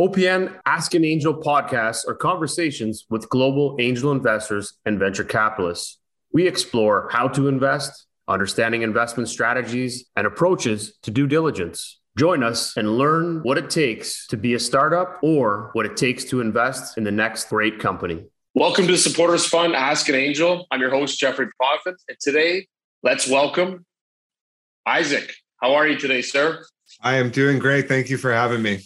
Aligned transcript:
OPN 0.00 0.58
Ask 0.64 0.94
an 0.94 1.04
Angel 1.04 1.34
podcasts 1.34 2.08
are 2.08 2.14
conversations 2.14 3.04
with 3.10 3.28
global 3.28 3.76
angel 3.78 4.10
investors 4.10 4.78
and 4.86 4.98
venture 4.98 5.22
capitalists. 5.22 5.98
We 6.32 6.46
explore 6.46 7.10
how 7.12 7.28
to 7.28 7.46
invest, 7.46 8.06
understanding 8.26 8.80
investment 8.80 9.28
strategies, 9.28 10.06
and 10.16 10.26
approaches 10.26 10.96
to 11.02 11.10
due 11.10 11.26
diligence. 11.26 12.00
Join 12.16 12.42
us 12.42 12.74
and 12.74 12.96
learn 12.96 13.40
what 13.42 13.58
it 13.58 13.68
takes 13.68 14.26
to 14.28 14.38
be 14.38 14.54
a 14.54 14.58
startup 14.58 15.18
or 15.22 15.68
what 15.74 15.84
it 15.84 15.98
takes 15.98 16.24
to 16.24 16.40
invest 16.40 16.96
in 16.96 17.04
the 17.04 17.12
next 17.12 17.50
great 17.50 17.78
company. 17.78 18.24
Welcome 18.54 18.86
to 18.86 18.92
the 18.92 18.98
Supporters 18.98 19.44
Fund 19.44 19.76
Ask 19.76 20.08
an 20.08 20.14
Angel. 20.14 20.66
I'm 20.70 20.80
your 20.80 20.90
host, 20.90 21.18
Jeffrey 21.20 21.48
Profit. 21.60 21.96
And 22.08 22.16
today, 22.18 22.66
let's 23.02 23.28
welcome 23.28 23.84
Isaac. 24.86 25.34
How 25.60 25.74
are 25.74 25.86
you 25.86 25.98
today, 25.98 26.22
sir? 26.22 26.64
I 27.02 27.16
am 27.16 27.28
doing 27.28 27.58
great. 27.58 27.88
Thank 27.88 28.08
you 28.08 28.16
for 28.16 28.32
having 28.32 28.62
me. 28.62 28.84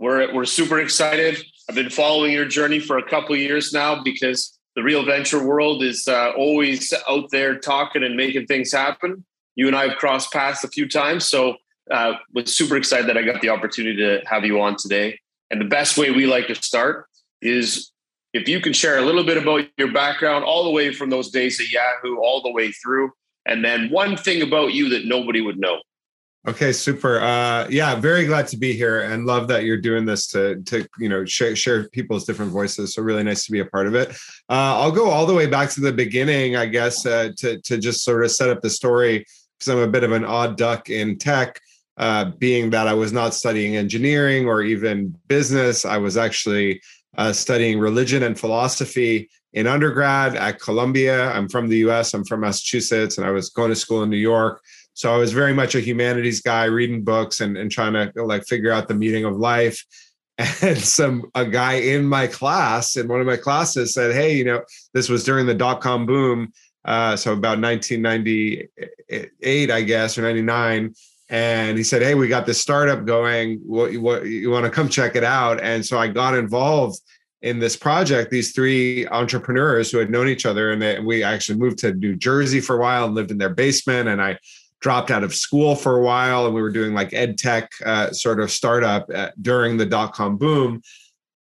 We're 0.00 0.32
we're 0.32 0.46
super 0.46 0.80
excited. 0.80 1.44
I've 1.68 1.74
been 1.74 1.90
following 1.90 2.32
your 2.32 2.46
journey 2.46 2.80
for 2.80 2.96
a 2.96 3.02
couple 3.06 3.36
years 3.36 3.70
now 3.74 4.02
because 4.02 4.58
the 4.74 4.82
real 4.82 5.04
venture 5.04 5.44
world 5.44 5.82
is 5.82 6.08
uh, 6.08 6.30
always 6.38 6.90
out 7.06 7.30
there 7.30 7.58
talking 7.58 8.02
and 8.02 8.16
making 8.16 8.46
things 8.46 8.72
happen. 8.72 9.26
You 9.56 9.66
and 9.66 9.76
I 9.76 9.88
have 9.88 9.98
crossed 9.98 10.32
paths 10.32 10.64
a 10.64 10.68
few 10.68 10.88
times, 10.88 11.26
so 11.26 11.56
uh, 11.90 12.14
was 12.32 12.56
super 12.56 12.78
excited 12.78 13.10
that 13.10 13.18
I 13.18 13.22
got 13.22 13.42
the 13.42 13.50
opportunity 13.50 13.98
to 13.98 14.22
have 14.24 14.42
you 14.46 14.58
on 14.62 14.76
today. 14.76 15.18
And 15.50 15.60
the 15.60 15.66
best 15.66 15.98
way 15.98 16.10
we 16.10 16.26
like 16.26 16.46
to 16.46 16.54
start 16.54 17.04
is 17.42 17.92
if 18.32 18.48
you 18.48 18.58
can 18.60 18.72
share 18.72 18.96
a 18.96 19.02
little 19.02 19.24
bit 19.24 19.36
about 19.36 19.66
your 19.76 19.92
background, 19.92 20.46
all 20.46 20.64
the 20.64 20.70
way 20.70 20.94
from 20.94 21.10
those 21.10 21.30
days 21.30 21.60
at 21.60 21.70
Yahoo, 21.70 22.16
all 22.20 22.40
the 22.40 22.52
way 22.52 22.72
through, 22.72 23.10
and 23.44 23.62
then 23.62 23.90
one 23.90 24.16
thing 24.16 24.40
about 24.40 24.72
you 24.72 24.88
that 24.88 25.04
nobody 25.04 25.42
would 25.42 25.58
know. 25.58 25.78
Okay, 26.48 26.72
super. 26.72 27.20
Uh, 27.20 27.66
yeah, 27.68 27.94
very 27.96 28.24
glad 28.24 28.48
to 28.48 28.56
be 28.56 28.72
here, 28.72 29.02
and 29.02 29.26
love 29.26 29.46
that 29.48 29.64
you're 29.64 29.80
doing 29.80 30.06
this 30.06 30.26
to 30.28 30.62
to 30.62 30.88
you 30.98 31.08
know 31.08 31.22
share 31.26 31.54
share 31.54 31.88
people's 31.90 32.24
different 32.24 32.50
voices. 32.50 32.94
So 32.94 33.02
really 33.02 33.22
nice 33.22 33.44
to 33.44 33.52
be 33.52 33.60
a 33.60 33.66
part 33.66 33.86
of 33.86 33.94
it. 33.94 34.10
Uh, 34.48 34.80
I'll 34.80 34.90
go 34.90 35.10
all 35.10 35.26
the 35.26 35.34
way 35.34 35.46
back 35.46 35.68
to 35.70 35.82
the 35.82 35.92
beginning, 35.92 36.56
I 36.56 36.64
guess, 36.64 37.04
uh, 37.04 37.30
to 37.36 37.60
to 37.60 37.76
just 37.76 38.04
sort 38.04 38.24
of 38.24 38.30
set 38.30 38.48
up 38.48 38.62
the 38.62 38.70
story 38.70 39.26
because 39.58 39.68
I'm 39.68 39.80
a 39.80 39.86
bit 39.86 40.02
of 40.02 40.12
an 40.12 40.24
odd 40.24 40.56
duck 40.56 40.88
in 40.88 41.18
tech. 41.18 41.60
Uh, 41.98 42.30
being 42.38 42.70
that 42.70 42.88
I 42.88 42.94
was 42.94 43.12
not 43.12 43.34
studying 43.34 43.76
engineering 43.76 44.46
or 44.46 44.62
even 44.62 45.14
business, 45.28 45.84
I 45.84 45.98
was 45.98 46.16
actually 46.16 46.80
uh, 47.18 47.34
studying 47.34 47.78
religion 47.78 48.22
and 48.22 48.40
philosophy 48.40 49.28
in 49.52 49.66
undergrad 49.66 50.36
at 50.36 50.60
Columbia. 50.60 51.30
I'm 51.32 51.50
from 51.50 51.68
the 51.68 51.78
U.S. 51.78 52.14
I'm 52.14 52.24
from 52.24 52.40
Massachusetts, 52.40 53.18
and 53.18 53.26
I 53.26 53.30
was 53.30 53.50
going 53.50 53.68
to 53.68 53.76
school 53.76 54.02
in 54.02 54.08
New 54.08 54.16
York. 54.16 54.62
So 54.94 55.14
I 55.14 55.16
was 55.16 55.32
very 55.32 55.54
much 55.54 55.74
a 55.74 55.80
humanities 55.80 56.40
guy, 56.40 56.64
reading 56.64 57.02
books 57.02 57.40
and, 57.40 57.56
and 57.56 57.70
trying 57.70 57.94
to 57.94 58.12
like 58.24 58.44
figure 58.44 58.72
out 58.72 58.88
the 58.88 58.94
meaning 58.94 59.24
of 59.24 59.36
life. 59.36 59.84
And 60.62 60.78
some 60.78 61.30
a 61.34 61.44
guy 61.44 61.74
in 61.74 62.06
my 62.06 62.26
class, 62.26 62.96
in 62.96 63.08
one 63.08 63.20
of 63.20 63.26
my 63.26 63.36
classes, 63.36 63.92
said, 63.92 64.14
"Hey, 64.14 64.34
you 64.34 64.44
know, 64.44 64.62
this 64.94 65.10
was 65.10 65.22
during 65.22 65.44
the 65.44 65.52
dot 65.52 65.82
com 65.82 66.06
boom, 66.06 66.50
uh, 66.86 67.14
so 67.14 67.34
about 67.34 67.60
1998, 67.60 69.70
I 69.70 69.82
guess, 69.82 70.16
or 70.16 70.22
99." 70.22 70.94
And 71.28 71.76
he 71.76 71.84
said, 71.84 72.00
"Hey, 72.00 72.14
we 72.14 72.26
got 72.26 72.46
this 72.46 72.58
startup 72.58 73.04
going. 73.04 73.60
What, 73.66 73.94
what 73.96 74.24
you 74.24 74.48
want 74.48 74.64
to 74.64 74.70
come 74.70 74.88
check 74.88 75.14
it 75.14 75.24
out?" 75.24 75.60
And 75.60 75.84
so 75.84 75.98
I 75.98 76.08
got 76.08 76.34
involved 76.34 77.02
in 77.42 77.58
this 77.58 77.76
project. 77.76 78.30
These 78.30 78.52
three 78.52 79.06
entrepreneurs 79.08 79.90
who 79.90 79.98
had 79.98 80.10
known 80.10 80.28
each 80.28 80.46
other, 80.46 80.72
and 80.72 80.80
they, 80.80 81.00
we 81.00 81.22
actually 81.22 81.58
moved 81.58 81.78
to 81.78 81.94
New 81.94 82.16
Jersey 82.16 82.60
for 82.60 82.76
a 82.76 82.80
while 82.80 83.06
and 83.06 83.14
lived 83.14 83.30
in 83.30 83.38
their 83.38 83.54
basement. 83.54 84.08
And 84.08 84.22
I 84.22 84.38
dropped 84.80 85.10
out 85.10 85.22
of 85.22 85.34
school 85.34 85.76
for 85.76 85.96
a 85.96 86.02
while 86.02 86.46
and 86.46 86.54
we 86.54 86.62
were 86.62 86.70
doing 86.70 86.94
like 86.94 87.12
ed 87.12 87.38
tech 87.38 87.70
uh, 87.84 88.10
sort 88.12 88.40
of 88.40 88.50
startup 88.50 89.08
at, 89.10 89.28
uh, 89.28 89.30
during 89.40 89.76
the 89.76 89.86
dot 89.86 90.12
com 90.12 90.36
boom 90.36 90.80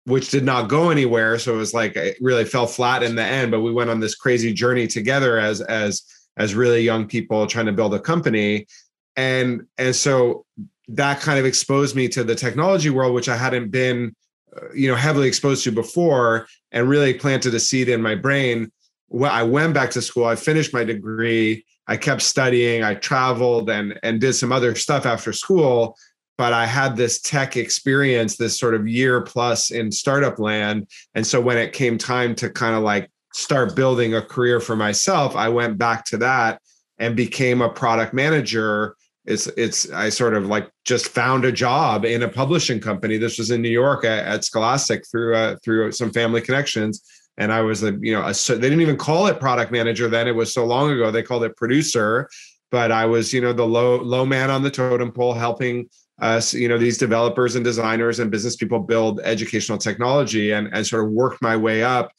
which 0.05 0.29
did 0.29 0.45
not 0.45 0.69
go 0.69 0.89
anywhere. 0.89 1.37
So 1.37 1.53
it 1.53 1.57
was 1.57 1.73
like 1.73 1.97
it 1.97 2.17
really 2.21 2.45
fell 2.45 2.65
flat 2.65 3.03
in 3.03 3.15
the 3.15 3.23
end 3.23 3.51
but 3.51 3.61
we 3.61 3.73
went 3.73 3.89
on 3.89 3.99
this 3.99 4.15
crazy 4.15 4.53
journey 4.53 4.87
together 4.87 5.37
as 5.37 5.61
as 5.61 6.03
as 6.37 6.55
really 6.55 6.81
young 6.81 7.07
people 7.07 7.45
trying 7.47 7.65
to 7.65 7.73
build 7.73 7.93
a 7.93 7.99
company. 7.99 8.67
And 9.15 9.63
and 9.77 9.95
so 9.95 10.45
that 10.89 11.19
kind 11.19 11.37
of 11.37 11.45
exposed 11.45 11.95
me 11.95 12.07
to 12.07 12.23
the 12.23 12.35
technology 12.35 12.89
world 12.89 13.13
which 13.13 13.27
i 13.27 13.35
hadn't 13.35 13.69
been 13.69 14.15
uh, 14.55 14.71
you 14.73 14.89
know 14.89 14.95
heavily 14.95 15.27
exposed 15.27 15.61
to 15.65 15.71
before 15.71 16.47
and 16.71 16.87
really 16.87 17.13
planted 17.13 17.53
a 17.53 17.59
seed 17.59 17.89
in 17.89 18.01
my 18.01 18.15
brain. 18.15 18.71
Well, 19.09 19.31
i 19.31 19.43
went 19.43 19.73
back 19.73 19.91
to 19.91 20.01
school 20.01 20.25
i 20.25 20.35
finished 20.35 20.73
my 20.73 20.85
degree 20.85 21.65
I 21.87 21.97
kept 21.97 22.21
studying, 22.21 22.83
I 22.83 22.95
traveled 22.95 23.69
and 23.69 23.99
and 24.03 24.19
did 24.19 24.33
some 24.33 24.51
other 24.51 24.75
stuff 24.75 25.05
after 25.05 25.31
school, 25.31 25.97
but 26.37 26.53
I 26.53 26.65
had 26.65 26.95
this 26.95 27.21
tech 27.21 27.57
experience, 27.57 28.35
this 28.35 28.59
sort 28.59 28.75
of 28.75 28.87
year 28.87 29.21
plus 29.21 29.71
in 29.71 29.91
startup 29.91 30.39
land. 30.39 30.87
And 31.15 31.25
so 31.25 31.39
when 31.41 31.57
it 31.57 31.73
came 31.73 31.97
time 31.97 32.35
to 32.35 32.49
kind 32.49 32.75
of 32.75 32.83
like 32.83 33.09
start 33.33 33.75
building 33.75 34.13
a 34.13 34.21
career 34.21 34.59
for 34.59 34.75
myself, 34.75 35.35
I 35.35 35.49
went 35.49 35.77
back 35.77 36.05
to 36.05 36.17
that 36.17 36.61
and 36.99 37.15
became 37.15 37.61
a 37.61 37.69
product 37.69 38.13
manager. 38.13 38.95
It's 39.25 39.47
it's 39.57 39.89
I 39.91 40.09
sort 40.09 40.33
of 40.33 40.47
like 40.47 40.69
just 40.85 41.07
found 41.07 41.45
a 41.45 41.51
job 41.51 42.05
in 42.05 42.23
a 42.23 42.29
publishing 42.29 42.79
company. 42.79 43.17
This 43.17 43.37
was 43.37 43.51
in 43.51 43.61
New 43.61 43.69
York 43.69 44.05
at, 44.05 44.25
at 44.25 44.45
Scholastic 44.45 45.03
through 45.09 45.35
uh, 45.35 45.55
through 45.63 45.91
some 45.91 46.11
family 46.11 46.41
connections 46.41 47.01
and 47.37 47.51
I 47.51 47.61
was 47.61 47.83
a 47.83 47.97
you 48.01 48.13
know 48.13 48.25
a, 48.25 48.33
they 48.33 48.69
didn't 48.69 48.81
even 48.81 48.97
call 48.97 49.27
it 49.27 49.39
product 49.39 49.71
manager 49.71 50.07
then 50.07 50.27
it 50.27 50.35
was 50.35 50.53
so 50.53 50.65
long 50.65 50.91
ago 50.91 51.11
they 51.11 51.23
called 51.23 51.43
it 51.43 51.55
producer. 51.55 52.29
But 52.69 52.91
I 52.91 53.05
was 53.05 53.33
you 53.33 53.41
know 53.41 53.53
the 53.53 53.65
low 53.65 53.97
low 54.01 54.25
man 54.25 54.49
on 54.49 54.63
the 54.63 54.71
totem 54.71 55.11
pole 55.11 55.33
helping 55.33 55.89
us 56.19 56.53
you 56.53 56.67
know 56.67 56.77
these 56.77 56.97
developers 56.97 57.55
and 57.55 57.63
designers 57.63 58.19
and 58.19 58.31
business 58.31 58.55
people 58.55 58.79
build 58.79 59.21
educational 59.23 59.77
technology 59.77 60.51
and 60.51 60.67
and 60.73 60.85
sort 60.85 61.05
of 61.05 61.11
worked 61.11 61.41
my 61.41 61.55
way 61.55 61.83
up 61.83 62.11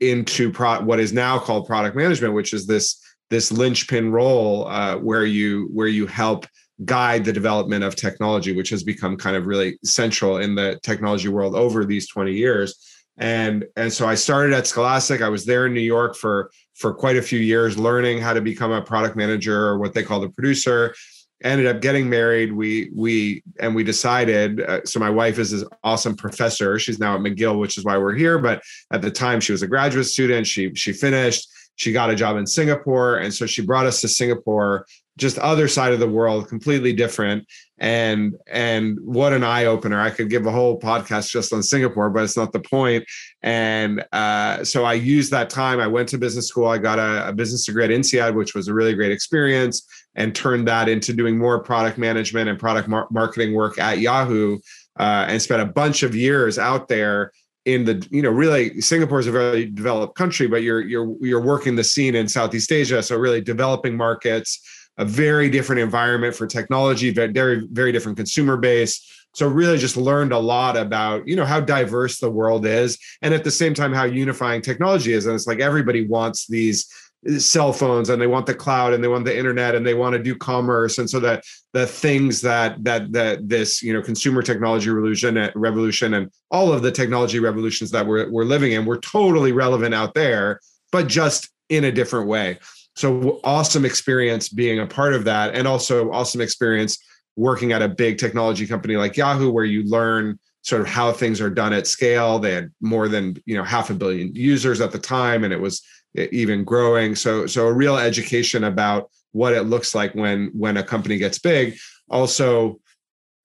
into 0.00 0.50
pro- 0.50 0.80
what 0.80 0.98
is 0.98 1.12
now 1.12 1.38
called 1.38 1.66
product 1.66 1.94
management 1.94 2.32
which 2.32 2.52
is 2.52 2.66
this 2.66 3.00
this 3.30 3.52
linchpin 3.52 4.10
role 4.10 4.66
uh, 4.68 4.96
where 4.96 5.26
you 5.26 5.68
where 5.72 5.86
you 5.86 6.06
help 6.06 6.46
guide 6.84 7.24
the 7.24 7.32
development 7.32 7.84
of 7.84 7.94
technology 7.94 8.52
which 8.56 8.70
has 8.70 8.82
become 8.82 9.16
kind 9.16 9.36
of 9.36 9.46
really 9.46 9.78
central 9.84 10.38
in 10.38 10.54
the 10.54 10.78
technology 10.82 11.28
world 11.28 11.54
over 11.54 11.84
these 11.84 12.08
20 12.08 12.32
years 12.32 12.93
and 13.16 13.64
and 13.76 13.92
so 13.92 14.06
I 14.06 14.14
started 14.14 14.52
at 14.54 14.66
Scholastic. 14.66 15.22
I 15.22 15.28
was 15.28 15.44
there 15.44 15.66
in 15.66 15.74
New 15.74 15.80
York 15.80 16.16
for 16.16 16.50
for 16.74 16.92
quite 16.92 17.16
a 17.16 17.22
few 17.22 17.38
years, 17.38 17.78
learning 17.78 18.20
how 18.20 18.32
to 18.32 18.40
become 18.40 18.72
a 18.72 18.82
product 18.82 19.16
manager 19.16 19.66
or 19.66 19.78
what 19.78 19.94
they 19.94 20.02
call 20.02 20.20
the 20.20 20.28
producer. 20.28 20.94
Ended 21.42 21.66
up 21.66 21.80
getting 21.80 22.08
married. 22.08 22.52
We 22.52 22.90
we 22.94 23.42
and 23.60 23.74
we 23.74 23.84
decided. 23.84 24.60
Uh, 24.60 24.84
so 24.84 24.98
my 24.98 25.10
wife 25.10 25.38
is 25.38 25.50
this 25.50 25.64
awesome 25.84 26.16
professor. 26.16 26.78
She's 26.78 26.98
now 26.98 27.14
at 27.14 27.20
McGill, 27.20 27.60
which 27.60 27.78
is 27.78 27.84
why 27.84 27.98
we're 27.98 28.14
here. 28.14 28.38
But 28.38 28.62
at 28.90 29.02
the 29.02 29.10
time, 29.10 29.40
she 29.40 29.52
was 29.52 29.62
a 29.62 29.68
graduate 29.68 30.06
student. 30.06 30.46
She 30.46 30.74
she 30.74 30.92
finished. 30.92 31.48
She 31.76 31.92
got 31.92 32.10
a 32.10 32.14
job 32.14 32.36
in 32.36 32.46
Singapore, 32.46 33.18
and 33.18 33.34
so 33.34 33.46
she 33.46 33.62
brought 33.62 33.86
us 33.86 34.00
to 34.00 34.08
Singapore 34.08 34.86
just 35.16 35.38
other 35.38 35.68
side 35.68 35.92
of 35.92 36.00
the 36.00 36.08
world 36.08 36.48
completely 36.48 36.92
different. 36.92 37.46
And 37.78 38.34
and 38.46 38.98
what 39.00 39.32
an 39.32 39.42
eye 39.42 39.64
opener 39.64 40.00
i 40.00 40.08
could 40.08 40.30
give 40.30 40.46
a 40.46 40.50
whole 40.52 40.78
podcast 40.78 41.28
just 41.28 41.52
on 41.52 41.60
singapore 41.60 42.08
but 42.08 42.22
it's 42.22 42.36
not 42.36 42.52
the 42.52 42.60
point. 42.60 43.04
And 43.42 44.04
uh, 44.12 44.64
so 44.64 44.84
i 44.84 44.94
used 44.94 45.32
that 45.32 45.50
time. 45.50 45.80
I 45.80 45.88
went 45.88 46.08
to 46.10 46.18
business 46.18 46.48
school. 46.48 46.66
I 46.66 46.78
got 46.78 46.98
a, 46.98 47.28
a 47.28 47.32
business 47.32 47.66
degree 47.66 47.84
at 47.84 47.90
INSEAD 47.90 48.34
which 48.34 48.54
was 48.54 48.68
a 48.68 48.74
really 48.74 48.94
great 48.94 49.12
experience 49.12 49.86
and 50.14 50.34
turned 50.34 50.68
that 50.68 50.88
into 50.88 51.12
doing 51.12 51.36
more 51.36 51.60
product 51.62 51.98
management 51.98 52.48
and 52.48 52.58
product 52.58 52.88
mar- 52.88 53.08
marketing 53.10 53.54
work 53.54 53.78
at 53.78 53.98
yahoo 53.98 54.58
uh, 54.98 55.26
and 55.28 55.42
spent 55.42 55.60
a 55.60 55.66
bunch 55.66 56.02
of 56.04 56.14
years 56.14 56.58
out 56.58 56.86
there 56.88 57.32
in 57.64 57.84
the 57.84 58.06
you 58.10 58.22
know 58.22 58.30
really 58.30 58.80
Singapore 58.80 59.20
is 59.20 59.26
a 59.26 59.32
very 59.32 59.66
developed 59.66 60.16
country, 60.16 60.46
but 60.46 60.62
you're 60.62 60.80
you're 60.82 61.16
you're 61.20 61.40
working 61.40 61.76
the 61.76 61.84
scene 61.84 62.14
in 62.14 62.28
Southeast 62.28 62.70
Asia, 62.70 63.02
so 63.02 63.16
really 63.16 63.40
developing 63.40 63.96
markets, 63.96 64.60
a 64.98 65.04
very 65.04 65.50
different 65.50 65.80
environment 65.80 66.34
for 66.34 66.46
technology, 66.46 67.10
very, 67.10 67.66
very 67.70 67.92
different 67.92 68.16
consumer 68.16 68.56
base. 68.56 69.10
So 69.34 69.48
really 69.48 69.78
just 69.78 69.96
learned 69.96 70.32
a 70.32 70.38
lot 70.38 70.76
about, 70.76 71.26
you 71.26 71.34
know, 71.34 71.44
how 71.44 71.60
diverse 71.60 72.20
the 72.20 72.30
world 72.30 72.64
is 72.66 72.98
and 73.20 73.34
at 73.34 73.42
the 73.42 73.50
same 73.50 73.74
time 73.74 73.92
how 73.92 74.04
unifying 74.04 74.62
technology 74.62 75.12
is. 75.12 75.26
And 75.26 75.34
it's 75.34 75.46
like 75.46 75.60
everybody 75.60 76.06
wants 76.06 76.46
these 76.46 76.88
uh, 77.28 77.38
cell 77.40 77.72
phones 77.72 78.10
and 78.10 78.22
they 78.22 78.28
want 78.28 78.46
the 78.46 78.54
cloud 78.54 78.92
and 78.92 79.02
they 79.02 79.08
want 79.08 79.24
the 79.24 79.36
internet 79.36 79.74
and 79.74 79.84
they 79.84 79.94
want 79.94 80.12
to 80.12 80.22
do 80.22 80.36
commerce 80.36 80.98
and 80.98 81.08
so 81.08 81.18
that 81.18 81.42
the 81.72 81.86
things 81.86 82.40
that 82.42 82.82
that 82.84 83.10
that 83.12 83.48
this 83.48 83.82
you 83.82 83.92
know 83.92 84.02
consumer 84.02 84.42
technology 84.42 84.90
revolution 84.90 85.38
uh, 85.38 85.50
revolution 85.54 86.14
and 86.14 86.30
all 86.50 86.70
of 86.70 86.82
the 86.82 86.92
technology 86.92 87.40
revolutions 87.40 87.90
that 87.90 88.06
we're, 88.06 88.30
we're 88.30 88.44
living 88.44 88.72
in 88.72 88.84
were 88.84 88.98
totally 88.98 89.52
relevant 89.52 89.94
out 89.94 90.12
there 90.12 90.60
but 90.92 91.08
just 91.08 91.48
in 91.70 91.84
a 91.84 91.92
different 91.92 92.28
way 92.28 92.58
so 92.96 93.40
awesome 93.44 93.84
experience 93.84 94.48
being 94.48 94.78
a 94.78 94.86
part 94.86 95.14
of 95.14 95.24
that 95.24 95.54
and 95.54 95.66
also 95.66 96.10
awesome 96.12 96.40
experience 96.40 96.98
working 97.36 97.72
at 97.72 97.82
a 97.82 97.88
big 97.88 98.18
technology 98.18 98.66
company 98.66 98.96
like 98.96 99.16
yahoo 99.16 99.50
where 99.50 99.64
you 99.64 99.82
learn 99.84 100.38
sort 100.64 100.80
of 100.80 100.88
how 100.88 101.12
things 101.12 101.40
are 101.40 101.50
done 101.50 101.72
at 101.72 101.86
scale. 101.86 102.38
They 102.38 102.54
had 102.54 102.72
more 102.80 103.06
than 103.06 103.36
you 103.46 103.56
know 103.56 103.62
half 103.62 103.90
a 103.90 103.94
billion 103.94 104.34
users 104.34 104.80
at 104.80 104.90
the 104.90 104.98
time 104.98 105.44
and 105.44 105.52
it 105.52 105.60
was 105.60 105.82
even 106.14 106.64
growing. 106.64 107.14
So 107.14 107.46
so 107.46 107.68
a 107.68 107.72
real 107.72 107.96
education 107.96 108.64
about 108.64 109.10
what 109.32 109.52
it 109.52 109.64
looks 109.64 109.94
like 109.94 110.14
when 110.14 110.50
when 110.54 110.76
a 110.76 110.82
company 110.82 111.18
gets 111.18 111.38
big. 111.38 111.76
Also 112.10 112.80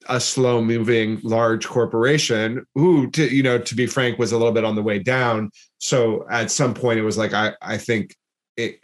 a 0.07 0.19
slow 0.19 0.63
moving 0.63 1.19
large 1.23 1.67
corporation 1.67 2.65
who 2.73 3.11
to 3.11 3.27
you 3.27 3.43
know 3.43 3.59
to 3.59 3.75
be 3.75 3.85
frank 3.85 4.17
was 4.17 4.31
a 4.31 4.37
little 4.37 4.53
bit 4.53 4.63
on 4.63 4.75
the 4.75 4.83
way 4.83 4.97
down. 4.97 5.51
So 5.77 6.25
at 6.31 6.51
some 6.51 6.73
point 6.73 6.99
it 6.99 7.03
was 7.03 7.17
like 7.17 7.33
i 7.33 7.53
i 7.61 7.77
think 7.77 8.15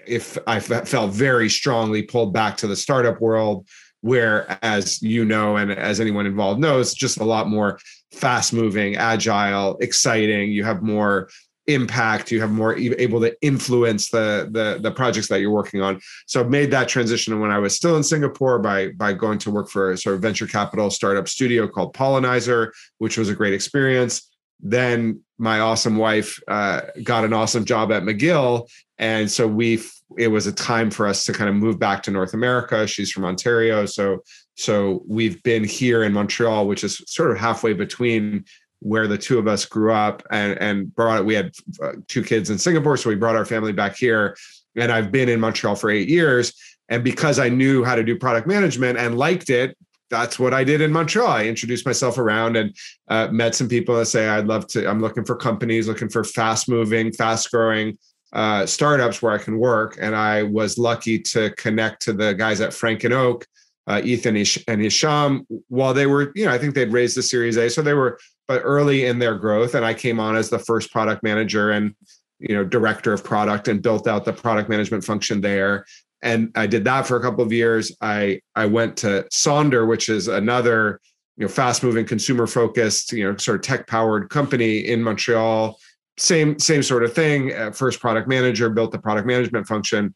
if 0.07 0.38
i 0.48 0.60
felt 0.60 1.12
very 1.12 1.50
strongly 1.50 2.01
pulled 2.01 2.33
back 2.33 2.57
to 2.57 2.68
the 2.68 2.75
startup 2.75 3.19
world 3.22 3.68
where 4.01 4.60
as 4.62 5.01
you 5.01 5.25
know 5.25 5.57
and 5.57 5.72
as 5.72 6.00
anyone 6.00 6.27
involved 6.27 6.60
knows 6.60 6.94
just 6.94 7.19
a 7.19 7.24
lot 7.24 7.48
more 7.48 7.80
fast 8.16 8.54
moving 8.54 8.95
agile 8.95 9.77
exciting. 9.80 10.51
You 10.51 10.63
have 10.63 10.81
more 10.81 11.30
impact. 11.68 12.31
You 12.31 12.39
have 12.42 12.51
more 12.51 12.75
able 12.77 13.19
to 13.22 13.36
influence 13.42 14.10
the, 14.10 14.48
the 14.51 14.80
the 14.80 14.92
projects 14.92 15.27
that 15.30 15.42
you're 15.42 15.50
working 15.50 15.81
on. 15.81 16.00
So 16.27 16.39
i've 16.39 16.50
made 16.50 16.69
that 16.72 16.88
transition 16.88 17.39
when 17.39 17.50
i 17.50 17.57
was 17.57 17.75
still 17.75 17.98
in 17.98 18.04
singapore 18.04 18.60
by 18.60 18.89
by 18.89 19.13
going 19.13 19.39
to 19.39 19.51
work 19.51 19.69
for 19.69 19.92
a 19.92 19.98
sort 19.98 20.16
of 20.16 20.22
venture 20.22 20.45
capital 20.45 20.92
startup 20.92 21.27
studio 21.27 21.68
called 21.68 21.95
pollenizer 21.95 22.72
which 23.00 23.18
was 23.18 23.30
a 23.30 23.36
great 23.36 23.54
experience 23.54 24.30
then 24.60 25.22
my 25.38 25.60
awesome 25.60 25.98
wife 25.98 26.40
uh, 26.48 26.81
got 27.04 27.25
an 27.25 27.34
awesome 27.34 27.66
job 27.66 27.92
at 27.92 28.04
mcgill. 28.04 28.69
And 28.98 29.30
so 29.30 29.48
we 29.48 29.81
it 30.18 30.30
was 30.30 30.48
a 30.48 30.52
time 30.52 30.92
for 30.92 31.07
us 31.07 31.25
to 31.25 31.34
kind 31.34 31.50
of 31.50 31.56
move 31.56 31.80
back 31.80 32.04
to 32.04 32.12
north 32.12 32.34
america. 32.34 32.88
She's 32.88 33.12
from 33.12 33.25
ontario. 33.25 33.86
So 33.86 34.24
so 34.56 35.04
we've 35.07 35.42
been 35.44 35.63
here 35.63 36.04
in 36.04 36.13
montreal 36.13 36.68
which 36.68 36.84
is 36.84 37.02
sort 37.07 37.31
of 37.31 37.38
halfway 37.38 37.74
between 37.74 38.46
where 38.80 39.07
the 39.07 39.18
two 39.18 39.40
of 39.40 39.48
us 39.48 39.66
grew 39.66 39.92
up 39.92 40.24
and 40.31 40.58
and 40.60 40.96
brought 40.96 41.25
we 41.25 41.34
had 41.34 41.51
uh, 41.84 41.94
two 42.08 42.24
kids 42.24 42.50
in 42.50 42.58
Singapore. 42.58 42.98
So 42.98 43.10
we 43.10 43.16
brought 43.16 43.36
our 43.36 43.46
family 43.46 43.74
back 43.74 43.96
here. 43.96 44.38
And 44.78 44.92
I've 44.92 45.12
been 45.12 45.30
in 45.30 45.40
Montreal 45.40 45.75
for 45.75 45.90
8 45.90 46.10
years. 46.10 46.54
And 46.90 47.01
because 47.01 47.40
I 47.40 47.48
knew 47.48 47.84
how 47.84 47.96
to 47.96 48.04
do 48.04 48.18
product 48.18 48.46
management 48.46 48.98
and 49.00 49.18
liked 49.18 49.50
it 49.50 49.78
that's 50.10 50.38
what 50.38 50.54
I 50.54 50.63
did 50.63 50.81
in 50.81 50.92
Montreal. 50.92 51.28
I 51.28 51.46
introduced 51.46 51.86
myself 51.86 52.18
around 52.18 52.56
and 52.56 52.75
uh, 53.07 53.28
met 53.31 53.56
some 53.56 53.68
people 53.68 53.96
that 53.96 54.06
say 54.06 54.28
I'd 54.28 54.48
love 54.48 54.68
to. 54.68 54.88
I'm 54.90 55.02
looking 55.02 55.25
for 55.25 55.36
companies, 55.36 55.88
looking 55.88 56.10
for 56.10 56.24
fast 56.24 56.69
moving, 56.69 57.12
fast 57.12 57.52
growing 57.52 57.98
uh, 58.34 58.66
startups 58.66 59.22
where 59.22 59.31
I 59.31 59.38
can 59.38 59.57
work. 59.57 59.98
And 60.00 60.16
I 60.16 60.44
was 60.44 60.78
lucky 60.78 61.19
to 61.19 61.52
connect 61.52 62.02
to 62.04 62.13
the 62.13 62.34
guys 62.34 62.62
at 62.62 62.74
Frank 62.74 63.04
and 63.04 63.13
Oak, 63.13 63.46
uh, 63.88 64.02
Ethan 64.04 64.36
and 64.36 64.81
Hicham, 64.81 65.46
while 65.69 65.94
they 65.94 66.06
were, 66.06 66.31
you 66.36 66.46
know, 66.46 66.51
I 66.51 66.58
think 66.58 66.75
they'd 66.75 66.92
raised 66.92 67.18
the 67.18 67.24
Series 67.24 67.58
A, 67.58 67.69
so 67.69 67.81
they 67.81 67.94
were 67.94 68.19
but 68.48 68.62
early 68.63 69.06
in 69.06 69.18
their 69.18 69.36
growth. 69.36 69.74
And 69.74 69.86
I 69.86 69.94
came 69.94 70.19
on 70.19 70.36
as 70.36 70.50
the 70.50 70.60
first 70.60 70.92
product 70.92 71.24
manager 71.24 71.72
and 71.72 71.96
you 72.40 72.54
know 72.54 72.63
director 72.63 73.13
of 73.13 73.24
product 73.24 73.68
and 73.68 73.81
built 73.81 74.08
out 74.08 74.25
the 74.25 74.34
product 74.34 74.69
management 74.69 75.04
function 75.04 75.42
there. 75.42 75.86
And 76.21 76.51
I 76.56 76.67
did 76.67 76.83
that 76.85 77.06
for 77.06 77.17
a 77.17 77.21
couple 77.21 77.44
of 77.44 77.51
years. 77.51 77.95
I 78.01 78.41
I 78.56 78.65
went 78.65 78.97
to 78.97 79.27
Sonder, 79.33 79.88
which 79.88 80.09
is 80.09 80.27
another 80.27 81.00
you 81.38 81.45
know 81.45 81.50
fast 81.50 81.83
moving 81.83 82.06
consumer 82.06 82.47
focused 82.47 83.12
you 83.12 83.23
know 83.23 83.38
sort 83.38 83.56
of 83.56 83.62
tech 83.62 83.88
powered 83.88 84.29
company 84.29 84.79
in 84.79 85.03
Montreal. 85.03 85.77
Same 86.17 86.57
same 86.59 86.83
sort 86.83 87.03
of 87.03 87.13
thing. 87.13 87.53
Uh, 87.53 87.71
first 87.71 88.00
product 88.00 88.27
manager 88.27 88.69
built 88.69 88.91
the 88.91 89.00
product 89.00 89.27
management 89.27 89.67
function. 89.67 90.15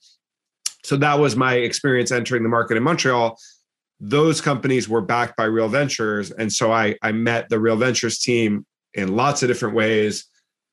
So 0.84 0.96
that 0.98 1.20
was 1.20 1.36
my 1.36 1.56
experience 1.56 2.12
entering 2.12 2.44
the 2.44 2.50
market 2.50 2.78
in 2.78 2.84
Montreal 2.84 3.38
those 4.00 4.40
companies 4.40 4.88
were 4.88 5.02
backed 5.02 5.36
by 5.36 5.44
Real 5.44 5.68
Ventures. 5.68 6.32
And 6.32 6.52
so 6.52 6.72
I, 6.72 6.96
I 7.02 7.12
met 7.12 7.50
the 7.50 7.60
Real 7.60 7.76
Ventures 7.76 8.20
team 8.20 8.66
in 8.94 9.16
lots 9.16 9.44
of 9.44 9.50
different 9.50 9.76
ways. 9.76 10.26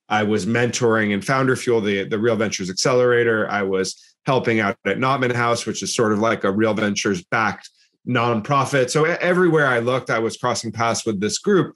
I 0.09 0.23
was 0.23 0.45
mentoring 0.45 1.11
in 1.11 1.21
Founder 1.21 1.55
Fuel, 1.57 1.81
the, 1.81 2.05
the 2.05 2.17
Real 2.17 2.37
Ventures 2.37 2.69
Accelerator. 2.69 3.49
I 3.49 3.63
was 3.63 4.01
helping 4.27 4.59
out 4.59 4.77
at 4.85 4.99
Notman 4.99 5.33
House, 5.33 5.65
which 5.65 5.81
is 5.81 5.95
sort 5.95 6.13
of 6.13 6.19
like 6.19 6.43
a 6.43 6.51
Real 6.51 6.75
Ventures 6.75 7.23
backed 7.23 7.69
nonprofit. 8.07 8.91
So 8.91 9.05
everywhere 9.05 9.65
I 9.65 9.79
looked, 9.79 10.11
I 10.11 10.19
was 10.19 10.37
crossing 10.37 10.71
paths 10.71 11.05
with 11.05 11.19
this 11.19 11.39
group. 11.39 11.75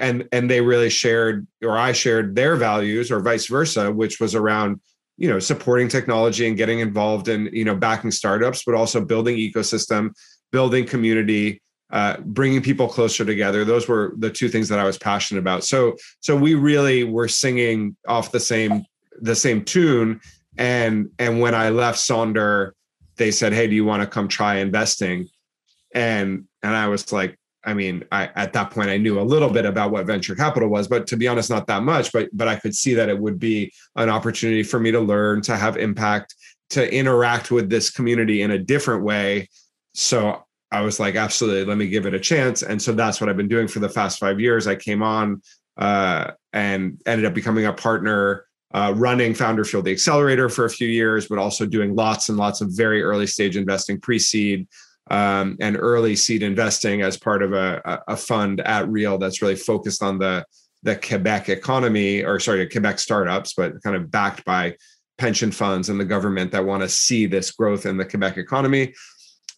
And, 0.00 0.28
and 0.30 0.48
they 0.48 0.60
really 0.60 0.88
shared, 0.88 1.46
or 1.62 1.76
I 1.76 1.92
shared 1.92 2.36
their 2.36 2.54
values, 2.56 3.10
or 3.10 3.20
vice 3.20 3.46
versa, 3.46 3.90
which 3.90 4.20
was 4.20 4.34
around 4.34 4.80
you 5.16 5.28
know 5.28 5.40
supporting 5.40 5.88
technology 5.88 6.46
and 6.46 6.56
getting 6.56 6.78
involved 6.78 7.26
in 7.26 7.50
you 7.52 7.64
know 7.64 7.74
backing 7.74 8.12
startups 8.12 8.62
but 8.64 8.76
also 8.76 9.04
building 9.04 9.36
ecosystem 9.36 10.12
building 10.50 10.86
community, 10.86 11.62
uh, 11.90 12.18
bringing 12.20 12.62
people 12.62 12.88
closer 12.88 13.24
together. 13.24 13.64
Those 13.64 13.88
were 13.88 14.14
the 14.18 14.30
two 14.30 14.48
things 14.48 14.68
that 14.68 14.78
I 14.78 14.84
was 14.84 14.98
passionate 14.98 15.40
about. 15.40 15.64
So, 15.64 15.96
so 16.20 16.36
we 16.36 16.54
really 16.54 17.04
were 17.04 17.28
singing 17.28 17.96
off 18.06 18.32
the 18.32 18.40
same 18.40 18.84
the 19.20 19.34
same 19.34 19.64
tune. 19.64 20.20
And 20.58 21.10
and 21.18 21.40
when 21.40 21.54
I 21.54 21.70
left 21.70 21.98
Sonder, 21.98 22.72
they 23.16 23.30
said, 23.30 23.52
"Hey, 23.52 23.66
do 23.66 23.74
you 23.74 23.84
want 23.84 24.02
to 24.02 24.06
come 24.06 24.28
try 24.28 24.56
investing?" 24.56 25.28
And 25.94 26.44
and 26.62 26.76
I 26.76 26.88
was 26.88 27.12
like, 27.12 27.38
I 27.64 27.72
mean, 27.74 28.04
I 28.12 28.30
at 28.34 28.52
that 28.52 28.70
point 28.70 28.90
I 28.90 28.98
knew 28.98 29.20
a 29.20 29.22
little 29.22 29.50
bit 29.50 29.64
about 29.64 29.90
what 29.90 30.06
venture 30.06 30.34
capital 30.34 30.68
was, 30.68 30.88
but 30.88 31.06
to 31.06 31.16
be 31.16 31.28
honest, 31.28 31.48
not 31.48 31.66
that 31.68 31.82
much. 31.82 32.12
But 32.12 32.28
but 32.32 32.48
I 32.48 32.56
could 32.56 32.74
see 32.74 32.94
that 32.94 33.08
it 33.08 33.18
would 33.18 33.38
be 33.38 33.72
an 33.96 34.10
opportunity 34.10 34.62
for 34.62 34.78
me 34.78 34.90
to 34.90 35.00
learn, 35.00 35.40
to 35.42 35.56
have 35.56 35.76
impact, 35.76 36.34
to 36.70 36.92
interact 36.92 37.50
with 37.50 37.70
this 37.70 37.88
community 37.88 38.42
in 38.42 38.50
a 38.50 38.58
different 38.58 39.04
way 39.04 39.48
so 39.98 40.44
I 40.70 40.82
was 40.82 41.00
like, 41.00 41.16
absolutely, 41.16 41.64
let 41.64 41.76
me 41.76 41.88
give 41.88 42.06
it 42.06 42.14
a 42.14 42.20
chance. 42.20 42.62
And 42.62 42.80
so 42.80 42.92
that's 42.92 43.20
what 43.20 43.28
I've 43.28 43.36
been 43.36 43.48
doing 43.48 43.66
for 43.66 43.80
the 43.80 43.88
past 43.88 44.20
five 44.20 44.38
years. 44.38 44.68
I 44.68 44.76
came 44.76 45.02
on 45.02 45.42
uh, 45.76 46.32
and 46.52 47.02
ended 47.04 47.26
up 47.26 47.34
becoming 47.34 47.66
a 47.66 47.72
partner, 47.72 48.44
uh, 48.72 48.92
running 48.96 49.34
Founder 49.34 49.64
Fuel 49.64 49.82
the 49.82 49.92
Accelerator 49.92 50.48
for 50.48 50.64
a 50.64 50.70
few 50.70 50.88
years, 50.88 51.28
but 51.28 51.38
also 51.38 51.66
doing 51.66 51.94
lots 51.94 52.28
and 52.28 52.38
lots 52.38 52.60
of 52.60 52.70
very 52.72 53.02
early 53.02 53.26
stage 53.26 53.56
investing, 53.56 54.00
pre 54.00 54.18
seed. 54.18 54.68
Um, 55.10 55.56
and 55.58 55.74
early 55.74 56.14
seed 56.16 56.42
investing 56.42 57.00
as 57.00 57.16
part 57.16 57.42
of 57.42 57.54
a, 57.54 58.02
a 58.08 58.14
fund 58.14 58.60
at 58.60 58.86
Real 58.90 59.16
that's 59.16 59.40
really 59.40 59.56
focused 59.56 60.02
on 60.02 60.18
the 60.18 60.44
the 60.82 60.96
Quebec 60.96 61.48
economy, 61.48 62.22
or 62.22 62.38
sorry, 62.38 62.68
Quebec 62.68 62.98
startups, 62.98 63.54
but 63.54 63.82
kind 63.82 63.96
of 63.96 64.10
backed 64.10 64.44
by 64.44 64.76
pension 65.16 65.50
funds 65.50 65.88
and 65.88 65.98
the 65.98 66.04
government 66.04 66.52
that 66.52 66.64
want 66.64 66.82
to 66.82 66.88
see 66.88 67.26
this 67.26 67.50
growth 67.50 67.86
in 67.86 67.96
the 67.96 68.04
Quebec 68.04 68.36
economy 68.36 68.92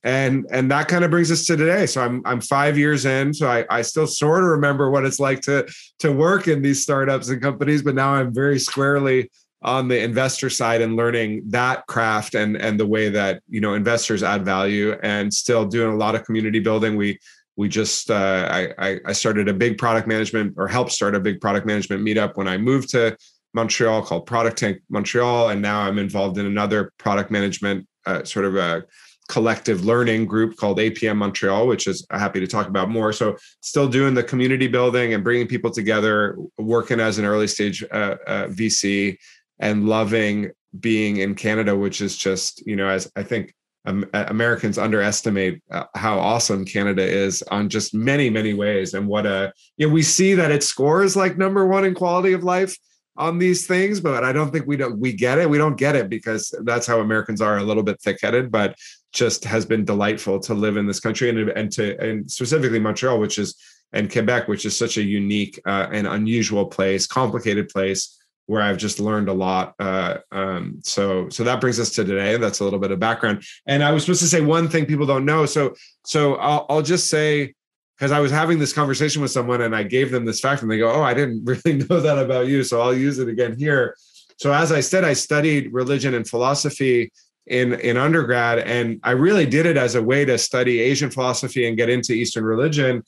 and 0.02 0.46
and 0.50 0.70
that 0.70 0.88
kind 0.88 1.04
of 1.04 1.10
brings 1.10 1.30
us 1.30 1.44
to 1.46 1.56
today. 1.56 1.86
So 1.86 2.02
i'm 2.02 2.22
i'm 2.24 2.40
five 2.40 2.78
years 2.78 3.04
in. 3.04 3.34
So 3.34 3.48
i 3.48 3.64
i 3.70 3.82
still 3.82 4.06
sort 4.06 4.42
of 4.42 4.50
remember 4.50 4.90
what 4.90 5.04
it's 5.04 5.20
like 5.20 5.40
to 5.42 5.68
to 5.98 6.12
work 6.12 6.48
in 6.48 6.62
these 6.62 6.82
startups 6.82 7.28
and 7.28 7.42
companies 7.42 7.82
but 7.82 7.94
now 7.94 8.14
i'm 8.14 8.32
very 8.32 8.58
squarely 8.58 9.30
on 9.62 9.88
the 9.88 10.02
investor 10.02 10.48
side 10.48 10.80
and 10.80 10.96
learning 10.96 11.42
that 11.48 11.86
craft 11.86 12.34
and 12.34 12.56
and 12.56 12.80
the 12.80 12.86
way 12.86 13.08
that 13.10 13.42
you 13.48 13.60
know 13.60 13.74
investors 13.74 14.22
add 14.22 14.44
value 14.44 14.96
and 15.02 15.32
still 15.32 15.66
doing 15.66 15.92
a 15.92 15.96
lot 15.96 16.14
of 16.14 16.24
community 16.24 16.60
building. 16.60 16.96
We 16.96 17.18
we 17.56 17.68
just 17.68 18.10
uh, 18.10 18.48
I, 18.78 19.00
I 19.04 19.12
started 19.12 19.48
a 19.48 19.54
big 19.54 19.76
product 19.76 20.08
management 20.08 20.54
or 20.56 20.66
helped 20.66 20.92
start 20.92 21.14
a 21.14 21.20
big 21.20 21.40
product 21.40 21.66
management 21.66 22.02
meetup 22.02 22.36
when 22.36 22.48
I 22.48 22.56
moved 22.56 22.88
to 22.90 23.16
Montreal 23.52 24.02
called 24.02 24.24
Product 24.24 24.56
Tank 24.56 24.78
Montreal, 24.88 25.50
and 25.50 25.60
now 25.60 25.80
I'm 25.80 25.98
involved 25.98 26.38
in 26.38 26.46
another 26.46 26.92
product 26.96 27.30
management 27.30 27.86
uh, 28.06 28.24
sort 28.24 28.46
of 28.46 28.56
a 28.56 28.84
collective 29.30 29.84
learning 29.84 30.26
group 30.26 30.56
called 30.56 30.78
APM 30.78 31.16
Montreal, 31.16 31.68
which 31.68 31.86
is 31.86 32.04
happy 32.10 32.40
to 32.40 32.46
talk 32.46 32.66
about 32.66 32.90
more. 32.90 33.12
So, 33.12 33.36
still 33.60 33.88
doing 33.88 34.12
the 34.12 34.24
community 34.24 34.66
building 34.66 35.14
and 35.14 35.22
bringing 35.22 35.46
people 35.46 35.70
together, 35.70 36.36
working 36.58 36.98
as 36.98 37.18
an 37.18 37.24
early 37.24 37.46
stage 37.46 37.84
uh, 37.92 38.16
uh, 38.26 38.46
VC, 38.48 39.16
and 39.60 39.88
loving 39.88 40.50
being 40.80 41.18
in 41.18 41.34
Canada, 41.36 41.76
which 41.76 42.00
is 42.00 42.16
just 42.16 42.66
you 42.66 42.74
know, 42.74 42.88
as 42.88 43.10
I 43.14 43.22
think 43.22 43.54
um, 43.86 44.04
Americans 44.12 44.76
underestimate 44.76 45.62
uh, 45.70 45.84
how 45.94 46.18
awesome 46.18 46.64
Canada 46.64 47.02
is 47.02 47.42
on 47.50 47.68
just 47.68 47.94
many 47.94 48.30
many 48.30 48.52
ways, 48.52 48.94
and 48.94 49.06
what 49.06 49.26
a 49.26 49.52
you 49.76 49.86
know 49.86 49.92
we 49.94 50.02
see 50.02 50.34
that 50.34 50.50
it 50.50 50.64
scores 50.64 51.14
like 51.14 51.38
number 51.38 51.66
one 51.66 51.84
in 51.84 51.94
quality 51.94 52.32
of 52.32 52.42
life 52.42 52.76
on 53.16 53.38
these 53.38 53.66
things 53.66 54.00
but 54.00 54.22
i 54.22 54.32
don't 54.32 54.50
think 54.52 54.66
we 54.66 54.76
don't 54.76 54.98
we 54.98 55.12
get 55.12 55.36
it 55.36 55.50
we 55.50 55.58
don't 55.58 55.76
get 55.76 55.96
it 55.96 56.08
because 56.08 56.54
that's 56.62 56.86
how 56.86 57.00
americans 57.00 57.40
are 57.40 57.58
a 57.58 57.62
little 57.62 57.82
bit 57.82 58.00
thick-headed 58.00 58.50
but 58.50 58.74
just 59.12 59.44
has 59.44 59.66
been 59.66 59.84
delightful 59.84 60.38
to 60.40 60.54
live 60.54 60.76
in 60.76 60.86
this 60.86 61.00
country 61.00 61.28
and, 61.28 61.50
and 61.50 61.72
to 61.72 61.98
and 61.98 62.30
specifically 62.30 62.78
Montreal, 62.78 63.18
which 63.18 63.38
is 63.38 63.56
and 63.92 64.10
Quebec, 64.10 64.48
which 64.48 64.64
is 64.64 64.76
such 64.76 64.96
a 64.98 65.02
unique 65.02 65.60
uh, 65.66 65.88
and 65.92 66.06
unusual 66.06 66.66
place, 66.66 67.06
complicated 67.06 67.68
place 67.68 68.16
where 68.46 68.62
I've 68.62 68.78
just 68.78 68.98
learned 68.98 69.28
a 69.28 69.32
lot. 69.32 69.74
Uh, 69.78 70.18
um, 70.32 70.80
so 70.82 71.28
so 71.28 71.44
that 71.44 71.60
brings 71.60 71.78
us 71.78 71.90
to 71.90 72.04
today. 72.04 72.36
That's 72.36 72.60
a 72.60 72.64
little 72.64 72.78
bit 72.78 72.90
of 72.90 72.98
background. 72.98 73.44
And 73.66 73.82
I 73.82 73.92
was 73.92 74.04
supposed 74.04 74.22
to 74.22 74.28
say 74.28 74.40
one 74.40 74.68
thing 74.68 74.86
people 74.86 75.06
don't 75.06 75.24
know. 75.24 75.46
So 75.46 75.74
so 76.04 76.34
I'll, 76.36 76.66
I'll 76.68 76.82
just 76.82 77.08
say 77.08 77.54
because 77.96 78.12
I 78.12 78.20
was 78.20 78.32
having 78.32 78.58
this 78.58 78.72
conversation 78.72 79.22
with 79.22 79.30
someone 79.30 79.60
and 79.60 79.76
I 79.76 79.82
gave 79.82 80.10
them 80.10 80.24
this 80.24 80.40
fact 80.40 80.62
and 80.62 80.70
they 80.70 80.78
go, 80.78 80.90
"Oh, 80.90 81.02
I 81.02 81.14
didn't 81.14 81.44
really 81.64 81.86
know 81.86 82.00
that 82.00 82.18
about 82.18 82.48
you." 82.48 82.64
So 82.64 82.80
I'll 82.80 82.94
use 82.94 83.18
it 83.18 83.28
again 83.28 83.56
here. 83.56 83.96
So 84.36 84.52
as 84.52 84.72
I 84.72 84.80
said, 84.80 85.04
I 85.04 85.12
studied 85.12 85.72
religion 85.72 86.14
and 86.14 86.26
philosophy 86.26 87.12
in 87.50 87.74
in 87.80 87.96
undergrad 87.96 88.60
and 88.60 89.00
i 89.02 89.10
really 89.10 89.44
did 89.44 89.66
it 89.66 89.76
as 89.76 89.96
a 89.96 90.02
way 90.02 90.24
to 90.24 90.38
study 90.38 90.80
asian 90.80 91.10
philosophy 91.10 91.66
and 91.66 91.76
get 91.76 91.90
into 91.90 92.12
eastern 92.12 92.44
religion 92.44 93.02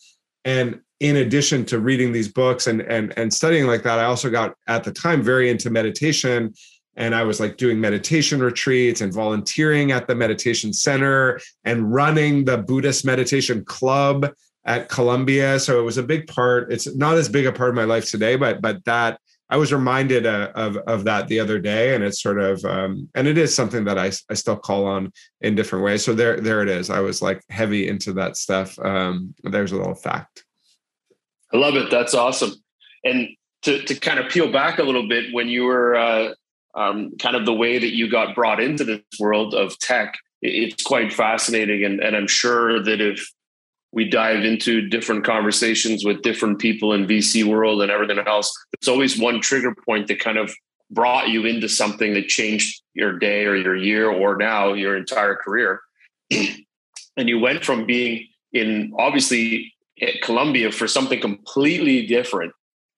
and 0.44 0.80
in 1.00 1.16
addition 1.16 1.64
to 1.64 1.78
reading 1.78 2.12
these 2.12 2.28
books 2.28 2.66
and 2.66 2.82
and 2.82 3.16
and 3.16 3.32
studying 3.32 3.66
like 3.66 3.84
that 3.84 4.00
i 4.00 4.04
also 4.04 4.28
got 4.28 4.54
at 4.66 4.82
the 4.82 4.92
time 4.92 5.22
very 5.22 5.48
into 5.48 5.70
meditation 5.70 6.52
and 6.96 7.14
i 7.14 7.22
was 7.22 7.38
like 7.38 7.56
doing 7.56 7.80
meditation 7.80 8.42
retreats 8.42 9.00
and 9.00 9.14
volunteering 9.14 9.92
at 9.92 10.08
the 10.08 10.14
meditation 10.14 10.72
center 10.72 11.40
and 11.64 11.94
running 11.94 12.44
the 12.44 12.58
buddhist 12.58 13.04
meditation 13.04 13.64
club 13.64 14.28
at 14.64 14.88
Columbia. 14.88 15.58
So 15.58 15.80
it 15.80 15.82
was 15.82 15.98
a 15.98 16.04
big 16.04 16.28
part. 16.28 16.72
It's 16.72 16.94
not 16.94 17.16
as 17.16 17.28
big 17.28 17.46
a 17.46 17.52
part 17.52 17.70
of 17.70 17.74
my 17.74 17.82
life 17.82 18.08
today, 18.08 18.36
but 18.36 18.62
but 18.62 18.84
that 18.84 19.18
I 19.52 19.56
was 19.56 19.70
reminded 19.70 20.24
uh, 20.24 20.50
of 20.54 20.78
of 20.78 21.04
that 21.04 21.28
the 21.28 21.38
other 21.38 21.58
day, 21.58 21.94
and 21.94 22.02
it's 22.02 22.22
sort 22.22 22.40
of 22.40 22.64
um, 22.64 23.10
and 23.14 23.28
it 23.28 23.36
is 23.36 23.54
something 23.54 23.84
that 23.84 23.98
I 23.98 24.10
I 24.30 24.34
still 24.34 24.56
call 24.56 24.86
on 24.86 25.12
in 25.42 25.54
different 25.54 25.84
ways. 25.84 26.02
So 26.02 26.14
there 26.14 26.40
there 26.40 26.62
it 26.62 26.70
is. 26.70 26.88
I 26.88 27.00
was 27.00 27.20
like 27.20 27.42
heavy 27.50 27.86
into 27.86 28.14
that 28.14 28.38
stuff. 28.38 28.78
Um, 28.78 29.34
there's 29.44 29.72
a 29.72 29.76
little 29.76 29.94
fact. 29.94 30.46
I 31.52 31.58
love 31.58 31.76
it. 31.76 31.90
That's 31.90 32.14
awesome. 32.14 32.52
And 33.04 33.28
to 33.64 33.82
to 33.82 33.94
kind 33.94 34.18
of 34.18 34.32
peel 34.32 34.50
back 34.50 34.78
a 34.78 34.84
little 34.84 35.06
bit, 35.06 35.34
when 35.34 35.48
you 35.48 35.64
were 35.64 35.96
uh, 35.96 36.30
um, 36.74 37.12
kind 37.18 37.36
of 37.36 37.44
the 37.44 37.52
way 37.52 37.78
that 37.78 37.94
you 37.94 38.10
got 38.10 38.34
brought 38.34 38.58
into 38.58 38.84
this 38.84 39.02
world 39.20 39.52
of 39.52 39.78
tech, 39.80 40.14
it's 40.40 40.82
quite 40.82 41.12
fascinating. 41.12 41.84
And 41.84 42.00
and 42.00 42.16
I'm 42.16 42.26
sure 42.26 42.82
that 42.82 43.02
if 43.02 43.30
we 43.92 44.08
dive 44.08 44.44
into 44.44 44.88
different 44.88 45.24
conversations 45.24 46.04
with 46.04 46.22
different 46.22 46.58
people 46.58 46.94
in 46.94 47.06
VC 47.06 47.44
world 47.44 47.82
and 47.82 47.90
everything 47.90 48.18
else. 48.26 48.52
It's 48.72 48.88
always 48.88 49.18
one 49.18 49.40
trigger 49.40 49.74
point 49.86 50.08
that 50.08 50.18
kind 50.18 50.38
of 50.38 50.52
brought 50.90 51.28
you 51.28 51.44
into 51.44 51.68
something 51.68 52.14
that 52.14 52.26
changed 52.26 52.82
your 52.94 53.18
day 53.18 53.44
or 53.44 53.54
your 53.56 53.76
year 53.76 54.10
or 54.10 54.36
now 54.36 54.72
your 54.72 54.96
entire 54.96 55.36
career. 55.36 55.80
and 56.30 57.28
you 57.28 57.38
went 57.38 57.64
from 57.64 57.86
being 57.86 58.26
in 58.52 58.92
obviously 58.98 59.72
at 60.00 60.20
Columbia 60.22 60.72
for 60.72 60.88
something 60.88 61.20
completely 61.20 62.06
different. 62.06 62.52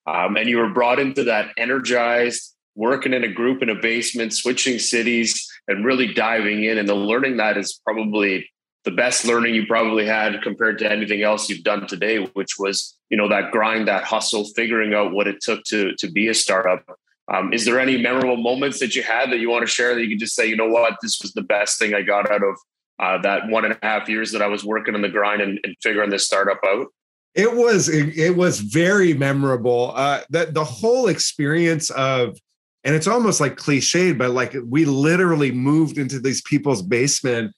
Um, 0.07 0.37
and 0.37 0.49
you 0.49 0.59
were 0.59 0.73
brought 0.73 0.99
into 0.99 1.25
that 1.25 1.51
energized, 1.57 2.55
working 2.77 3.15
in 3.15 3.25
a 3.25 3.33
group 3.33 3.63
in 3.63 3.71
a 3.71 3.75
basement, 3.75 4.33
switching 4.33 4.79
cities, 4.79 5.49
and 5.67 5.85
really 5.85 6.13
diving 6.13 6.65
in. 6.65 6.79
And 6.79 6.89
the 6.89 6.95
learning 6.95 7.39
that 7.39 7.57
is 7.57 7.81
probably 7.85 8.47
the 8.85 8.91
best 8.91 9.25
learning 9.25 9.55
you 9.55 9.67
probably 9.67 10.07
had 10.07 10.43
compared 10.43 10.79
to 10.79 10.91
anything 10.91 11.23
else 11.23 11.49
you've 11.49 11.65
done 11.65 11.87
today, 11.87 12.19
which 12.35 12.59
was 12.59 12.97
you 13.11 13.17
know 13.17 13.29
that 13.29 13.51
grind, 13.51 13.89
that 13.89 14.05
hustle, 14.05 14.45
figuring 14.57 14.95
out 14.95 15.13
what 15.13 15.27
it 15.27 15.41
took 15.41 15.65
to 15.65 15.95
to 15.97 16.11
be 16.11 16.29
a 16.29 16.35
startup. 16.35 16.85
Um, 17.33 17.53
is 17.55 17.65
there 17.65 17.81
any 17.81 17.97
memorable 17.97 18.37
moments 18.37 18.81
that 18.81 18.95
you 18.95 19.03
had 19.03 19.31
that 19.31 19.39
you 19.39 19.49
want 19.49 19.63
to 19.63 19.71
share 19.71 19.95
that 19.95 20.03
you 20.03 20.11
can 20.11 20.19
just 20.19 20.35
say, 20.35 20.47
you 20.47 20.57
know 20.57 20.69
what, 20.69 20.99
this 21.01 21.21
was 21.23 21.33
the 21.33 21.43
best 21.43 21.79
thing 21.79 21.95
I 21.95 22.03
got 22.03 22.31
out 22.31 22.43
of 22.43 22.57
uh, 22.99 23.23
that 23.23 23.49
one 23.49 23.65
and 23.65 23.73
a 23.73 23.79
half 23.83 24.11
years 24.11 24.31
that 24.33 24.43
I 24.43 24.47
was 24.47 24.63
working 24.63 24.95
on 24.95 25.01
the 25.01 25.09
grind 25.09 25.41
and, 25.41 25.59
and 25.65 25.75
figuring 25.83 26.11
this 26.11 26.27
startup 26.27 26.61
out? 26.67 26.89
It 27.35 27.55
was 27.55 27.89
it, 27.89 28.17
it 28.17 28.37
was 28.37 28.61
very 28.61 29.15
memorable. 29.15 29.93
Uh, 29.97 30.21
that 30.31 30.55
the 30.55 30.65
whole 30.65 31.09
experience 31.09 31.91
of 31.91 32.39
and 32.85 32.95
it's 32.95 33.07
almost 33.07 33.41
like 33.41 33.57
cliched, 33.57 34.19
but 34.19 34.31
like 34.33 34.55
we 34.69 34.85
literally 34.85 35.51
moved 35.51 35.97
into 35.97 36.21
these 36.21 36.43
people's 36.43 36.83
basement 36.83 37.55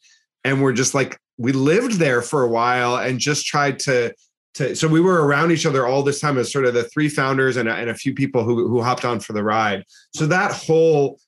and 0.46 0.62
we're 0.62 0.72
just 0.72 0.94
like 0.94 1.18
we 1.38 1.52
lived 1.52 1.94
there 1.94 2.22
for 2.22 2.42
a 2.44 2.48
while 2.48 2.96
and 2.96 3.18
just 3.18 3.44
tried 3.44 3.78
to 3.80 4.14
to 4.54 4.74
so 4.74 4.88
we 4.88 5.00
were 5.00 5.26
around 5.26 5.50
each 5.50 5.66
other 5.66 5.86
all 5.86 6.02
this 6.02 6.20
time 6.20 6.38
as 6.38 6.50
sort 6.50 6.64
of 6.64 6.72
the 6.72 6.84
three 6.84 7.08
founders 7.08 7.56
and 7.56 7.68
a, 7.68 7.74
and 7.74 7.90
a 7.90 7.94
few 7.94 8.14
people 8.14 8.44
who 8.44 8.68
who 8.68 8.80
hopped 8.80 9.04
on 9.04 9.20
for 9.20 9.32
the 9.32 9.42
ride. 9.42 9.84
So 10.14 10.26
that 10.26 10.52
whole 10.52 11.18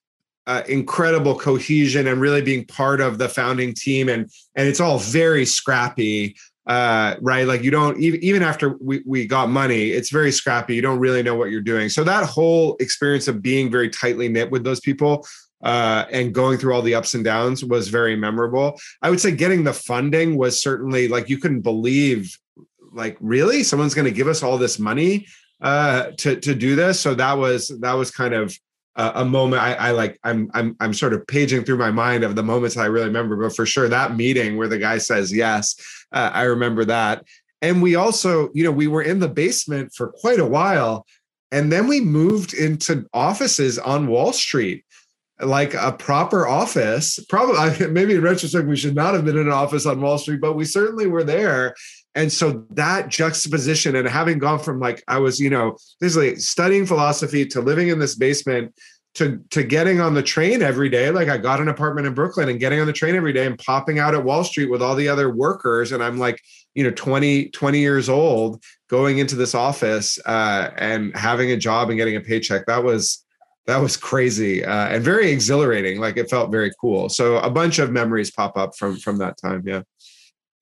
uh, 0.46 0.62
incredible 0.66 1.38
cohesion 1.38 2.06
and 2.06 2.22
really 2.22 2.40
being 2.40 2.64
part 2.64 3.02
of 3.02 3.18
the 3.18 3.28
founding 3.28 3.74
team 3.74 4.08
and 4.08 4.30
and 4.54 4.68
it's 4.68 4.80
all 4.80 4.98
very 4.98 5.44
scrappy 5.44 6.36
uh, 6.68 7.16
right? 7.22 7.46
Like 7.46 7.62
you 7.62 7.70
don't 7.70 7.98
even 7.98 8.22
even 8.22 8.42
after 8.42 8.76
we, 8.80 9.02
we 9.06 9.26
got 9.26 9.48
money 9.48 9.90
it's 9.90 10.10
very 10.10 10.30
scrappy. 10.30 10.74
You 10.74 10.82
don't 10.82 10.98
really 10.98 11.22
know 11.22 11.34
what 11.34 11.50
you're 11.50 11.62
doing. 11.62 11.88
So 11.88 12.04
that 12.04 12.24
whole 12.24 12.76
experience 12.78 13.26
of 13.26 13.42
being 13.42 13.70
very 13.70 13.88
tightly 13.88 14.28
knit 14.28 14.50
with 14.50 14.64
those 14.64 14.80
people 14.80 15.26
uh, 15.62 16.04
and 16.10 16.34
going 16.34 16.58
through 16.58 16.74
all 16.74 16.82
the 16.82 16.94
ups 16.94 17.14
and 17.14 17.24
downs 17.24 17.64
was 17.64 17.88
very 17.88 18.16
memorable. 18.16 18.78
I 19.02 19.10
would 19.10 19.20
say 19.20 19.32
getting 19.32 19.64
the 19.64 19.72
funding 19.72 20.36
was 20.36 20.62
certainly 20.62 21.08
like 21.08 21.28
you 21.28 21.38
couldn't 21.38 21.62
believe, 21.62 22.36
like 22.92 23.16
really, 23.20 23.62
someone's 23.62 23.94
going 23.94 24.04
to 24.06 24.10
give 24.10 24.28
us 24.28 24.42
all 24.42 24.58
this 24.58 24.78
money 24.78 25.26
uh, 25.60 26.10
to 26.18 26.36
to 26.40 26.54
do 26.54 26.76
this. 26.76 27.00
So 27.00 27.14
that 27.14 27.34
was 27.34 27.68
that 27.80 27.94
was 27.94 28.10
kind 28.10 28.34
of 28.34 28.56
a, 28.96 29.12
a 29.16 29.24
moment. 29.24 29.62
I, 29.62 29.74
I, 29.74 29.90
like 29.92 30.18
I'm 30.24 30.50
I'm 30.54 30.76
I'm 30.80 30.94
sort 30.94 31.12
of 31.12 31.26
paging 31.26 31.64
through 31.64 31.78
my 31.78 31.90
mind 31.90 32.24
of 32.24 32.36
the 32.36 32.42
moments 32.42 32.76
I 32.76 32.86
really 32.86 33.06
remember, 33.06 33.36
but 33.36 33.56
for 33.56 33.66
sure 33.66 33.88
that 33.88 34.16
meeting 34.16 34.56
where 34.56 34.68
the 34.68 34.78
guy 34.78 34.98
says 34.98 35.32
yes, 35.32 35.74
uh, 36.12 36.30
I 36.32 36.42
remember 36.42 36.84
that. 36.84 37.24
And 37.60 37.82
we 37.82 37.96
also, 37.96 38.50
you 38.54 38.62
know, 38.62 38.70
we 38.70 38.86
were 38.86 39.02
in 39.02 39.18
the 39.18 39.28
basement 39.28 39.92
for 39.94 40.12
quite 40.12 40.38
a 40.38 40.46
while. 40.46 41.06
And 41.50 41.72
then 41.72 41.88
we 41.88 42.00
moved 42.00 42.54
into 42.54 43.06
offices 43.12 43.78
on 43.78 44.06
Wall 44.06 44.32
Street 44.32 44.84
like 45.40 45.74
a 45.74 45.92
proper 45.92 46.46
office. 46.46 47.18
Probably, 47.28 47.86
maybe 47.90 48.14
in 48.14 48.22
retrospect, 48.22 48.66
we 48.66 48.76
should 48.76 48.94
not 48.94 49.14
have 49.14 49.24
been 49.24 49.36
in 49.36 49.46
an 49.46 49.52
office 49.52 49.86
on 49.86 50.00
Wall 50.00 50.18
Street, 50.18 50.40
but 50.40 50.54
we 50.54 50.64
certainly 50.64 51.06
were 51.06 51.24
there. 51.24 51.74
And 52.14 52.32
so 52.32 52.64
that 52.70 53.08
juxtaposition 53.08 53.94
and 53.94 54.08
having 54.08 54.38
gone 54.38 54.58
from 54.58 54.80
like 54.80 55.04
I 55.06 55.18
was, 55.18 55.38
you 55.38 55.50
know, 55.50 55.76
basically 56.00 56.36
studying 56.36 56.86
philosophy 56.86 57.46
to 57.46 57.60
living 57.60 57.88
in 57.88 57.98
this 57.98 58.16
basement 58.16 58.74
to 59.14 59.40
to 59.50 59.62
getting 59.62 60.00
on 60.00 60.14
the 60.14 60.22
train 60.22 60.62
every 60.62 60.88
day. 60.88 61.10
Like 61.10 61.28
I 61.28 61.38
got 61.38 61.60
an 61.60 61.68
apartment 61.68 62.06
in 62.06 62.14
Brooklyn 62.14 62.48
and 62.48 62.58
getting 62.58 62.80
on 62.80 62.86
the 62.86 62.92
train 62.92 63.14
every 63.14 63.32
day 63.32 63.46
and 63.46 63.58
popping 63.58 63.98
out 63.98 64.14
at 64.14 64.24
Wall 64.24 64.42
Street 64.42 64.70
with 64.70 64.82
all 64.82 64.94
the 64.94 65.08
other 65.08 65.30
workers. 65.30 65.92
And 65.92 66.02
I'm 66.02 66.18
like, 66.18 66.40
you 66.74 66.82
know, 66.82 66.90
20, 66.90 67.50
20 67.50 67.78
years 67.78 68.08
old 68.08 68.62
going 68.88 69.18
into 69.18 69.36
this 69.36 69.54
office 69.54 70.18
uh, 70.26 70.70
and 70.76 71.16
having 71.16 71.50
a 71.50 71.56
job 71.56 71.88
and 71.88 71.98
getting 71.98 72.16
a 72.16 72.20
paycheck. 72.20 72.66
That 72.66 72.84
was 72.84 73.24
that 73.68 73.82
was 73.82 73.98
crazy 73.98 74.64
uh, 74.64 74.88
and 74.88 75.04
very 75.04 75.30
exhilarating. 75.30 76.00
Like 76.00 76.16
it 76.16 76.30
felt 76.30 76.50
very 76.50 76.72
cool. 76.80 77.10
So 77.10 77.36
a 77.36 77.50
bunch 77.50 77.78
of 77.78 77.92
memories 77.92 78.30
pop 78.30 78.56
up 78.56 78.74
from 78.74 78.96
from 78.96 79.18
that 79.18 79.36
time. 79.36 79.62
Yeah. 79.64 79.82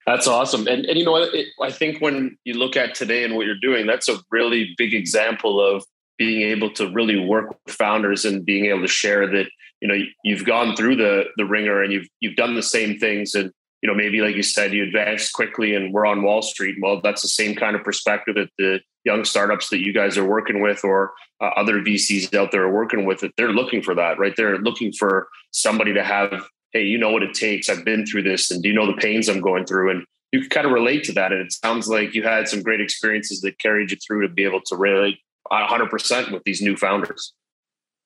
That's 0.07 0.27
awesome. 0.27 0.67
And, 0.69 0.85
and 0.87 0.99
you 0.99 1.05
know 1.05 1.13
what? 1.13 1.33
I 1.63 1.71
think 1.71 2.01
when 2.01 2.37
you 2.45 2.55
look 2.55 2.77
at 2.77 2.95
today 2.95 3.25
and 3.25 3.35
what 3.35 3.47
you're 3.47 3.59
doing, 3.61 3.87
that's 3.87 4.09
a 4.09 4.19
really 4.31 4.75
big 4.77 4.93
example 4.93 5.61
of 5.61 5.85
being 6.19 6.43
able 6.43 6.71
to 6.75 6.91
really 6.93 7.19
work 7.19 7.57
with 7.65 7.75
founders 7.75 8.25
and 8.25 8.45
being 8.45 8.67
able 8.67 8.83
to 8.83 8.89
share 8.89 9.27
that, 9.29 9.47
you 9.81 9.89
know, 9.89 9.99
you've 10.25 10.45
gone 10.45 10.75
through 10.75 10.97
the 10.97 11.25
the 11.37 11.45
ringer 11.45 11.83
and 11.83 11.93
you've 11.93 12.09
you've 12.19 12.37
done 12.37 12.57
the 12.57 12.63
same 12.63 12.99
things 12.99 13.37
and 13.37 13.53
you 13.83 13.89
know, 13.89 13.95
maybe 13.95 14.21
like 14.21 14.35
you 14.35 14.43
said, 14.43 14.73
you 14.73 14.83
advanced 14.83 15.33
quickly 15.33 15.77
and 15.77 15.95
we're 15.95 16.07
on 16.07 16.25
Wall 16.25 16.43
Street. 16.43 16.77
Well, 16.83 17.01
that's 17.01 17.23
the 17.23 17.29
same 17.29 17.55
kind 17.55 17.77
of 17.77 17.85
perspective 17.85 18.35
that 18.35 18.51
the 18.59 18.81
young 19.07 19.25
startups 19.25 19.71
that 19.71 19.79
you 19.79 19.93
guys 19.93 20.19
are 20.19 20.25
working 20.25 20.61
with 20.61 20.85
or 20.85 21.13
uh, 21.41 21.51
other 21.57 21.81
VCs 21.81 22.35
out 22.35 22.51
there 22.51 22.65
are 22.65 22.73
working 22.73 23.07
with 23.07 23.23
it. 23.23 23.33
They're 23.37 23.53
looking 23.53 23.81
for 23.81 23.95
that, 23.95 24.19
right? 24.19 24.35
They're 24.37 24.59
looking 24.59 24.93
for 24.93 25.29
somebody 25.53 25.95
to 25.95 26.03
have, 26.03 26.33
hey, 26.73 26.83
you 26.83 26.99
know 26.99 27.11
what 27.11 27.23
it 27.23 27.33
takes. 27.33 27.71
I've 27.71 27.85
been 27.85 28.05
through 28.05 28.25
this 28.25 28.51
and 28.51 28.63
do 28.63 28.69
you 28.69 28.75
know 28.75 28.87
the 28.87 29.01
pains 29.01 29.29
I'm 29.29 29.41
going 29.41 29.65
through? 29.65 29.93
And 29.93 30.05
you 30.33 30.41
can 30.41 30.51
kind 30.51 30.67
of 30.67 30.73
relate 30.73 31.05
to 31.05 31.13
that. 31.13 31.33
And 31.33 31.41
it 31.41 31.53
sounds 31.53 31.89
like 31.89 32.15
you 32.15 32.25
had 32.25 32.49
some 32.49 32.63
great 32.63 32.81
experiences 32.81 33.41
that 33.43 33.59
carried 33.61 33.93
you 33.93 33.97
through 34.05 34.27
to 34.27 34.35
be 34.35 34.45
able 34.45 34.61
to 34.67 34.77
relate 34.77 35.19
100% 35.51 36.33
with 36.33 36.43
these 36.45 36.61
new 36.61 36.77
founders. 36.77 37.33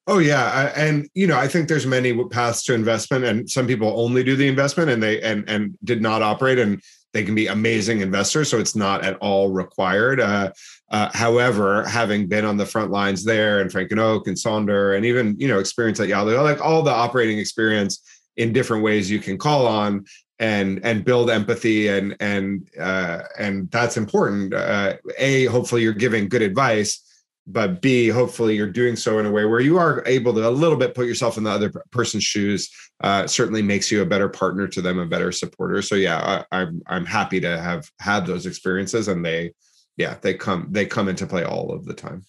Oh 0.07 0.19
yeah, 0.19 0.73
and 0.75 1.09
you 1.15 1.27
know 1.27 1.39
I 1.39 1.47
think 1.47 1.69
there's 1.69 1.87
many 1.87 2.25
paths 2.31 2.65
to 2.65 2.75
investment, 2.75 3.25
and 3.25 3.49
some 3.49 3.67
people 3.69 3.93
only 4.01 4.25
do 4.25 4.35
the 4.35 4.49
investment 4.49 4.91
and 4.91 5.01
they 5.01 5.21
and 5.21 5.49
and 5.49 5.77
did 5.85 6.03
not 6.03 6.21
operate, 6.21 6.59
and 6.59 6.83
they 7.13 7.23
can 7.23 7.35
be 7.35 7.47
amazing 7.47 8.01
investors. 8.01 8.49
So 8.49 8.59
it's 8.59 8.77
not 8.77 9.05
at 9.05 9.17
all 9.19 9.51
required. 9.51 10.21
Uh, 10.21 10.51
uh, 10.91 11.09
however, 11.13 11.85
having 11.85 12.27
been 12.27 12.45
on 12.45 12.57
the 12.57 12.67
front 12.67 12.91
lines 12.91 13.25
there, 13.25 13.61
and 13.61 13.71
Frank 13.71 13.91
and 13.93 14.01
Oak 14.01 14.27
and 14.27 14.39
and 14.45 15.05
even 15.05 15.37
you 15.39 15.49
know 15.49 15.59
experience 15.59 16.01
at 16.01 16.09
Yahoo, 16.09 16.37
like 16.41 16.61
all 16.61 16.83
the 16.83 16.91
operating 16.91 17.39
experience 17.39 18.03
in 18.37 18.53
different 18.53 18.83
ways 18.83 19.11
you 19.11 19.21
can 19.21 19.39
call 19.39 19.67
on 19.67 20.05
and 20.39 20.81
and 20.85 21.05
build 21.05 21.31
empathy 21.31 21.89
and 21.89 22.17
and 22.21 22.69
uh, 22.81 23.23
and 23.39 23.71
that's 23.71 23.97
important. 23.97 24.53
Uh, 24.53 24.95
a 25.19 25.45
hopefully 25.47 25.83
you're 25.83 25.93
giving 25.93 26.29
good 26.29 26.43
advice 26.43 27.07
but 27.47 27.81
b 27.81 28.09
hopefully 28.09 28.55
you're 28.55 28.71
doing 28.71 28.97
so 28.97 29.19
in 29.19 29.27
a 29.27 29.31
way 29.31 29.45
where 29.45 29.61
you 29.61 29.79
are 29.79 30.03
able 30.07 30.33
to 30.33 30.47
a 30.47 30.51
little 30.51 30.77
bit 30.77 30.95
put 30.95 31.07
yourself 31.07 31.37
in 31.39 31.45
the 31.45 31.51
other 31.51 31.73
person's 31.91 32.23
shoes 32.23 32.71
uh, 33.03 33.27
certainly 33.27 33.63
makes 33.63 33.91
you 33.91 34.03
a 34.03 34.07
better 34.07 34.29
partner 34.29 34.69
to 34.69 34.83
them 34.83 34.99
a 34.99 35.07
better 35.07 35.33
supporter 35.33 35.81
so 35.81 35.95
yeah 35.95 36.45
I, 36.53 36.61
i'm 36.61 36.83
i'm 36.87 37.07
happy 37.07 37.41
to 37.41 37.61
have 37.61 37.91
had 37.99 38.27
those 38.27 38.47
experiences 38.47 39.09
and 39.09 39.25
they 39.25 39.53
yeah 40.01 40.17
they 40.23 40.35
come 40.35 40.67
they 40.71 40.87
come 40.87 41.09
into 41.09 41.27
play 41.27 41.45
all 41.45 41.73
of 41.73 41.85
the 41.85 41.95
time 41.95 42.25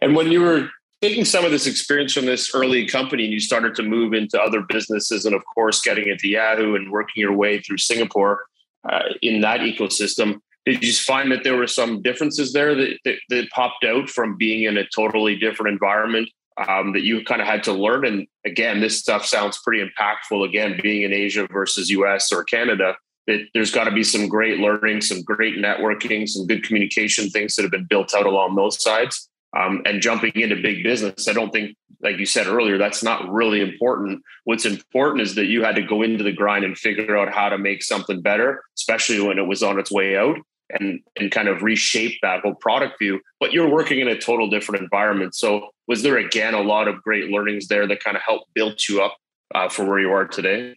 and 0.00 0.14
when 0.14 0.30
you 0.30 0.40
were 0.40 0.68
taking 1.02 1.24
some 1.24 1.44
of 1.44 1.50
this 1.50 1.66
experience 1.66 2.14
from 2.14 2.24
this 2.24 2.54
early 2.54 2.86
company 2.86 3.24
and 3.24 3.32
you 3.32 3.40
started 3.40 3.74
to 3.74 3.82
move 3.82 4.14
into 4.14 4.40
other 4.40 4.62
businesses 4.62 5.26
and 5.26 5.34
of 5.34 5.42
course 5.54 5.82
getting 5.82 6.08
into 6.08 6.28
yahoo 6.28 6.76
and 6.76 6.90
working 6.90 7.20
your 7.20 7.36
way 7.36 7.60
through 7.60 7.78
singapore 7.78 8.44
uh, 8.88 9.02
in 9.20 9.40
that 9.40 9.60
ecosystem 9.60 10.40
did 10.64 10.82
you 10.82 10.92
find 10.94 11.30
that 11.30 11.44
there 11.44 11.56
were 11.56 11.66
some 11.66 12.00
differences 12.00 12.52
there 12.52 12.74
that, 12.74 12.98
that, 13.04 13.16
that 13.28 13.50
popped 13.50 13.84
out 13.84 14.08
from 14.08 14.36
being 14.36 14.62
in 14.64 14.78
a 14.78 14.86
totally 14.94 15.36
different 15.36 15.72
environment 15.72 16.30
um, 16.56 16.92
that 16.92 17.02
you 17.02 17.22
kind 17.24 17.42
of 17.42 17.46
had 17.46 17.62
to 17.64 17.72
learn? 17.72 18.06
And 18.06 18.26
again, 18.46 18.80
this 18.80 18.98
stuff 18.98 19.26
sounds 19.26 19.60
pretty 19.62 19.84
impactful. 19.84 20.46
Again, 20.48 20.78
being 20.82 21.02
in 21.02 21.12
Asia 21.12 21.46
versus 21.52 21.90
US 21.90 22.32
or 22.32 22.44
Canada, 22.44 22.96
that 23.26 23.46
there's 23.54 23.70
got 23.70 23.84
to 23.84 23.90
be 23.90 24.04
some 24.04 24.28
great 24.28 24.58
learning, 24.58 25.00
some 25.00 25.22
great 25.22 25.56
networking, 25.56 26.28
some 26.28 26.46
good 26.46 26.62
communication 26.64 27.30
things 27.30 27.54
that 27.54 27.62
have 27.62 27.70
been 27.70 27.86
built 27.86 28.14
out 28.14 28.26
along 28.26 28.54
those 28.54 28.82
sides. 28.82 29.28
Um, 29.56 29.82
and 29.84 30.02
jumping 30.02 30.32
into 30.34 30.56
big 30.56 30.82
business, 30.82 31.28
I 31.28 31.32
don't 31.32 31.52
think, 31.52 31.76
like 32.02 32.18
you 32.18 32.26
said 32.26 32.48
earlier, 32.48 32.76
that's 32.76 33.04
not 33.04 33.32
really 33.32 33.60
important. 33.60 34.20
What's 34.44 34.66
important 34.66 35.22
is 35.22 35.36
that 35.36 35.46
you 35.46 35.62
had 35.62 35.76
to 35.76 35.82
go 35.82 36.02
into 36.02 36.24
the 36.24 36.32
grind 36.32 36.64
and 36.64 36.76
figure 36.76 37.16
out 37.16 37.32
how 37.32 37.48
to 37.50 37.56
make 37.56 37.82
something 37.82 38.20
better, 38.20 38.64
especially 38.76 39.20
when 39.20 39.38
it 39.38 39.46
was 39.46 39.62
on 39.62 39.78
its 39.78 39.92
way 39.92 40.16
out 40.16 40.38
and 40.70 41.00
and 41.16 41.30
kind 41.30 41.48
of 41.48 41.62
reshape 41.62 42.18
that 42.22 42.40
whole 42.40 42.54
product 42.56 42.98
view. 42.98 43.20
But 43.38 43.52
you're 43.52 43.70
working 43.70 44.00
in 44.00 44.08
a 44.08 44.18
total 44.18 44.50
different 44.50 44.82
environment. 44.82 45.34
So 45.34 45.68
was 45.86 46.02
there 46.02 46.18
again 46.18 46.54
a 46.54 46.62
lot 46.62 46.88
of 46.88 47.02
great 47.02 47.30
learnings 47.30 47.68
there 47.68 47.86
that 47.86 48.02
kind 48.02 48.16
of 48.16 48.22
helped 48.22 48.52
build 48.54 48.80
you 48.88 49.02
up 49.02 49.16
uh, 49.54 49.68
for 49.68 49.84
where 49.84 50.00
you 50.00 50.10
are 50.10 50.26
today? 50.26 50.74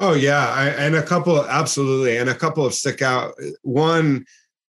Oh 0.00 0.14
yeah, 0.14 0.48
I, 0.48 0.68
and 0.70 0.96
a 0.96 1.02
couple 1.02 1.44
absolutely, 1.44 2.16
and 2.16 2.28
a 2.28 2.34
couple 2.34 2.66
of 2.66 2.74
stick 2.74 3.00
out. 3.00 3.34
One, 3.62 4.24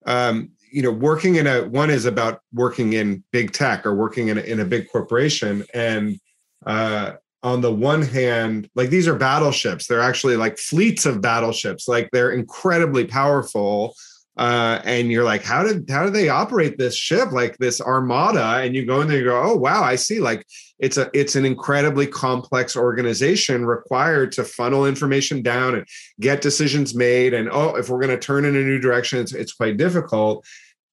um, 0.07 0.51
you 0.71 0.83
know, 0.83 0.93
working 0.93 1.37
in 1.37 1.47
a 1.47 1.69
one 1.69 1.91
is 1.91 2.05
about 2.05 2.41
working 2.53 2.93
in 2.93 3.25
big 3.33 3.53
tech 3.53 3.85
or 3.85 3.95
working 3.95 4.29
in 4.29 4.39
a, 4.39 4.43
in 4.43 4.61
a 4.61 4.65
big 4.65 4.89
corporation, 4.91 5.65
and 5.75 6.19
uh, 6.67 7.13
on 7.43 7.61
the 7.61 7.73
one 7.73 8.03
hand, 8.03 8.69
like 8.75 8.91
these 8.91 9.09
are 9.09 9.17
battleships. 9.17 9.87
They're 9.87 10.01
actually 10.01 10.37
like 10.37 10.59
fleets 10.59 11.07
of 11.07 11.21
battleships. 11.21 11.89
Like 11.89 12.09
they're 12.13 12.33
incredibly 12.33 13.05
powerful. 13.05 13.95
Uh, 14.37 14.81
and 14.85 15.11
you're 15.11 15.25
like, 15.25 15.43
how 15.43 15.65
did 15.65 15.89
how 15.91 16.05
do 16.05 16.11
they 16.11 16.29
operate 16.29 16.79
this 16.79 16.97
ship 16.97 17.33
like 17.33 17.59
this 17.59 17.81
armada? 17.81 18.59
And 18.59 18.75
you 18.75 18.87
go 18.87 19.01
in 19.01 19.09
there, 19.09 19.19
you 19.19 19.25
go, 19.25 19.43
oh 19.43 19.57
wow, 19.57 19.83
I 19.83 19.97
see. 19.97 20.21
Like 20.21 20.47
it's 20.79 20.97
a 20.97 21.11
it's 21.13 21.35
an 21.35 21.45
incredibly 21.45 22.07
complex 22.07 22.77
organization 22.77 23.67
required 23.67 24.33
to 24.33 24.45
funnel 24.45 24.87
information 24.87 25.43
down 25.43 25.75
and 25.75 25.87
get 26.21 26.41
decisions 26.41 26.95
made. 26.95 27.35
And 27.35 27.49
oh, 27.51 27.77
if 27.77 27.89
we're 27.89 28.01
going 28.01 28.17
to 28.17 28.19
turn 28.19 28.45
in 28.45 28.57
a 28.57 28.61
new 28.61 28.79
direction, 28.79 29.19
it's 29.19 29.35
it's 29.35 29.53
quite 29.53 29.77
difficult. 29.77 30.47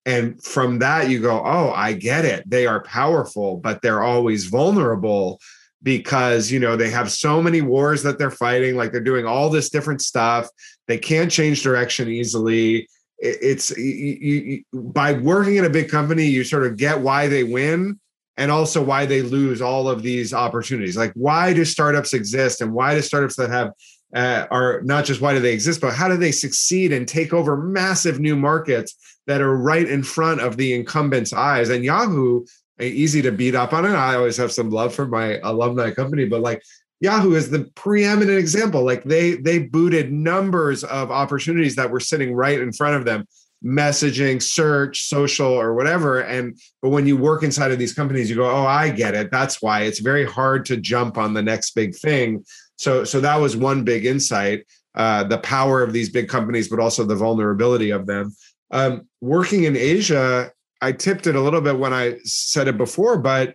And 0.04 0.42
from 0.42 0.78
that, 0.78 1.10
you 1.10 1.20
go, 1.20 1.42
oh, 1.44 1.72
I 1.74 1.92
get 1.92 2.24
it. 2.24 2.48
They 2.48 2.66
are 2.66 2.82
powerful, 2.82 3.56
but 3.56 3.82
they're 3.82 4.02
always 4.02 4.44
vulnerable 4.46 5.40
because 5.82 6.50
you 6.50 6.58
know 6.58 6.76
they 6.76 6.90
have 6.90 7.12
so 7.12 7.42
many 7.42 7.60
wars 7.60 8.02
that 8.02 8.18
they're 8.18 8.30
fighting 8.30 8.76
like 8.76 8.92
they're 8.92 9.00
doing 9.00 9.26
all 9.26 9.50
this 9.50 9.68
different 9.70 10.00
stuff 10.00 10.48
they 10.88 10.96
can't 10.98 11.30
change 11.30 11.62
direction 11.62 12.08
easily 12.08 12.88
it's 13.18 13.70
you, 13.76 13.84
you, 13.84 14.64
by 14.72 15.12
working 15.12 15.56
in 15.56 15.64
a 15.64 15.70
big 15.70 15.88
company 15.88 16.24
you 16.24 16.42
sort 16.42 16.66
of 16.66 16.76
get 16.76 17.00
why 17.00 17.28
they 17.28 17.44
win 17.44 18.00
and 18.36 18.50
also 18.50 18.82
why 18.82 19.06
they 19.06 19.22
lose 19.22 19.62
all 19.62 19.88
of 19.88 20.02
these 20.02 20.32
opportunities 20.32 20.96
like 20.96 21.12
why 21.14 21.52
do 21.52 21.64
startups 21.64 22.12
exist 22.12 22.60
and 22.60 22.72
why 22.72 22.94
do 22.94 23.02
startups 23.02 23.36
that 23.36 23.50
have 23.50 23.72
uh, 24.14 24.46
are 24.50 24.80
not 24.82 25.04
just 25.04 25.20
why 25.20 25.34
do 25.34 25.40
they 25.40 25.52
exist 25.52 25.80
but 25.80 25.92
how 25.92 26.08
do 26.08 26.16
they 26.16 26.32
succeed 26.32 26.92
and 26.92 27.08
take 27.08 27.32
over 27.32 27.56
massive 27.56 28.20
new 28.20 28.36
markets 28.36 29.18
that 29.26 29.40
are 29.40 29.56
right 29.56 29.88
in 29.88 30.02
front 30.02 30.40
of 30.40 30.56
the 30.56 30.74
incumbents 30.74 31.32
eyes 31.32 31.70
and 31.70 31.84
yahoo 31.84 32.44
easy 32.80 33.22
to 33.22 33.32
beat 33.32 33.54
up 33.54 33.72
on 33.72 33.84
it. 33.84 33.90
I 33.90 34.16
always 34.16 34.36
have 34.36 34.52
some 34.52 34.70
love 34.70 34.94
for 34.94 35.06
my 35.06 35.38
alumni 35.42 35.90
company, 35.92 36.26
but 36.26 36.40
like 36.40 36.62
Yahoo 37.00 37.34
is 37.34 37.50
the 37.50 37.70
preeminent 37.74 38.38
example. 38.38 38.82
Like 38.82 39.04
they 39.04 39.34
they 39.34 39.58
booted 39.60 40.12
numbers 40.12 40.84
of 40.84 41.10
opportunities 41.10 41.76
that 41.76 41.90
were 41.90 42.00
sitting 42.00 42.34
right 42.34 42.60
in 42.60 42.72
front 42.72 42.96
of 42.96 43.04
them, 43.04 43.26
messaging, 43.64 44.42
search, 44.42 45.02
social, 45.02 45.48
or 45.48 45.74
whatever. 45.74 46.20
And 46.20 46.58
but 46.82 46.90
when 46.90 47.06
you 47.06 47.16
work 47.16 47.42
inside 47.42 47.72
of 47.72 47.78
these 47.78 47.94
companies, 47.94 48.28
you 48.30 48.36
go, 48.36 48.50
oh, 48.50 48.66
I 48.66 48.90
get 48.90 49.14
it. 49.14 49.30
That's 49.30 49.60
why 49.60 49.82
it's 49.82 50.00
very 50.00 50.24
hard 50.24 50.64
to 50.66 50.76
jump 50.76 51.18
on 51.18 51.34
the 51.34 51.42
next 51.42 51.72
big 51.72 51.94
thing. 51.94 52.44
So 52.76 53.04
so 53.04 53.20
that 53.20 53.36
was 53.36 53.56
one 53.56 53.84
big 53.84 54.04
insight. 54.04 54.66
Uh, 54.94 55.24
the 55.24 55.38
power 55.38 55.82
of 55.82 55.92
these 55.92 56.08
big 56.08 56.28
companies, 56.28 56.68
but 56.68 56.80
also 56.80 57.04
the 57.04 57.16
vulnerability 57.16 57.90
of 57.90 58.06
them. 58.06 58.34
Um, 58.70 59.08
working 59.20 59.64
in 59.64 59.76
Asia 59.76 60.50
I 60.80 60.92
tipped 60.92 61.26
it 61.26 61.36
a 61.36 61.40
little 61.40 61.60
bit 61.60 61.78
when 61.78 61.92
I 61.92 62.18
said 62.24 62.68
it 62.68 62.76
before, 62.76 63.18
but 63.18 63.54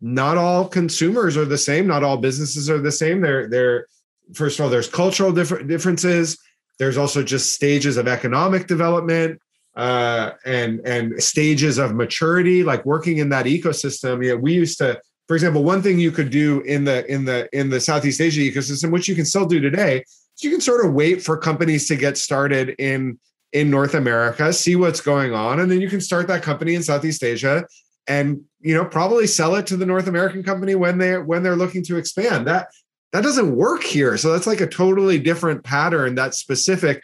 not 0.00 0.36
all 0.36 0.68
consumers 0.68 1.36
are 1.36 1.44
the 1.44 1.58
same. 1.58 1.86
Not 1.86 2.02
all 2.02 2.16
businesses 2.16 2.70
are 2.70 2.78
the 2.78 2.92
same. 2.92 3.20
They're 3.20 3.48
they're 3.48 3.86
first 4.34 4.58
of 4.58 4.64
all, 4.64 4.70
there's 4.70 4.88
cultural 4.88 5.32
differ- 5.32 5.62
differences. 5.62 6.38
There's 6.78 6.96
also 6.96 7.22
just 7.22 7.54
stages 7.54 7.96
of 7.96 8.06
economic 8.08 8.66
development 8.66 9.40
uh, 9.76 10.32
and 10.44 10.80
and 10.84 11.22
stages 11.22 11.78
of 11.78 11.94
maturity. 11.94 12.62
Like 12.62 12.84
working 12.84 13.18
in 13.18 13.28
that 13.30 13.46
ecosystem, 13.46 14.24
you 14.24 14.30
know, 14.30 14.36
we 14.36 14.54
used 14.54 14.78
to, 14.78 15.00
for 15.28 15.36
example, 15.36 15.64
one 15.64 15.82
thing 15.82 15.98
you 15.98 16.10
could 16.10 16.30
do 16.30 16.60
in 16.62 16.84
the 16.84 17.10
in 17.12 17.24
the 17.24 17.48
in 17.52 17.70
the 17.70 17.80
Southeast 17.80 18.20
Asia 18.20 18.40
ecosystem, 18.40 18.90
which 18.90 19.08
you 19.08 19.14
can 19.14 19.24
still 19.24 19.46
do 19.46 19.60
today, 19.60 19.98
is 19.98 20.42
you 20.42 20.50
can 20.50 20.60
sort 20.60 20.84
of 20.84 20.92
wait 20.92 21.22
for 21.22 21.36
companies 21.36 21.86
to 21.88 21.96
get 21.96 22.18
started 22.18 22.74
in 22.78 23.18
in 23.52 23.70
North 23.70 23.94
America, 23.94 24.52
see 24.52 24.76
what's 24.76 25.00
going 25.00 25.34
on, 25.34 25.60
and 25.60 25.70
then 25.70 25.80
you 25.80 25.88
can 25.88 26.00
start 26.00 26.26
that 26.28 26.42
company 26.42 26.74
in 26.74 26.82
Southeast 26.82 27.22
Asia 27.22 27.64
and 28.08 28.40
you 28.60 28.74
know 28.74 28.84
probably 28.84 29.26
sell 29.26 29.54
it 29.56 29.66
to 29.66 29.76
the 29.76 29.86
North 29.86 30.06
American 30.06 30.42
company 30.42 30.74
when 30.74 30.98
they 30.98 31.18
when 31.18 31.42
they're 31.42 31.56
looking 31.56 31.82
to 31.84 31.96
expand. 31.96 32.46
That 32.46 32.68
that 33.16 33.22
doesn't 33.22 33.56
work 33.56 33.82
here. 33.82 34.16
So 34.16 34.30
that's 34.30 34.46
like 34.46 34.60
a 34.60 34.66
totally 34.66 35.18
different 35.18 35.64
pattern 35.64 36.14
that's 36.14 36.38
specific 36.38 37.02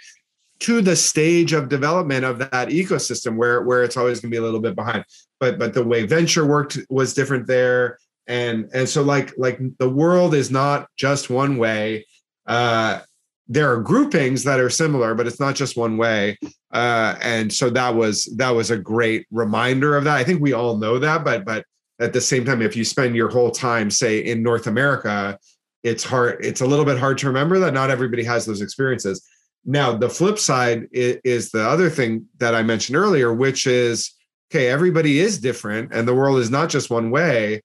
to 0.61 0.83
the 0.83 0.94
stage 0.94 1.53
of 1.53 1.68
development 1.68 2.25
of 2.25 2.38
that 2.38 2.68
ecosystem 2.68 3.37
where 3.37 3.62
where 3.62 3.83
it's 3.83 3.96
always 3.96 4.20
going 4.20 4.31
to 4.31 4.35
be 4.35 4.38
a 4.38 4.42
little 4.42 4.61
bit 4.61 4.77
behind. 4.77 5.05
But 5.40 5.59
but 5.59 5.75
the 5.75 5.85
way 5.85 6.05
venture 6.05 6.46
worked 6.46 6.79
was 6.90 7.14
different 7.14 7.46
there 7.46 7.98
and 8.27 8.68
and 8.75 8.88
so 8.88 9.03
like 9.03 9.33
like 9.38 9.59
the 9.79 9.88
world 9.88 10.35
is 10.35 10.51
not 10.51 10.87
just 10.96 11.31
one 11.31 11.57
way 11.57 12.07
uh 12.46 13.01
there 13.48 13.70
are 13.70 13.81
groupings 13.83 14.44
that 14.44 14.61
are 14.61 14.70
similar, 14.70 15.14
but 15.14 15.27
it's 15.27 15.40
not 15.40 15.55
just 15.55 15.77
one 15.77 15.96
way. 15.96 16.38
Uh, 16.72 17.16
and 17.20 17.53
so 17.53 17.68
that 17.70 17.94
was 17.94 18.25
that 18.37 18.51
was 18.51 18.70
a 18.70 18.79
great 18.79 19.27
reminder 19.31 19.96
of 19.96 20.05
that. 20.05 20.16
I 20.16 20.25
think 20.25 20.40
we 20.40 20.53
all 20.53 20.77
know 20.79 20.98
that, 20.98 21.25
but 21.25 21.44
but 21.44 21.64
at 22.01 22.12
the 22.12 22.20
same 22.20 22.44
time, 22.44 22.62
if 22.62 22.77
you 22.77 22.85
spend 22.85 23.14
your 23.14 23.29
whole 23.29 23.51
time, 23.51 23.90
say 23.90 24.20
in 24.20 24.42
North 24.42 24.66
America, 24.66 25.38
it's 25.83 26.05
hard. 26.05 26.45
It's 26.45 26.61
a 26.61 26.66
little 26.66 26.85
bit 26.85 26.99
hard 26.99 27.18
to 27.18 27.27
remember 27.27 27.59
that 27.61 27.75
not 27.75 27.90
everybody 27.90 28.25
has 28.25 28.47
those 28.47 28.61
experiences. 28.61 29.27
Now, 29.64 29.97
the 29.97 30.09
flip 30.09 30.38
side 30.38 30.88
is, 30.92 31.51
the 31.51 31.66
other 31.66 31.88
thing 31.88 32.27
that 32.38 32.55
I 32.55 32.62
mentioned 32.62 32.97
earlier, 32.97 33.33
which 33.33 33.66
is 33.66 34.12
okay, 34.51 34.68
everybody 34.68 35.18
is 35.18 35.38
different, 35.38 35.95
and 35.95 36.07
the 36.07 36.14
world 36.14 36.38
is 36.38 36.51
not 36.51 36.68
just 36.68 36.90
one 36.90 37.11
way. 37.11 37.62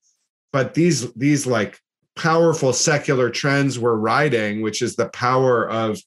But 0.53 0.73
these 0.73 1.11
these 1.13 1.45
like 1.45 1.79
powerful 2.15 2.73
secular 2.73 3.29
trends 3.29 3.77
we're 3.77 3.95
riding, 3.95 4.61
which 4.61 4.81
is 4.81 4.95
the 4.95 5.09
power 5.09 5.69
of 5.69 5.99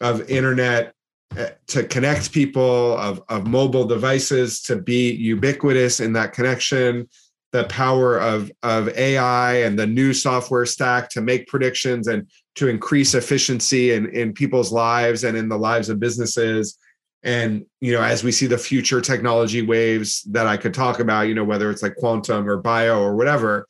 of 0.00 0.28
internet 0.30 0.94
eh, 1.36 1.50
to 1.68 1.84
connect 1.84 2.32
people, 2.32 2.96
of 2.98 3.22
of 3.28 3.46
mobile 3.46 3.84
devices 3.84 4.60
to 4.62 4.76
be 4.76 5.12
ubiquitous 5.12 5.98
in 5.98 6.12
that 6.12 6.32
connection, 6.32 7.08
the 7.52 7.64
power 7.64 8.18
of 8.18 8.50
of 8.62 8.88
AI 8.90 9.62
and 9.62 9.78
the 9.78 9.86
new 9.86 10.12
software 10.12 10.66
stack 10.66 11.08
to 11.10 11.20
make 11.20 11.46
predictions 11.46 12.08
and 12.08 12.26
to 12.54 12.68
increase 12.68 13.14
efficiency 13.14 13.92
in, 13.92 14.08
in 14.10 14.32
people's 14.32 14.72
lives 14.72 15.24
and 15.24 15.36
in 15.36 15.48
the 15.48 15.58
lives 15.58 15.88
of 15.88 16.00
businesses 16.00 16.78
and 17.22 17.64
you 17.80 17.92
know 17.92 18.02
as 18.02 18.24
we 18.24 18.32
see 18.32 18.46
the 18.46 18.58
future 18.58 19.00
technology 19.00 19.62
waves 19.62 20.22
that 20.22 20.48
i 20.48 20.56
could 20.56 20.74
talk 20.74 20.98
about 20.98 21.28
you 21.28 21.34
know 21.34 21.44
whether 21.44 21.70
it's 21.70 21.82
like 21.82 21.94
quantum 21.94 22.48
or 22.48 22.56
bio 22.56 23.00
or 23.00 23.14
whatever 23.14 23.64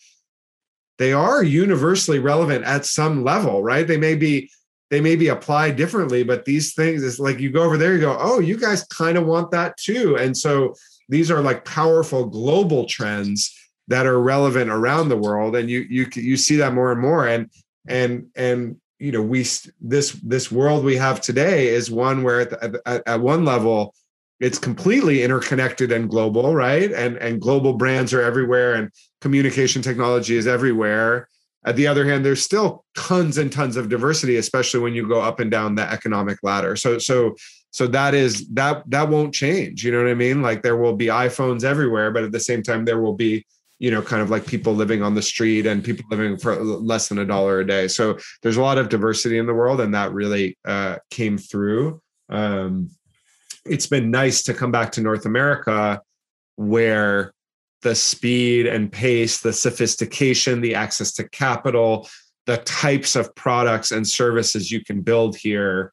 they 1.03 1.13
are 1.13 1.43
universally 1.43 2.21
relevant 2.21 2.65
at 2.65 2.87
some 2.87 3.25
level, 3.25 3.63
right? 3.63 3.87
They 3.87 3.97
may 3.97 4.15
be 4.15 4.51
they 4.91 5.01
may 5.01 5.17
be 5.17 5.29
applied 5.29 5.75
differently, 5.75 6.23
but 6.23 6.45
these 6.45 6.75
things 6.75 7.03
is 7.03 7.19
like 7.19 7.41
you 7.41 7.51
go 7.51 7.63
over 7.63 7.79
there, 7.79 7.95
you 7.95 8.01
go, 8.01 8.17
oh, 8.21 8.41
you 8.41 8.59
guys 8.59 8.85
kind 8.85 9.17
of 9.17 9.27
want 9.27 9.51
that 9.51 9.77
too. 9.79 10.17
And 10.17 10.37
so 10.37 10.75
these 11.09 11.31
are 11.31 11.41
like 11.41 11.65
powerful 11.65 12.27
global 12.27 12.85
trends 12.85 13.53
that 13.89 14.07
are 14.07 14.21
relevant 14.21 14.71
around 14.71 15.09
the 15.09 15.17
world, 15.17 15.57
and 15.57 15.69
you 15.69 15.81
you 15.89 16.07
you 16.15 16.37
see 16.37 16.57
that 16.57 16.75
more 16.75 16.93
and 16.93 17.01
more. 17.01 17.27
And 17.27 17.51
and 17.87 18.27
and 18.37 18.77
you 18.99 19.13
know 19.13 19.23
we 19.23 19.45
this 19.81 20.13
this 20.23 20.53
world 20.53 20.85
we 20.85 20.97
have 20.97 21.21
today 21.21 21.69
is 21.69 21.91
one 21.91 22.23
where 22.23 22.41
at, 22.41 22.81
at, 22.87 23.03
at 23.07 23.21
one 23.21 23.45
level 23.45 23.95
it's 24.41 24.59
completely 24.59 25.23
interconnected 25.23 25.93
and 25.93 26.11
global 26.11 26.55
right? 26.55 26.93
And 26.93 27.17
and 27.17 27.41
global 27.41 27.75
brands 27.75 28.13
are 28.13 28.23
everywhere 28.23 28.75
and 28.75 28.91
communication 29.21 29.83
technology 29.83 30.37
is 30.37 30.47
everywhere. 30.47 31.29
At 31.65 31.77
the 31.77 31.87
other 31.87 32.05
hand 32.05 32.25
there's 32.25 32.43
still 32.43 32.85
tons 32.97 33.39
and 33.39 33.53
tons 33.53 33.77
of 33.77 33.89
diversity 33.89 34.37
especially 34.37 34.81
when 34.81 34.95
you 34.95 35.09
go 35.09 35.21
up 35.21 35.41
and 35.41 35.51
down 35.51 35.75
the 35.75 35.91
economic 35.91 36.39
ladder. 36.43 36.77
So 36.77 36.99
so 36.99 37.35
so 37.71 37.87
that 37.89 38.15
is 38.15 38.49
that 38.51 38.83
that 38.91 39.09
won't 39.09 39.33
change 39.33 39.85
you 39.85 39.91
know 39.91 40.03
what 40.03 40.11
i 40.11 40.15
mean? 40.15 40.43
Like 40.43 40.63
there 40.63 40.77
will 40.77 40.97
be 40.97 41.07
iphones 41.07 41.65
everywhere 41.65 42.11
but 42.13 42.25
at 42.25 42.33
the 42.33 42.41
same 42.41 42.63
time 42.63 42.85
there 42.85 43.01
will 43.01 43.15
be 43.15 43.45
you 43.83 43.91
know 43.91 44.01
kind 44.01 44.23
of 44.23 44.31
like 44.31 44.47
people 44.47 44.73
living 44.73 45.03
on 45.03 45.17
the 45.17 45.21
street 45.21 45.67
and 45.67 45.83
people 45.83 46.05
living 46.09 46.37
for 46.37 46.55
less 46.63 47.09
than 47.09 47.19
a 47.19 47.27
dollar 47.27 47.59
a 47.59 47.67
day. 47.67 47.89
So 47.89 48.17
there's 48.41 48.57
a 48.57 48.63
lot 48.63 48.79
of 48.79 48.89
diversity 48.89 49.39
in 49.39 49.47
the 49.47 49.55
world 49.55 49.81
and 49.81 49.93
that 49.93 50.13
really 50.13 50.57
uh, 50.65 50.99
came 51.11 51.37
through. 51.37 52.01
Um, 52.29 52.91
it's 53.67 53.89
been 53.89 54.13
nice 54.13 54.45
to 54.45 54.55
come 54.55 54.71
back 54.71 54.93
to 54.93 55.01
North 55.01 55.27
America 55.27 56.01
where 56.55 57.35
the 57.83 57.97
speed 57.97 58.69
and 58.69 58.91
pace, 58.93 59.41
the 59.41 59.53
sophistication, 59.53 60.61
the 60.61 60.77
access 60.77 61.13
to 61.15 61.29
capital, 61.31 62.09
the 62.47 62.59
types 62.59 63.17
of 63.17 63.35
products 63.35 63.91
and 63.91 64.07
services 64.07 64.71
you 64.71 64.85
can 64.85 65.01
build 65.01 65.37
here 65.37 65.93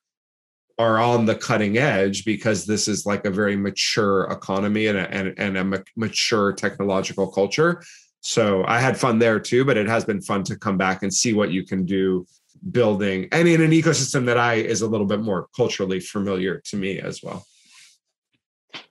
are 0.80 0.98
on 0.98 1.26
the 1.26 1.36
cutting 1.36 1.78
edge 1.78 2.24
because 2.24 2.66
this 2.66 2.88
is 2.88 3.06
like 3.06 3.26
a 3.26 3.30
very 3.30 3.58
mature 3.58 4.24
economy 4.32 4.88
and 4.88 4.98
a, 4.98 5.12
and, 5.12 5.34
and 5.38 5.58
a 5.58 5.84
mature 5.98 6.54
technological 6.54 7.28
culture. 7.28 7.84
So 8.22 8.64
I 8.66 8.80
had 8.80 8.98
fun 8.98 9.20
there 9.20 9.42
too, 9.42 9.66
but 9.66 9.76
it 9.76 9.88
has 9.88 10.06
been 10.06 10.22
fun 10.22 10.44
to 10.46 10.58
come 10.58 10.78
back 10.78 11.04
and 11.04 11.14
see 11.14 11.34
what 11.34 11.52
you 11.52 11.66
can 11.66 11.86
do 11.86 12.26
building 12.72 13.28
and 13.32 13.48
in 13.48 13.62
an 13.62 13.72
ecosystem 13.72 14.26
that 14.26 14.38
I 14.38 14.56
is 14.56 14.82
a 14.82 14.88
little 14.88 15.06
bit 15.06 15.22
more 15.22 15.48
culturally 15.56 16.00
familiar 16.00 16.62
to 16.66 16.78
me 16.78 17.00
as 17.00 17.22
well. 17.22 17.46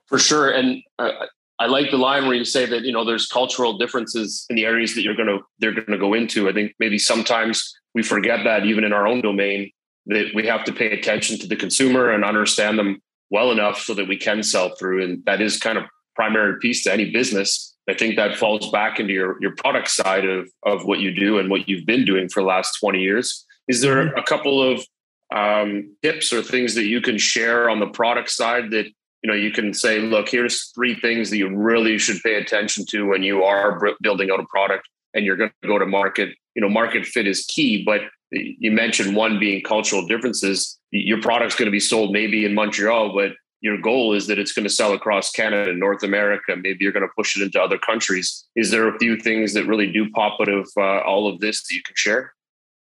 For 0.07 0.17
sure, 0.17 0.49
and 0.49 0.81
uh, 0.97 1.11
I 1.59 1.67
like 1.67 1.91
the 1.91 1.97
line 1.97 2.25
where 2.25 2.35
you 2.35 2.45
say 2.45 2.65
that 2.65 2.81
you 2.81 2.91
know 2.91 3.05
there's 3.05 3.27
cultural 3.27 3.77
differences 3.77 4.47
in 4.49 4.55
the 4.55 4.65
areas 4.65 4.95
that 4.95 5.03
you're 5.03 5.15
going 5.15 5.27
to 5.27 5.39
they're 5.59 5.73
going 5.73 5.85
to 5.85 5.99
go 5.99 6.15
into. 6.15 6.49
I 6.49 6.53
think 6.53 6.73
maybe 6.79 6.97
sometimes 6.97 7.71
we 7.93 8.01
forget 8.01 8.43
that 8.43 8.65
even 8.65 8.83
in 8.83 8.91
our 8.91 9.07
own 9.07 9.21
domain 9.21 9.71
that 10.09 10.31
we 10.33 10.45
have 10.47 10.63
to 10.65 10.73
pay 10.73 10.91
attention 10.91 11.39
to 11.39 11.47
the 11.47 11.55
consumer 11.55 12.11
and 12.11 12.25
understand 12.25 12.77
them 12.77 13.01
well 13.29 13.51
enough 13.51 13.79
so 13.79 13.93
that 13.93 14.07
we 14.07 14.17
can 14.17 14.43
sell 14.43 14.75
through, 14.75 15.03
and 15.03 15.23
that 15.25 15.41
is 15.41 15.57
kind 15.57 15.77
of 15.77 15.85
primary 16.15 16.59
piece 16.59 16.83
to 16.83 16.93
any 16.93 17.11
business. 17.11 17.75
I 17.87 17.93
think 17.93 18.17
that 18.17 18.35
falls 18.35 18.69
back 18.71 18.99
into 18.99 19.13
your 19.13 19.37
your 19.41 19.55
product 19.55 19.89
side 19.89 20.25
of 20.25 20.49
of 20.63 20.85
what 20.85 20.99
you 20.99 21.11
do 21.11 21.39
and 21.39 21.49
what 21.49 21.67
you've 21.67 21.85
been 21.85 22.05
doing 22.05 22.29
for 22.29 22.41
the 22.41 22.47
last 22.47 22.77
20 22.79 22.99
years. 22.99 23.45
Is 23.67 23.81
there 23.81 24.07
a 24.15 24.23
couple 24.23 24.61
of 24.61 24.85
um, 25.33 25.95
tips 26.01 26.33
or 26.33 26.41
things 26.41 26.75
that 26.75 26.85
you 26.85 27.01
can 27.01 27.17
share 27.17 27.69
on 27.69 27.79
the 27.79 27.87
product 27.87 28.31
side 28.31 28.71
that 28.71 28.85
you 29.21 29.27
know 29.27 29.33
you 29.33 29.51
can 29.51 29.73
say 29.73 29.99
look 29.99 30.29
here's 30.29 30.71
three 30.71 30.95
things 30.95 31.29
that 31.29 31.37
you 31.37 31.55
really 31.55 31.97
should 31.97 32.21
pay 32.23 32.35
attention 32.35 32.85
to 32.89 33.05
when 33.07 33.21
you 33.21 33.43
are 33.43 33.79
building 34.01 34.31
out 34.31 34.39
a 34.39 34.45
product 34.45 34.87
and 35.13 35.25
you're 35.25 35.35
going 35.35 35.51
to 35.61 35.67
go 35.67 35.77
to 35.77 35.85
market 35.85 36.29
you 36.55 36.61
know 36.61 36.69
market 36.69 37.05
fit 37.05 37.27
is 37.27 37.45
key 37.45 37.83
but 37.83 38.01
you 38.31 38.71
mentioned 38.71 39.15
one 39.15 39.39
being 39.39 39.61
cultural 39.61 40.05
differences. 40.05 40.77
Your 40.91 41.21
product's 41.21 41.55
going 41.55 41.67
to 41.67 41.71
be 41.71 41.79
sold 41.79 42.11
maybe 42.11 42.45
in 42.45 42.53
montreal 42.53 43.13
but 43.13 43.31
your 43.61 43.77
goal 43.77 44.13
is 44.13 44.27
that 44.27 44.39
it's 44.39 44.53
going 44.53 44.63
to 44.63 44.69
sell 44.69 44.93
across 44.93 45.31
canada 45.31 45.69
and 45.71 45.79
north 45.79 46.03
america. 46.03 46.55
Maybe 46.55 46.77
you're 46.81 46.93
going 46.93 47.07
to 47.07 47.13
push 47.15 47.37
it 47.37 47.43
into 47.43 47.61
other 47.61 47.77
countries. 47.77 48.45
Is 48.55 48.71
there 48.71 48.87
a 48.87 48.97
few 48.99 49.17
things 49.17 49.53
that 49.53 49.65
really 49.67 49.91
do 49.91 50.09
pop 50.11 50.39
out 50.39 50.49
of 50.49 50.69
uh, 50.77 50.99
all 50.99 51.27
of 51.27 51.39
this 51.39 51.67
that 51.67 51.75
you 51.75 51.81
can 51.83 51.95
share? 51.95 52.33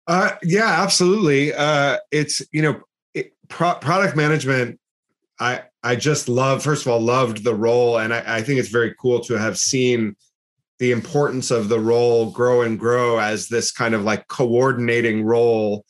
Uh, 0.07 0.31
yeah 0.43 0.81
absolutely. 0.81 1.53
Uh, 1.53 1.97
it's 2.11 2.41
you 2.51 2.61
know 2.61 2.81
it, 3.13 3.33
pro- 3.49 3.75
product 3.75 4.15
management 4.15 4.79
I 5.41 5.63
I 5.83 5.95
just 5.95 6.29
love 6.29 6.63
first 6.63 6.85
of 6.85 6.91
all 6.91 7.01
loved 7.01 7.43
the 7.43 7.55
role, 7.55 7.97
and 7.97 8.13
I, 8.13 8.37
I 8.37 8.41
think 8.43 8.59
it's 8.59 8.69
very 8.69 8.93
cool 9.01 9.19
to 9.21 9.33
have 9.33 9.57
seen 9.57 10.15
the 10.81 10.91
importance 10.91 11.51
of 11.51 11.69
the 11.69 11.79
role 11.79 12.31
grow 12.31 12.63
and 12.63 12.79
grow 12.79 13.19
as 13.19 13.47
this 13.47 13.71
kind 13.71 13.93
of 13.93 14.03
like 14.03 14.27
coordinating 14.27 15.23
role 15.23 15.85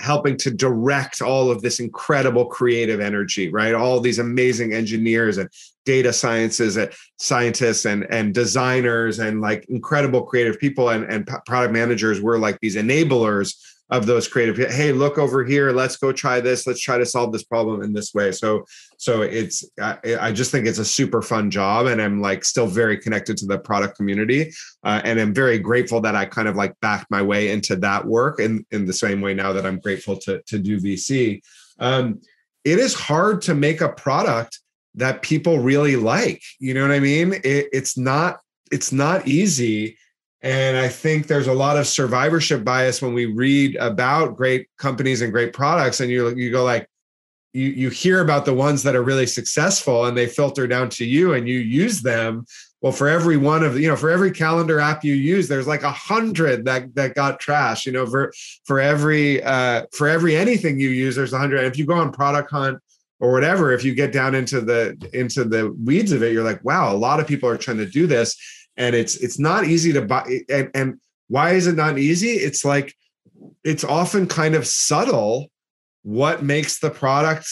helping 0.00 0.36
to 0.36 0.50
direct 0.50 1.22
all 1.22 1.52
of 1.52 1.62
this 1.62 1.78
incredible 1.78 2.46
creative 2.46 2.98
energy 2.98 3.48
right? 3.48 3.72
All 3.72 4.00
these 4.00 4.18
amazing 4.18 4.72
engineers 4.72 5.38
and 5.38 5.48
data 5.84 6.12
sciences 6.12 6.76
and 6.76 6.90
scientists 7.20 7.84
and 7.84 8.08
and 8.10 8.34
designers 8.34 9.20
and 9.20 9.40
like 9.40 9.66
incredible 9.68 10.22
creative 10.22 10.58
people 10.58 10.88
and, 10.88 11.04
and 11.04 11.24
product 11.46 11.72
managers 11.72 12.20
were 12.20 12.40
like 12.40 12.58
these 12.60 12.74
enablers 12.74 13.54
of 13.90 14.06
those 14.06 14.28
creative 14.28 14.56
hey 14.72 14.92
look 14.92 15.18
over 15.18 15.44
here 15.44 15.72
let's 15.72 15.96
go 15.96 16.12
try 16.12 16.40
this 16.40 16.66
let's 16.66 16.80
try 16.80 16.96
to 16.96 17.06
solve 17.06 17.32
this 17.32 17.44
problem 17.44 17.82
in 17.82 17.92
this 17.92 18.14
way. 18.14 18.30
So 18.32 18.64
so 19.00 19.22
it's 19.22 19.64
i, 19.80 19.96
I 20.20 20.30
just 20.30 20.52
think 20.52 20.66
it's 20.66 20.78
a 20.78 20.84
super 20.84 21.22
fun 21.22 21.50
job 21.50 21.86
and 21.86 22.00
i'm 22.02 22.20
like 22.20 22.44
still 22.44 22.66
very 22.66 22.98
connected 22.98 23.36
to 23.38 23.46
the 23.46 23.58
product 23.58 23.96
community 23.96 24.52
uh, 24.84 25.00
and 25.04 25.18
i'm 25.18 25.32
very 25.32 25.58
grateful 25.58 26.00
that 26.02 26.14
i 26.14 26.26
kind 26.26 26.46
of 26.46 26.54
like 26.54 26.78
backed 26.80 27.10
my 27.10 27.22
way 27.22 27.50
into 27.50 27.76
that 27.76 28.04
work 28.04 28.38
in 28.40 28.64
in 28.70 28.84
the 28.84 28.92
same 28.92 29.20
way 29.22 29.32
now 29.32 29.52
that 29.52 29.64
i'm 29.64 29.80
grateful 29.80 30.16
to 30.16 30.42
to 30.46 30.58
do 30.58 30.78
vc 30.78 31.40
um, 31.78 32.20
it 32.64 32.78
is 32.78 32.92
hard 32.92 33.40
to 33.42 33.54
make 33.54 33.80
a 33.80 33.88
product 33.88 34.60
that 34.94 35.22
people 35.22 35.58
really 35.58 35.96
like 35.96 36.42
you 36.58 36.74
know 36.74 36.82
what 36.82 36.92
i 36.92 37.00
mean? 37.00 37.32
It, 37.32 37.68
it's 37.72 37.96
not 37.96 38.40
it's 38.70 38.92
not 38.92 39.26
easy 39.26 39.96
and 40.42 40.76
I 40.76 40.88
think 40.88 41.26
there's 41.26 41.48
a 41.48 41.52
lot 41.52 41.76
of 41.76 41.86
survivorship 41.86 42.64
bias 42.64 43.02
when 43.02 43.12
we 43.12 43.26
read 43.26 43.76
about 43.76 44.36
great 44.36 44.68
companies 44.78 45.20
and 45.20 45.32
great 45.32 45.52
products, 45.52 46.00
and 46.00 46.10
you 46.10 46.34
you 46.34 46.50
go 46.50 46.64
like, 46.64 46.88
you 47.52 47.68
you 47.68 47.90
hear 47.90 48.20
about 48.20 48.46
the 48.46 48.54
ones 48.54 48.82
that 48.84 48.96
are 48.96 49.02
really 49.02 49.26
successful, 49.26 50.06
and 50.06 50.16
they 50.16 50.26
filter 50.26 50.66
down 50.66 50.88
to 50.90 51.04
you, 51.04 51.34
and 51.34 51.46
you 51.46 51.58
use 51.58 52.00
them. 52.00 52.46
Well, 52.80 52.92
for 52.92 53.08
every 53.08 53.36
one 53.36 53.62
of 53.62 53.78
you 53.78 53.88
know, 53.88 53.96
for 53.96 54.08
every 54.08 54.30
calendar 54.30 54.80
app 54.80 55.04
you 55.04 55.12
use, 55.12 55.46
there's 55.46 55.66
like 55.66 55.82
a 55.82 55.92
hundred 55.92 56.64
that 56.64 56.94
that 56.94 57.14
got 57.14 57.38
trash. 57.38 57.84
You 57.84 57.92
know, 57.92 58.06
for 58.06 58.32
for 58.64 58.80
every 58.80 59.42
uh, 59.42 59.84
for 59.92 60.08
every 60.08 60.36
anything 60.36 60.80
you 60.80 60.88
use, 60.88 61.16
there's 61.16 61.34
a 61.34 61.38
hundred. 61.38 61.64
If 61.64 61.76
you 61.76 61.84
go 61.84 61.94
on 61.94 62.12
Product 62.12 62.50
Hunt 62.50 62.78
or 63.18 63.32
whatever, 63.32 63.72
if 63.72 63.84
you 63.84 63.94
get 63.94 64.10
down 64.10 64.34
into 64.34 64.62
the 64.62 64.96
into 65.12 65.44
the 65.44 65.70
weeds 65.84 66.12
of 66.12 66.22
it, 66.22 66.32
you're 66.32 66.44
like, 66.44 66.64
wow, 66.64 66.90
a 66.90 66.96
lot 66.96 67.20
of 67.20 67.26
people 67.26 67.50
are 67.50 67.58
trying 67.58 67.76
to 67.76 67.86
do 67.86 68.06
this 68.06 68.34
and 68.76 68.94
it's 68.94 69.16
it's 69.16 69.38
not 69.38 69.64
easy 69.64 69.92
to 69.92 70.02
buy 70.02 70.24
eh, 70.28 70.40
and 70.48 70.70
and 70.74 71.00
why 71.28 71.52
is 71.52 71.66
it 71.66 71.76
not 71.76 71.98
easy? 71.98 72.32
It's 72.32 72.64
like 72.64 72.94
it's 73.62 73.84
often 73.84 74.26
kind 74.26 74.54
of 74.54 74.66
subtle 74.66 75.50
what 76.02 76.42
makes 76.42 76.80
the 76.80 76.90
product 76.90 77.46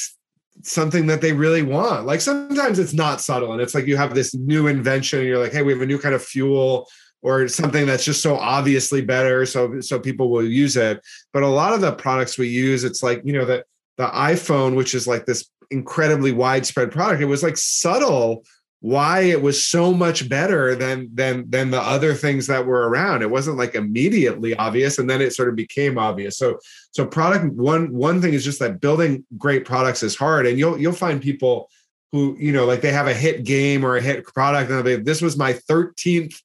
something 0.63 1.07
that 1.07 1.21
they 1.21 1.33
really 1.33 1.63
want. 1.63 2.07
Like 2.07 2.21
sometimes 2.21 2.79
it's 2.81 2.93
not 2.93 3.21
subtle 3.21 3.53
and 3.53 3.63
it's 3.63 3.75
like 3.75 3.87
you 3.87 3.97
have 3.97 4.15
this 4.15 4.35
new 4.35 4.67
invention 4.67 5.21
and 5.21 5.29
you're 5.29 5.39
like 5.39 5.53
hey 5.53 5.63
we 5.63 5.73
have 5.73 5.83
a 5.83 5.87
new 5.87 5.99
kind 5.99 6.15
of 6.15 6.23
fuel 6.23 6.89
or 7.23 7.49
something 7.49 7.87
that's 7.87 8.05
just 8.05 8.23
so 8.23 8.37
obviously 8.37 9.01
better 9.01 9.45
so 9.45 9.81
so 9.81 9.99
people 9.99 10.31
will 10.31 10.45
use 10.45 10.77
it. 10.77 11.01
But 11.33 11.45
a 11.45 11.49
lot 11.49 11.73
of 11.73 11.81
the 11.81 11.93
products 11.93 12.37
we 12.37 12.49
use 12.49 12.85
it's 12.85 13.03
like 13.03 13.23
you 13.25 13.33
know 13.33 13.45
that 13.45 13.67
the 13.97 14.09
iphone 14.09 14.77
which 14.77 14.95
is 14.95 15.07
like 15.07 15.27
this 15.27 15.49
incredibly 15.71 16.33
widespread 16.33 16.91
product 16.91 17.21
it 17.21 17.27
was 17.27 17.43
like 17.43 17.57
subtle 17.57 18.45
why 18.81 19.23
it 19.23 19.43
was 19.43 19.67
so 19.67 19.93
much 19.93 20.29
better 20.29 20.75
than 20.77 21.11
than 21.13 21.49
than 21.51 21.71
the 21.71 21.81
other 21.81 22.15
things 22.15 22.47
that 22.47 22.65
were 22.65 22.89
around. 22.89 23.23
It 23.23 23.31
wasn't 23.31 23.57
like 23.57 23.75
immediately 23.75 24.55
obvious 24.55 24.99
and 24.99 25.11
then 25.11 25.21
it 25.21 25.35
sort 25.35 25.49
of 25.49 25.57
became 25.57 25.99
obvious. 25.99 26.37
So 26.39 26.59
so 26.93 27.05
product 27.05 27.53
one 27.55 27.93
one 27.93 28.23
thing 28.23 28.35
is 28.35 28.45
just 28.45 28.61
that 28.61 28.81
building 28.81 29.25
great 29.37 29.65
products 29.65 30.03
is 30.03 30.15
hard 30.15 30.47
and 30.47 30.59
you'll 30.59 30.79
you'll 30.79 30.93
find 30.93 31.21
people 31.21 31.69
who 32.13 32.37
you 32.39 32.53
know 32.53 32.67
like 32.67 32.81
they 32.81 32.93
have 32.93 33.09
a 33.09 33.15
hit 33.15 33.45
game 33.45 33.85
or 33.85 33.97
a 33.97 34.03
hit 34.03 34.25
product 34.25 34.71
and 34.71 34.87
they 34.87 34.97
this 34.97 35.21
was 35.21 35.37
my 35.37 35.53
13th 35.53 36.41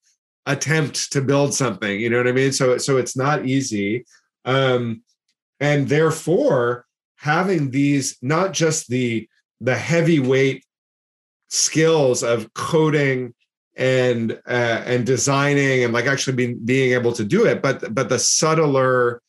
attempt 0.45 1.11
to 1.13 1.21
build 1.21 1.53
something 1.53 1.99
you 1.99 2.09
know 2.09 2.17
what 2.17 2.27
i 2.27 2.31
mean? 2.31 2.51
So 2.51 2.77
so 2.79 2.97
it's 2.97 3.15
not 3.15 3.45
easy 3.45 4.05
um 4.43 5.03
and 5.59 5.87
therefore 5.87 6.85
having 7.17 7.69
these 7.69 8.17
not 8.23 8.53
just 8.53 8.89
the 8.89 9.29
the 9.61 9.75
heavyweight 9.75 10.65
skills 11.53 12.23
of 12.23 12.51
coding 12.53 13.33
and 13.75 14.33
uh, 14.47 14.81
and 14.85 15.05
designing 15.05 15.83
and 15.83 15.93
like 15.93 16.05
actually 16.05 16.35
being 16.35 16.59
being 16.65 16.93
able 16.93 17.13
to 17.13 17.23
do 17.23 17.45
it 17.45 17.61
but 17.61 17.93
but 17.93 18.09
the 18.09 18.19
subtler 18.19 19.21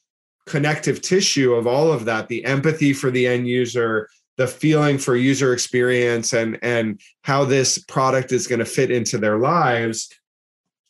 connective 0.47 1.01
tissue 1.01 1.53
of 1.55 1.67
all 1.67 1.93
of 1.93 2.07
that 2.07 2.29
the 2.29 2.45
empathy 2.45 2.93
for 2.93 3.11
the 3.11 3.27
end 3.27 3.47
user 3.47 4.09
the 4.37 4.47
feeling 4.47 4.99
for 4.99 5.17
user 5.17 5.53
experience 5.53 6.33
and 6.33 6.59
and 6.63 7.01
how 7.23 7.45
this 7.45 7.79
product 7.79 8.33
is 8.33 8.47
going 8.47 8.59
to 8.59 8.65
fit 8.65 8.91
into 8.91 9.19
their 9.19 9.39
lives 9.39 10.11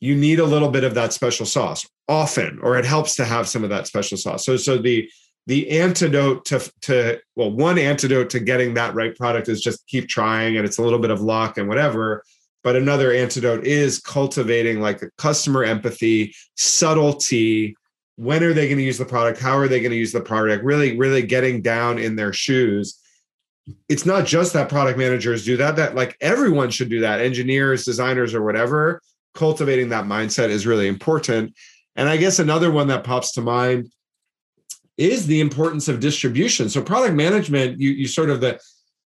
you 0.00 0.14
need 0.14 0.38
a 0.38 0.44
little 0.44 0.70
bit 0.70 0.84
of 0.84 0.94
that 0.94 1.12
special 1.12 1.46
sauce 1.46 1.84
often 2.08 2.58
or 2.62 2.76
it 2.76 2.84
helps 2.84 3.16
to 3.16 3.24
have 3.24 3.48
some 3.48 3.64
of 3.64 3.70
that 3.70 3.86
special 3.86 4.16
sauce. 4.16 4.44
So 4.44 4.56
so 4.56 4.78
the 4.78 5.10
the 5.46 5.78
antidote 5.78 6.44
to 6.46 6.72
to 6.82 7.20
well 7.36 7.50
one 7.50 7.78
antidote 7.78 8.30
to 8.30 8.40
getting 8.40 8.74
that 8.74 8.94
right 8.94 9.14
product 9.16 9.48
is 9.48 9.60
just 9.60 9.86
keep 9.86 10.08
trying 10.08 10.56
and 10.56 10.66
it's 10.66 10.78
a 10.78 10.82
little 10.82 10.98
bit 10.98 11.10
of 11.10 11.20
luck 11.20 11.58
and 11.58 11.68
whatever. 11.68 12.24
But 12.62 12.76
another 12.76 13.12
antidote 13.12 13.64
is 13.64 13.98
cultivating 14.00 14.80
like 14.80 15.02
customer 15.18 15.62
empathy 15.64 16.34
subtlety. 16.56 17.76
When 18.16 18.42
are 18.42 18.54
they 18.54 18.66
going 18.66 18.78
to 18.78 18.84
use 18.84 18.96
the 18.96 19.04
product? 19.04 19.38
How 19.40 19.56
are 19.58 19.68
they 19.68 19.80
going 19.80 19.90
to 19.90 19.98
use 19.98 20.12
the 20.12 20.20
product? 20.20 20.64
Really 20.64 20.96
really 20.96 21.22
getting 21.22 21.60
down 21.60 21.98
in 21.98 22.16
their 22.16 22.32
shoes. 22.32 22.98
It's 23.88 24.06
not 24.06 24.26
just 24.26 24.52
that 24.54 24.68
product 24.68 24.98
managers 24.98 25.44
do 25.44 25.56
that 25.58 25.76
that 25.76 25.94
like 25.94 26.16
everyone 26.22 26.70
should 26.70 26.88
do 26.88 27.00
that. 27.00 27.20
Engineers 27.20 27.84
designers 27.84 28.34
or 28.34 28.42
whatever. 28.42 29.02
Cultivating 29.34 29.90
that 29.90 30.04
mindset 30.04 30.48
is 30.48 30.66
really 30.66 30.86
important. 30.86 31.54
And 31.96 32.08
i 32.08 32.16
guess 32.16 32.38
another 32.38 32.70
one 32.70 32.88
that 32.88 33.04
pops 33.04 33.32
to 33.32 33.40
mind 33.40 33.92
is 34.96 35.26
the 35.26 35.40
importance 35.40 35.88
of 35.88 36.00
distribution. 36.00 36.68
So 36.68 36.82
product 36.82 37.14
management, 37.14 37.80
you 37.80 37.90
you 37.90 38.06
sort 38.06 38.30
of 38.30 38.40
the 38.40 38.60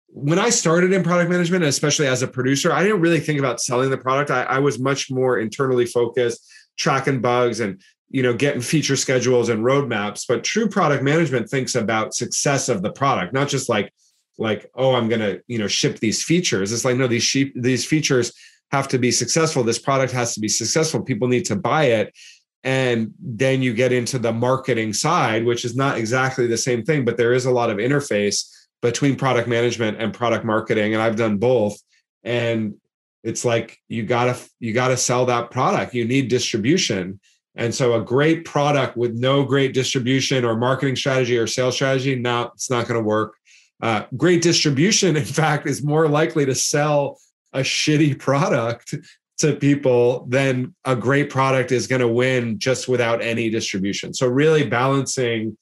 when 0.09 0.39
I 0.39 0.51
started 0.51 0.93
in 0.93 1.03
product 1.03 1.29
management, 1.29 1.65
especially 1.65 2.07
as 2.07 2.23
a 2.23 2.29
producer, 2.29 2.73
I 2.73 2.85
didn't 2.85 3.01
really 3.01 3.19
think 3.19 3.41
about 3.41 3.61
selling 3.61 3.91
the 3.91 3.99
product. 3.99 4.31
I, 4.31 4.45
I 4.45 4.59
was 4.61 4.79
much 4.79 5.11
more 5.11 5.41
internally 5.41 5.87
focused, 5.87 6.49
tracking 6.79 7.21
bugs 7.21 7.59
and 7.59 7.83
you 8.11 8.23
know 8.23 8.33
getting 8.33 8.61
feature 8.61 8.97
schedules 8.97 9.49
and 9.49 9.65
roadmaps. 9.65 10.25
But 10.29 10.45
true 10.45 10.69
product 10.69 11.03
management 11.03 11.51
thinks 11.51 11.75
about 11.75 12.15
success 12.15 12.69
of 12.69 12.83
the 12.83 12.93
product, 12.93 13.33
not 13.33 13.49
just 13.49 13.69
like 13.69 13.93
like 14.39 14.71
oh 14.75 14.95
I'm 14.95 15.09
gonna 15.09 15.39
you 15.49 15.59
know 15.59 15.67
ship 15.67 15.99
these 15.99 16.23
features. 16.23 16.73
It's 16.73 16.85
like 16.85 16.97
no 16.97 17.09
these 17.09 17.25
sheep 17.25 17.53
these 17.57 17.85
features 17.85 18.33
have 18.71 18.87
to 18.89 18.99
be 18.99 19.11
successful. 19.11 19.65
This 19.65 19.79
product 19.79 20.13
has 20.13 20.35
to 20.35 20.41
be 20.41 20.49
successful. 20.49 21.03
People 21.03 21.29
need 21.29 21.45
to 21.47 21.57
buy 21.57 21.85
it 21.85 22.15
and 22.65 23.13
then 23.21 23.63
you 23.63 23.73
get 23.73 23.93
into 23.93 24.19
the 24.19 24.33
marketing 24.33 24.93
side 24.93 25.45
which 25.45 25.65
is 25.65 25.77
not 25.77 25.97
exactly 25.99 26.47
the 26.47 26.57
same 26.57 26.83
thing 26.83 27.05
but 27.05 27.17
there 27.17 27.33
is 27.33 27.45
a 27.45 27.51
lot 27.51 27.71
of 27.71 27.77
interface 27.77 28.51
between 28.83 29.17
product 29.17 29.49
management 29.49 30.01
and 30.01 30.13
product 30.13 30.45
marketing 30.45 30.93
and 30.93 31.03
i've 31.03 31.17
done 31.17 31.39
both. 31.39 31.79
And 32.23 32.75
it's 33.23 33.45
like 33.45 33.79
you 33.89 34.03
gotta 34.03 34.37
you 34.61 34.73
gotta 34.73 34.97
sell 34.97 35.27
that 35.27 35.51
product. 35.51 35.95
You 35.95 36.05
need 36.05 36.29
distribution. 36.29 37.19
And 37.57 37.75
so 37.75 37.95
a 37.95 38.03
great 38.03 38.45
product 38.45 38.97
with 38.97 39.15
no 39.15 39.45
great 39.45 39.73
distribution 39.73 40.45
or 40.45 40.57
marketing 40.57 40.97
strategy 40.97 41.39
or 41.39 41.47
sales 41.47 41.77
strategy 41.77 42.17
now 42.17 42.51
it's 42.55 42.71
not 42.71 42.87
to 42.87 43.01
work. 43.01 43.35
Uh, 43.81 44.05
great 44.17 44.43
distribution, 44.43 45.17
in 45.25 45.25
fact, 45.25 45.67
is 45.67 45.83
more 45.83 46.09
likely 46.09 46.45
to 46.47 46.55
sell 46.55 47.19
a 47.53 47.61
shitty 47.61 48.19
product 48.19 48.95
to 49.39 49.57
people 49.57 50.27
then 50.29 50.75
a 50.85 50.95
great 50.95 51.29
product 51.29 51.73
is 51.73 51.87
going 51.87 52.01
to 52.01 52.09
win 52.09 52.59
just 52.59 52.89
without 52.89 53.21
any 53.21 53.51
distribution. 53.51 54.15
So 54.15 54.29
really 54.29 54.67
balancing 54.67 55.57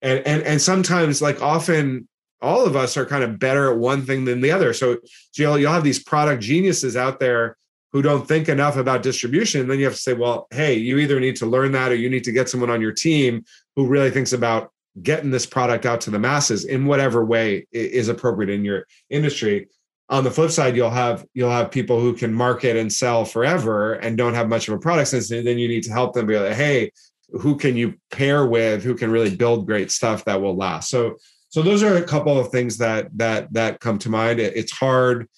and 0.00 0.20
and 0.26 0.42
and 0.42 0.60
sometimes 0.60 1.20
like 1.20 1.42
often 1.42 2.08
all 2.42 2.66
of 2.66 2.76
us 2.76 2.96
are 2.96 3.06
kind 3.06 3.22
of 3.24 3.38
better 3.38 3.70
at 3.70 3.78
one 3.78 4.02
thing 4.02 4.24
than 4.24 4.40
the 4.40 4.50
other. 4.50 4.72
So, 4.72 4.98
you'll, 5.36 5.58
you'll 5.58 5.72
have 5.72 5.84
these 5.84 6.02
product 6.02 6.42
geniuses 6.42 6.96
out 6.96 7.20
there 7.20 7.56
who 7.92 8.02
don't 8.02 8.26
think 8.26 8.48
enough 8.48 8.76
about 8.76 9.02
distribution. 9.02 9.60
And 9.60 9.70
Then 9.70 9.78
you 9.78 9.84
have 9.84 9.94
to 9.94 10.00
say, 10.00 10.14
well, 10.14 10.48
hey, 10.50 10.74
you 10.74 10.98
either 10.98 11.20
need 11.20 11.36
to 11.36 11.46
learn 11.46 11.72
that 11.72 11.92
or 11.92 11.94
you 11.94 12.10
need 12.10 12.24
to 12.24 12.32
get 12.32 12.48
someone 12.48 12.70
on 12.70 12.80
your 12.80 12.92
team 12.92 13.44
who 13.76 13.86
really 13.86 14.10
thinks 14.10 14.32
about 14.32 14.72
getting 15.02 15.30
this 15.30 15.46
product 15.46 15.86
out 15.86 16.00
to 16.02 16.10
the 16.10 16.18
masses 16.18 16.64
in 16.64 16.86
whatever 16.86 17.24
way 17.24 17.66
is 17.70 18.08
appropriate 18.08 18.50
in 18.50 18.64
your 18.64 18.86
industry 19.08 19.68
on 20.12 20.22
the 20.22 20.30
flip 20.30 20.50
side 20.50 20.76
you'll 20.76 20.90
have 20.90 21.26
you'll 21.34 21.50
have 21.50 21.70
people 21.70 21.98
who 21.98 22.12
can 22.12 22.32
market 22.32 22.76
and 22.76 22.92
sell 22.92 23.24
forever 23.24 23.94
and 23.94 24.16
don't 24.16 24.34
have 24.34 24.48
much 24.48 24.68
of 24.68 24.74
a 24.74 24.78
product 24.78 25.08
sense 25.08 25.30
and 25.32 25.44
then 25.44 25.58
you 25.58 25.66
need 25.66 25.82
to 25.82 25.90
help 25.90 26.12
them 26.12 26.26
be 26.26 26.38
like 26.38 26.52
hey 26.52 26.90
who 27.32 27.56
can 27.56 27.76
you 27.76 27.94
pair 28.10 28.46
with 28.46 28.82
who 28.82 28.94
can 28.94 29.10
really 29.10 29.34
build 29.34 29.66
great 29.66 29.90
stuff 29.90 30.24
that 30.24 30.40
will 30.40 30.56
last? 30.56 30.90
So 30.90 31.16
so 31.48 31.62
those 31.62 31.82
are 31.82 31.96
a 31.96 32.02
couple 32.02 32.38
of 32.38 32.50
things 32.50 32.78
that 32.78 33.08
that 33.18 33.52
that 33.52 33.80
come 33.80 33.98
to 33.98 34.10
mind. 34.10 34.40
It's 34.40 34.72
hard. 34.72 35.28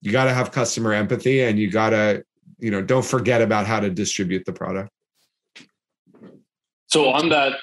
You 0.00 0.10
got 0.10 0.24
to 0.24 0.34
have 0.34 0.50
customer 0.50 0.92
empathy 0.92 1.42
and 1.42 1.58
you 1.58 1.70
got 1.70 1.90
to 1.90 2.24
you 2.58 2.70
know 2.70 2.82
don't 2.82 3.04
forget 3.04 3.42
about 3.42 3.66
how 3.66 3.80
to 3.80 3.90
distribute 3.90 4.44
the 4.44 4.52
product. 4.52 4.90
So 6.88 7.10
on 7.10 7.28
that 7.30 7.58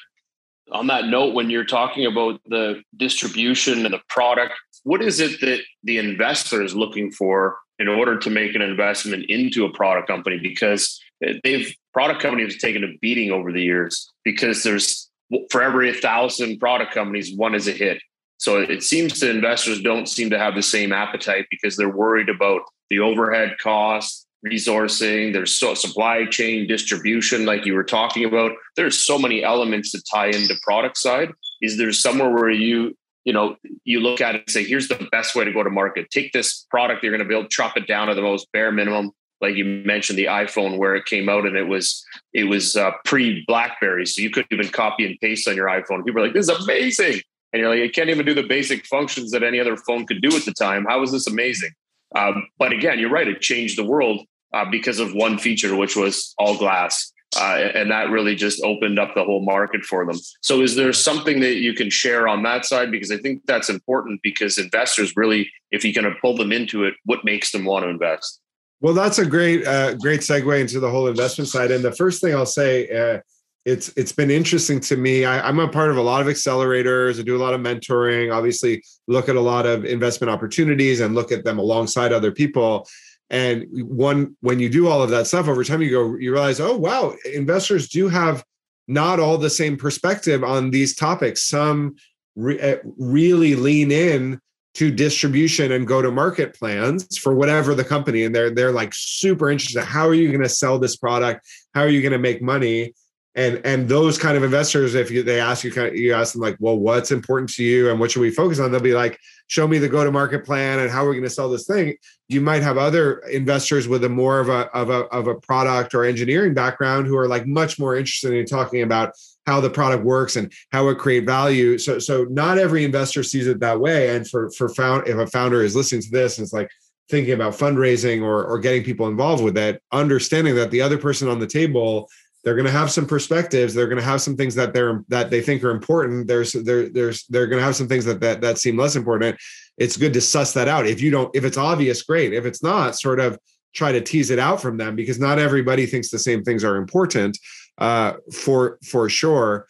on 0.71 0.87
that 0.87 1.05
note, 1.05 1.33
when 1.33 1.49
you're 1.49 1.65
talking 1.65 2.05
about 2.05 2.41
the 2.45 2.81
distribution 2.97 3.85
and 3.85 3.93
the 3.93 4.01
product, 4.07 4.53
what 4.83 5.01
is 5.01 5.19
it 5.19 5.39
that 5.41 5.59
the 5.83 5.97
investor 5.97 6.61
is 6.61 6.75
looking 6.75 7.11
for 7.11 7.57
in 7.77 7.87
order 7.87 8.17
to 8.17 8.29
make 8.29 8.55
an 8.55 8.61
investment 8.61 9.25
into 9.29 9.65
a 9.65 9.73
product 9.73 10.07
company? 10.07 10.37
Because 10.37 10.99
they've 11.43 11.73
product 11.93 12.21
companies 12.21 12.53
have 12.53 12.61
taken 12.61 12.83
a 12.83 12.97
beating 13.01 13.31
over 13.31 13.51
the 13.51 13.61
years 13.61 14.11
because 14.23 14.63
there's 14.63 15.09
for 15.51 15.61
every 15.61 15.93
thousand 15.93 16.59
product 16.59 16.93
companies, 16.93 17.35
one 17.35 17.55
is 17.55 17.67
a 17.67 17.71
hit. 17.71 18.01
So 18.37 18.61
it 18.61 18.83
seems 18.83 19.19
that 19.19 19.29
investors 19.29 19.81
don't 19.81 20.07
seem 20.07 20.29
to 20.29 20.39
have 20.39 20.55
the 20.55 20.63
same 20.63 20.93
appetite 20.93 21.45
because 21.51 21.75
they're 21.75 21.89
worried 21.89 22.29
about 22.29 22.61
the 22.89 22.99
overhead 22.99 23.57
costs, 23.61 24.25
resourcing 24.45 25.33
there's 25.33 25.57
so 25.57 25.73
supply 25.73 26.25
chain 26.25 26.65
distribution 26.65 27.45
like 27.45 27.65
you 27.65 27.73
were 27.73 27.83
talking 27.83 28.23
about 28.23 28.53
there's 28.77 28.97
so 28.97 29.19
many 29.19 29.43
elements 29.43 29.91
to 29.91 30.01
tie 30.09 30.27
into 30.27 30.55
product 30.63 30.97
side 30.97 31.29
is 31.61 31.77
there 31.77 31.91
somewhere 31.91 32.31
where 32.31 32.49
you 32.49 32.95
you 33.29 33.33
know 33.33 33.55
you 33.83 33.99
look 33.99 34.21
at 34.21 34.33
it 34.33 34.41
and 34.41 34.49
say 34.49 34.63
here's 34.63 34.87
the 34.87 35.07
best 35.11 35.35
way 35.35 35.45
to 35.45 35.53
go 35.53 35.61
to 35.61 35.69
market. 35.69 36.09
Take 36.09 36.33
this 36.33 36.65
product 36.71 37.03
you're 37.03 37.15
going 37.15 37.27
to 37.27 37.31
build 37.33 37.51
chop 37.51 37.77
it 37.77 37.85
down 37.85 38.07
to 38.07 38.15
the 38.15 38.23
most 38.23 38.51
bare 38.51 38.71
minimum 38.71 39.11
like 39.41 39.55
you 39.55 39.65
mentioned 39.85 40.17
the 40.17 40.25
iphone 40.25 40.77
where 40.77 40.95
it 40.95 41.05
came 41.05 41.29
out 41.29 41.45
and 41.45 41.55
it 41.55 41.67
was 41.67 42.03
it 42.33 42.45
was 42.45 42.75
uh, 42.75 42.91
pre 43.05 43.43
blackberry 43.47 44.05
so 44.05 44.21
you 44.21 44.31
couldn't 44.31 44.51
even 44.51 44.67
copy 44.69 45.05
and 45.05 45.15
paste 45.21 45.47
on 45.47 45.55
your 45.55 45.67
iphone. 45.67 46.03
People 46.03 46.21
are 46.21 46.25
like 46.25 46.33
this 46.33 46.49
is 46.49 46.63
amazing! 46.63 47.21
And 47.53 47.59
you're 47.59 47.69
like 47.69 47.79
you 47.79 47.91
can't 47.91 48.09
even 48.09 48.25
do 48.25 48.33
the 48.33 48.43
basic 48.43 48.85
functions 48.85 49.31
that 49.31 49.43
any 49.43 49.59
other 49.59 49.77
phone 49.77 50.07
could 50.07 50.21
do 50.21 50.35
at 50.35 50.45
the 50.45 50.53
time. 50.53 50.85
How 50.89 51.01
is 51.03 51.11
this 51.11 51.27
amazing? 51.27 51.71
Um, 52.15 52.47
but 52.57 52.73
again, 52.73 52.97
you're 52.99 53.11
right; 53.11 53.27
it 53.27 53.41
changed 53.41 53.77
the 53.77 53.83
world 53.83 54.25
uh, 54.53 54.65
because 54.65 54.99
of 54.99 55.13
one 55.13 55.37
feature, 55.37 55.75
which 55.75 55.95
was 55.95 56.33
all 56.39 56.57
glass, 56.57 57.11
uh, 57.37 57.69
and 57.75 57.91
that 57.91 58.09
really 58.09 58.35
just 58.35 58.61
opened 58.63 58.97
up 58.97 59.13
the 59.13 59.23
whole 59.23 59.43
market 59.43 59.83
for 59.83 60.05
them. 60.05 60.17
So, 60.41 60.61
is 60.61 60.75
there 60.75 60.91
something 60.93 61.39
that 61.41 61.55
you 61.57 61.73
can 61.73 61.89
share 61.89 62.27
on 62.27 62.43
that 62.43 62.65
side? 62.65 62.91
Because 62.91 63.11
I 63.11 63.17
think 63.17 63.45
that's 63.45 63.69
important 63.69 64.21
because 64.23 64.57
investors 64.57 65.13
really, 65.15 65.49
if 65.71 65.83
you 65.83 65.93
can 65.93 66.11
pull 66.21 66.35
them 66.35 66.51
into 66.51 66.85
it, 66.85 66.95
what 67.05 67.23
makes 67.23 67.51
them 67.51 67.65
want 67.65 67.83
to 67.83 67.89
invest? 67.89 68.41
Well, 68.81 68.93
that's 68.93 69.19
a 69.19 69.25
great, 69.25 69.67
uh, 69.67 69.95
great 69.95 70.21
segue 70.21 70.59
into 70.59 70.79
the 70.79 70.89
whole 70.89 71.07
investment 71.07 71.49
side. 71.49 71.69
And 71.69 71.83
the 71.83 71.91
first 71.91 72.21
thing 72.21 72.33
I'll 72.33 72.45
say 72.45 72.87
uh, 72.87 73.19
it's 73.65 73.89
it's 73.97 74.11
been 74.11 74.31
interesting 74.31 74.79
to 74.81 74.95
me. 74.95 75.25
I, 75.25 75.47
am 75.47 75.59
a 75.59 75.67
part 75.67 75.91
of 75.91 75.97
a 75.97 76.01
lot 76.01 76.21
of 76.21 76.27
accelerators. 76.27 77.19
I 77.19 77.23
do 77.23 77.35
a 77.35 77.43
lot 77.43 77.53
of 77.53 77.61
mentoring. 77.61 78.33
Obviously, 78.33 78.83
look 79.07 79.29
at 79.29 79.35
a 79.35 79.41
lot 79.41 79.65
of 79.65 79.85
investment 79.85 80.31
opportunities 80.31 81.01
and 81.01 81.13
look 81.13 81.31
at 81.31 81.43
them 81.43 81.59
alongside 81.59 82.13
other 82.13 82.31
people. 82.31 82.87
And 83.29 83.65
one 83.71 84.35
when 84.41 84.59
you 84.59 84.69
do 84.69 84.87
all 84.87 85.03
of 85.03 85.09
that 85.11 85.27
stuff 85.27 85.47
over 85.47 85.63
time, 85.63 85.81
you 85.81 85.91
go 85.91 86.15
you 86.17 86.31
realize, 86.31 86.59
oh 86.59 86.77
wow, 86.77 87.15
investors 87.31 87.89
do 87.89 88.07
have 88.09 88.43
not 88.87 89.19
all 89.19 89.37
the 89.37 89.49
same 89.49 89.77
perspective 89.77 90.43
on 90.43 90.71
these 90.71 90.95
topics. 90.95 91.43
Some 91.43 91.95
re- 92.35 92.59
eh, 92.59 92.77
really 92.97 93.55
lean 93.55 93.91
in 93.91 94.39
to 94.75 94.91
distribution 94.91 95.71
and 95.71 95.87
go 95.87 96.01
to 96.01 96.11
market 96.11 96.55
plans 96.55 97.17
for 97.17 97.33
whatever 97.33 97.75
the 97.75 97.83
company 97.83 98.23
and 98.23 98.33
they're 98.35 98.49
they're 98.49 98.71
like 98.71 98.93
super 98.93 99.51
interested. 99.51 99.83
How 99.83 100.07
are 100.07 100.13
you 100.13 100.29
going 100.29 100.41
to 100.41 100.49
sell 100.49 100.79
this 100.79 100.95
product? 100.95 101.45
How 101.73 101.81
are 101.81 101.89
you 101.89 102.01
going 102.01 102.13
to 102.13 102.19
make 102.19 102.41
money 102.41 102.93
and 103.35 103.61
and 103.63 103.87
those 103.87 104.17
kind 104.17 104.35
of 104.35 104.43
investors 104.43 104.95
if 104.95 105.11
you, 105.11 105.21
they 105.21 105.39
ask 105.39 105.63
you 105.63 105.71
kind 105.71 105.87
of, 105.87 105.95
you 105.95 106.13
ask 106.13 106.33
them 106.33 106.41
like 106.41 106.57
well 106.59 106.77
what's 106.77 107.11
important 107.11 107.49
to 107.51 107.63
you 107.63 107.89
and 107.89 107.99
what 107.99 108.11
should 108.11 108.21
we 108.21 108.31
focus 108.31 108.59
on? 108.59 108.71
They'll 108.71 108.81
be 108.81 108.93
like 108.93 109.19
show 109.47 109.67
me 109.67 109.77
the 109.77 109.87
go 109.87 110.03
to 110.03 110.11
market 110.11 110.45
plan 110.45 110.79
and 110.79 110.89
how 110.89 111.03
we're 111.03 111.13
going 111.13 111.23
to 111.23 111.29
sell 111.29 111.49
this 111.49 111.67
thing. 111.67 111.95
You 112.27 112.41
might 112.41 112.63
have 112.63 112.77
other 112.77 113.19
investors 113.31 113.87
with 113.87 114.03
a 114.03 114.09
more 114.09 114.39
of 114.39 114.49
a 114.49 114.67
of 114.75 114.89
a 114.89 115.05
of 115.07 115.27
a 115.27 115.35
product 115.35 115.93
or 115.93 116.05
engineering 116.05 116.53
background 116.53 117.07
who 117.07 117.17
are 117.17 117.27
like 117.27 117.45
much 117.45 117.79
more 117.79 117.95
interested 117.95 118.33
in 118.33 118.45
talking 118.45 118.81
about 118.81 119.13
how 119.45 119.59
the 119.59 119.69
product 119.69 120.03
works 120.03 120.35
and 120.35 120.51
how 120.71 120.87
it 120.89 120.97
create 120.97 121.25
value. 121.25 121.77
So 121.77 121.99
so 121.99 122.23
not 122.25 122.57
every 122.57 122.83
investor 122.83 123.21
sees 123.21 123.47
it 123.47 123.59
that 123.59 123.79
way. 123.79 124.15
And 124.15 124.27
for 124.27 124.49
for 124.51 124.69
found 124.69 125.07
if 125.07 125.17
a 125.17 125.27
founder 125.27 125.61
is 125.61 125.75
listening 125.75 126.01
to 126.01 126.11
this 126.11 126.37
and 126.37 126.45
it's 126.45 126.53
like 126.53 126.69
thinking 127.09 127.33
about 127.33 127.53
fundraising 127.53 128.21
or 128.23 128.43
or 128.45 128.59
getting 128.59 128.83
people 128.83 129.07
involved 129.07 129.43
with 129.43 129.57
it 129.57 129.81
understanding 129.91 130.55
that 130.55 130.71
the 130.71 130.81
other 130.81 130.97
person 130.97 131.27
on 131.27 131.39
the 131.39 131.47
table 131.47 132.07
they're 132.43 132.55
going 132.55 132.65
to 132.65 132.71
have 132.71 132.91
some 132.91 133.05
perspectives 133.05 133.73
they're 133.73 133.87
going 133.87 133.97
to 133.97 134.03
have 134.03 134.21
some 134.21 134.35
things 134.35 134.55
that 134.55 134.73
they're 134.73 135.03
that 135.09 135.29
they 135.29 135.41
think 135.41 135.63
are 135.63 135.71
important 135.71 136.27
there's 136.27 136.53
there, 136.53 136.89
there's 136.89 137.25
they're 137.27 137.47
going 137.47 137.59
to 137.59 137.65
have 137.65 137.75
some 137.75 137.87
things 137.87 138.05
that, 138.05 138.19
that 138.21 138.41
that 138.41 138.57
seem 138.57 138.77
less 138.77 138.95
important. 138.95 139.37
It's 139.77 139.97
good 139.97 140.13
to 140.13 140.21
suss 140.21 140.53
that 140.53 140.67
out. 140.67 140.87
If 140.87 141.01
you 141.01 141.11
don't 141.11 141.35
if 141.35 141.43
it's 141.43 141.57
obvious 141.57 142.03
great. 142.03 142.33
If 142.33 142.45
it's 142.45 142.63
not 142.63 142.95
sort 142.95 143.19
of 143.19 143.37
try 143.73 143.91
to 143.91 144.01
tease 144.01 144.29
it 144.29 144.39
out 144.39 144.61
from 144.61 144.77
them 144.77 144.95
because 144.95 145.19
not 145.19 145.39
everybody 145.39 145.85
thinks 145.85 146.09
the 146.09 146.19
same 146.19 146.43
things 146.43 146.63
are 146.63 146.77
important 146.77 147.37
uh, 147.77 148.13
for 148.33 148.77
for 148.83 149.09
sure. 149.09 149.67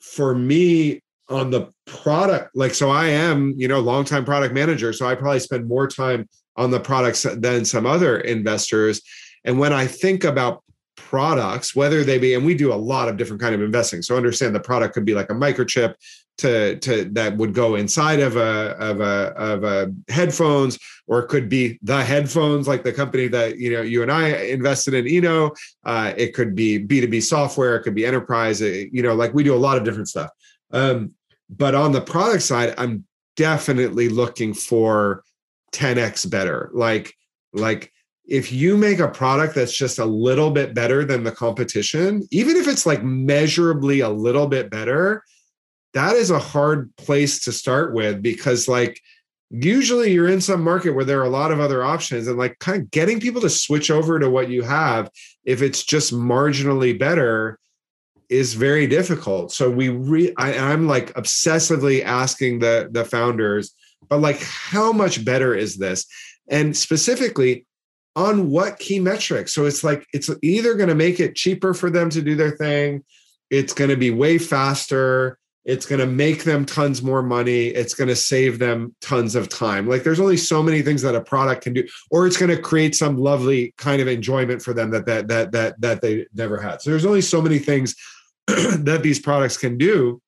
For 0.00 0.34
me 0.34 1.02
on 1.28 1.50
the 1.50 1.72
product 1.86 2.54
like 2.54 2.72
so 2.72 2.88
i 2.88 3.06
am 3.06 3.52
you 3.56 3.66
know 3.66 3.80
long 3.80 4.04
time 4.04 4.24
product 4.24 4.54
manager 4.54 4.92
so 4.92 5.08
i 5.08 5.14
probably 5.16 5.40
spend 5.40 5.66
more 5.66 5.88
time 5.88 6.28
on 6.56 6.70
the 6.70 6.78
products 6.78 7.26
than 7.38 7.64
some 7.64 7.84
other 7.84 8.20
investors. 8.20 9.02
And 9.44 9.58
when 9.58 9.72
i 9.72 9.86
think 9.86 10.22
about 10.22 10.62
products 11.06 11.76
whether 11.76 12.02
they 12.02 12.18
be 12.18 12.34
and 12.34 12.44
we 12.44 12.52
do 12.52 12.72
a 12.72 12.74
lot 12.74 13.08
of 13.08 13.16
different 13.16 13.40
kind 13.40 13.54
of 13.54 13.62
investing. 13.62 14.02
So 14.02 14.16
understand 14.16 14.54
the 14.54 14.60
product 14.60 14.92
could 14.92 15.04
be 15.04 15.14
like 15.14 15.30
a 15.30 15.34
microchip 15.34 15.94
to 16.38 16.76
to 16.80 17.04
that 17.12 17.36
would 17.36 17.54
go 17.54 17.76
inside 17.76 18.18
of 18.18 18.34
a 18.36 18.76
of 18.78 19.00
a 19.00 19.32
of 19.36 19.62
a 19.62 19.94
headphones 20.08 20.78
or 21.06 21.20
it 21.20 21.28
could 21.28 21.48
be 21.48 21.78
the 21.82 22.02
headphones 22.02 22.66
like 22.66 22.82
the 22.82 22.92
company 22.92 23.28
that 23.28 23.58
you 23.58 23.70
know 23.72 23.82
you 23.82 24.02
and 24.02 24.10
I 24.10 24.30
invested 24.46 24.94
in 24.94 25.06
Eno. 25.06 25.52
Uh, 25.84 26.12
it 26.16 26.34
could 26.34 26.56
be 26.56 26.84
B2B 26.84 27.22
software 27.22 27.76
it 27.76 27.82
could 27.82 27.94
be 27.94 28.04
enterprise 28.04 28.60
it, 28.60 28.90
you 28.92 29.02
know 29.02 29.14
like 29.14 29.32
we 29.32 29.44
do 29.44 29.54
a 29.54 29.64
lot 29.66 29.76
of 29.76 29.84
different 29.84 30.08
stuff. 30.08 30.30
Um, 30.72 31.12
but 31.48 31.76
on 31.76 31.92
the 31.92 32.00
product 32.00 32.42
side 32.42 32.74
I'm 32.76 33.04
definitely 33.36 34.08
looking 34.08 34.54
for 34.54 35.22
10x 35.72 36.28
better. 36.28 36.70
Like 36.74 37.14
like 37.52 37.92
if 38.28 38.50
you 38.50 38.76
make 38.76 38.98
a 38.98 39.08
product 39.08 39.54
that's 39.54 39.76
just 39.76 39.98
a 39.98 40.04
little 40.04 40.50
bit 40.50 40.74
better 40.74 41.04
than 41.04 41.22
the 41.22 41.32
competition, 41.32 42.26
even 42.30 42.56
if 42.56 42.66
it's 42.66 42.86
like 42.86 43.02
measurably 43.02 44.00
a 44.00 44.08
little 44.08 44.48
bit 44.48 44.70
better, 44.70 45.22
that 45.94 46.14
is 46.16 46.30
a 46.30 46.38
hard 46.38 46.94
place 46.96 47.40
to 47.44 47.52
start 47.52 47.94
with 47.94 48.22
because 48.22 48.68
like 48.68 49.00
usually 49.50 50.12
you're 50.12 50.28
in 50.28 50.40
some 50.40 50.62
market 50.62 50.90
where 50.90 51.04
there 51.04 51.20
are 51.20 51.24
a 51.24 51.30
lot 51.30 51.52
of 51.52 51.60
other 51.60 51.84
options 51.84 52.26
and 52.26 52.36
like 52.36 52.58
kind 52.58 52.82
of 52.82 52.90
getting 52.90 53.20
people 53.20 53.40
to 53.40 53.48
switch 53.48 53.90
over 53.90 54.18
to 54.18 54.28
what 54.28 54.50
you 54.50 54.62
have 54.62 55.08
if 55.44 55.62
it's 55.62 55.84
just 55.84 56.12
marginally 56.12 56.98
better 56.98 57.58
is 58.28 58.54
very 58.54 58.88
difficult. 58.88 59.52
So 59.52 59.70
we 59.70 59.88
re 59.88 60.34
I, 60.36 60.58
I'm 60.58 60.88
like 60.88 61.14
obsessively 61.14 62.02
asking 62.02 62.58
the 62.58 62.88
the 62.90 63.04
founders, 63.04 63.72
but 64.08 64.18
like 64.18 64.40
how 64.42 64.92
much 64.92 65.24
better 65.24 65.54
is 65.54 65.76
this? 65.76 66.06
And 66.48 66.76
specifically, 66.76 67.66
on 68.16 68.50
what 68.50 68.78
key 68.78 68.98
metrics. 68.98 69.54
So 69.54 69.66
it's 69.66 69.84
like 69.84 70.06
it's 70.12 70.30
either 70.42 70.74
going 70.74 70.88
to 70.88 70.94
make 70.94 71.20
it 71.20 71.36
cheaper 71.36 71.74
for 71.74 71.90
them 71.90 72.08
to 72.10 72.22
do 72.22 72.34
their 72.34 72.52
thing, 72.52 73.04
it's 73.50 73.74
going 73.74 73.90
to 73.90 73.96
be 73.96 74.10
way 74.10 74.38
faster, 74.38 75.38
it's 75.66 75.84
going 75.84 75.98
to 75.98 76.06
make 76.06 76.44
them 76.44 76.64
tons 76.64 77.02
more 77.02 77.22
money, 77.22 77.66
it's 77.66 77.92
going 77.92 78.08
to 78.08 78.16
save 78.16 78.58
them 78.58 78.94
tons 79.02 79.34
of 79.34 79.50
time. 79.50 79.86
Like 79.86 80.02
there's 80.02 80.20
only 80.20 80.38
so 80.38 80.62
many 80.62 80.80
things 80.80 81.02
that 81.02 81.14
a 81.14 81.20
product 81.20 81.62
can 81.62 81.74
do 81.74 81.86
or 82.10 82.26
it's 82.26 82.38
going 82.38 82.50
to 82.50 82.60
create 82.60 82.94
some 82.94 83.18
lovely 83.18 83.74
kind 83.76 84.00
of 84.00 84.08
enjoyment 84.08 84.62
for 84.62 84.72
them 84.72 84.90
that 84.90 85.04
that 85.06 85.28
that 85.28 85.52
that 85.52 85.80
that 85.80 86.00
they 86.00 86.26
never 86.34 86.58
had. 86.58 86.80
So 86.80 86.90
there's 86.90 87.04
only 87.04 87.20
so 87.20 87.42
many 87.42 87.58
things 87.58 87.94
that 88.46 89.00
these 89.02 89.20
products 89.20 89.58
can 89.58 89.76
do. 89.76 90.22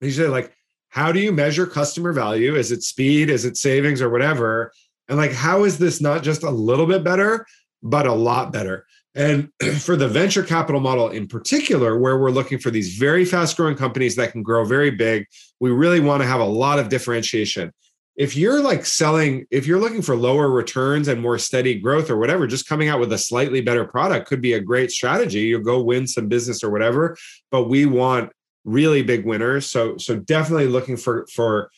You 0.00 0.10
say 0.10 0.28
like 0.28 0.54
how 0.88 1.12
do 1.12 1.20
you 1.20 1.32
measure 1.32 1.66
customer 1.66 2.12
value? 2.12 2.54
Is 2.54 2.70
it 2.70 2.82
speed? 2.82 3.30
Is 3.30 3.44
it 3.44 3.56
savings 3.56 4.00
or 4.00 4.08
whatever? 4.10 4.72
And 5.08 5.18
like, 5.18 5.32
how 5.32 5.64
is 5.64 5.78
this 5.78 6.00
not 6.00 6.22
just 6.22 6.42
a 6.42 6.50
little 6.50 6.86
bit 6.86 7.04
better, 7.04 7.46
but 7.82 8.06
a 8.06 8.12
lot 8.12 8.52
better? 8.52 8.86
And 9.14 9.50
for 9.80 9.96
the 9.96 10.08
venture 10.08 10.42
capital 10.42 10.80
model 10.80 11.10
in 11.10 11.26
particular, 11.26 11.98
where 11.98 12.18
we're 12.18 12.30
looking 12.30 12.58
for 12.58 12.70
these 12.70 12.96
very 12.96 13.24
fast 13.24 13.56
growing 13.56 13.76
companies 13.76 14.16
that 14.16 14.32
can 14.32 14.42
grow 14.42 14.64
very 14.64 14.90
big, 14.90 15.26
we 15.60 15.70
really 15.70 16.00
want 16.00 16.22
to 16.22 16.26
have 16.26 16.40
a 16.40 16.44
lot 16.44 16.78
of 16.78 16.88
differentiation. 16.88 17.72
If 18.14 18.36
you're 18.36 18.60
like 18.60 18.84
selling, 18.84 19.46
if 19.50 19.66
you're 19.66 19.80
looking 19.80 20.02
for 20.02 20.14
lower 20.14 20.50
returns 20.50 21.08
and 21.08 21.20
more 21.20 21.38
steady 21.38 21.78
growth 21.78 22.10
or 22.10 22.18
whatever, 22.18 22.46
just 22.46 22.68
coming 22.68 22.88
out 22.88 23.00
with 23.00 23.12
a 23.12 23.18
slightly 23.18 23.62
better 23.62 23.86
product 23.86 24.28
could 24.28 24.42
be 24.42 24.52
a 24.52 24.60
great 24.60 24.90
strategy. 24.90 25.40
You'll 25.40 25.62
go 25.62 25.82
win 25.82 26.06
some 26.06 26.28
business 26.28 26.62
or 26.62 26.70
whatever. 26.70 27.16
But 27.50 27.70
we 27.70 27.86
want 27.86 28.30
really 28.64 29.02
big 29.02 29.24
winners. 29.24 29.66
So, 29.66 29.96
so 29.96 30.16
definitely 30.16 30.66
looking 30.66 30.96
for 30.96 31.26
for 31.34 31.70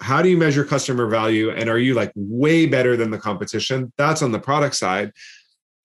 how 0.00 0.22
do 0.22 0.28
you 0.28 0.36
measure 0.36 0.64
customer 0.64 1.06
value 1.06 1.50
and 1.50 1.70
are 1.70 1.78
you 1.78 1.94
like 1.94 2.12
way 2.14 2.66
better 2.66 2.96
than 2.96 3.10
the 3.10 3.18
competition? 3.18 3.92
That's 3.96 4.22
on 4.22 4.32
the 4.32 4.38
product 4.38 4.76
side 4.76 5.12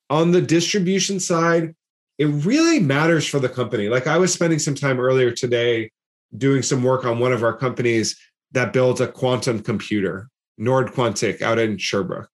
on 0.10 0.32
the 0.32 0.42
distribution 0.42 1.20
side, 1.20 1.76
it 2.18 2.26
really 2.26 2.80
matters 2.80 3.28
for 3.28 3.40
the 3.40 3.50
company. 3.50 3.90
Like 3.90 4.08
I 4.08 4.18
was 4.18 4.34
spending 4.34 4.60
some 4.60 4.76
time 4.76 5.00
earlier 5.00 5.32
today 5.32 5.92
doing 6.38 6.62
some 6.62 6.84
work 6.84 7.06
on 7.06 7.20
one 7.20 7.34
of 7.34 7.44
our 7.44 7.56
companies 7.56 8.18
that 8.52 8.74
builds 8.74 9.02
a 9.02 9.08
quantum 9.08 9.62
computer, 9.62 10.30
Nord 10.58 10.92
Quantique 10.94 11.42
out 11.42 11.60
in 11.60 11.78
Sherbrooke. 11.78 12.30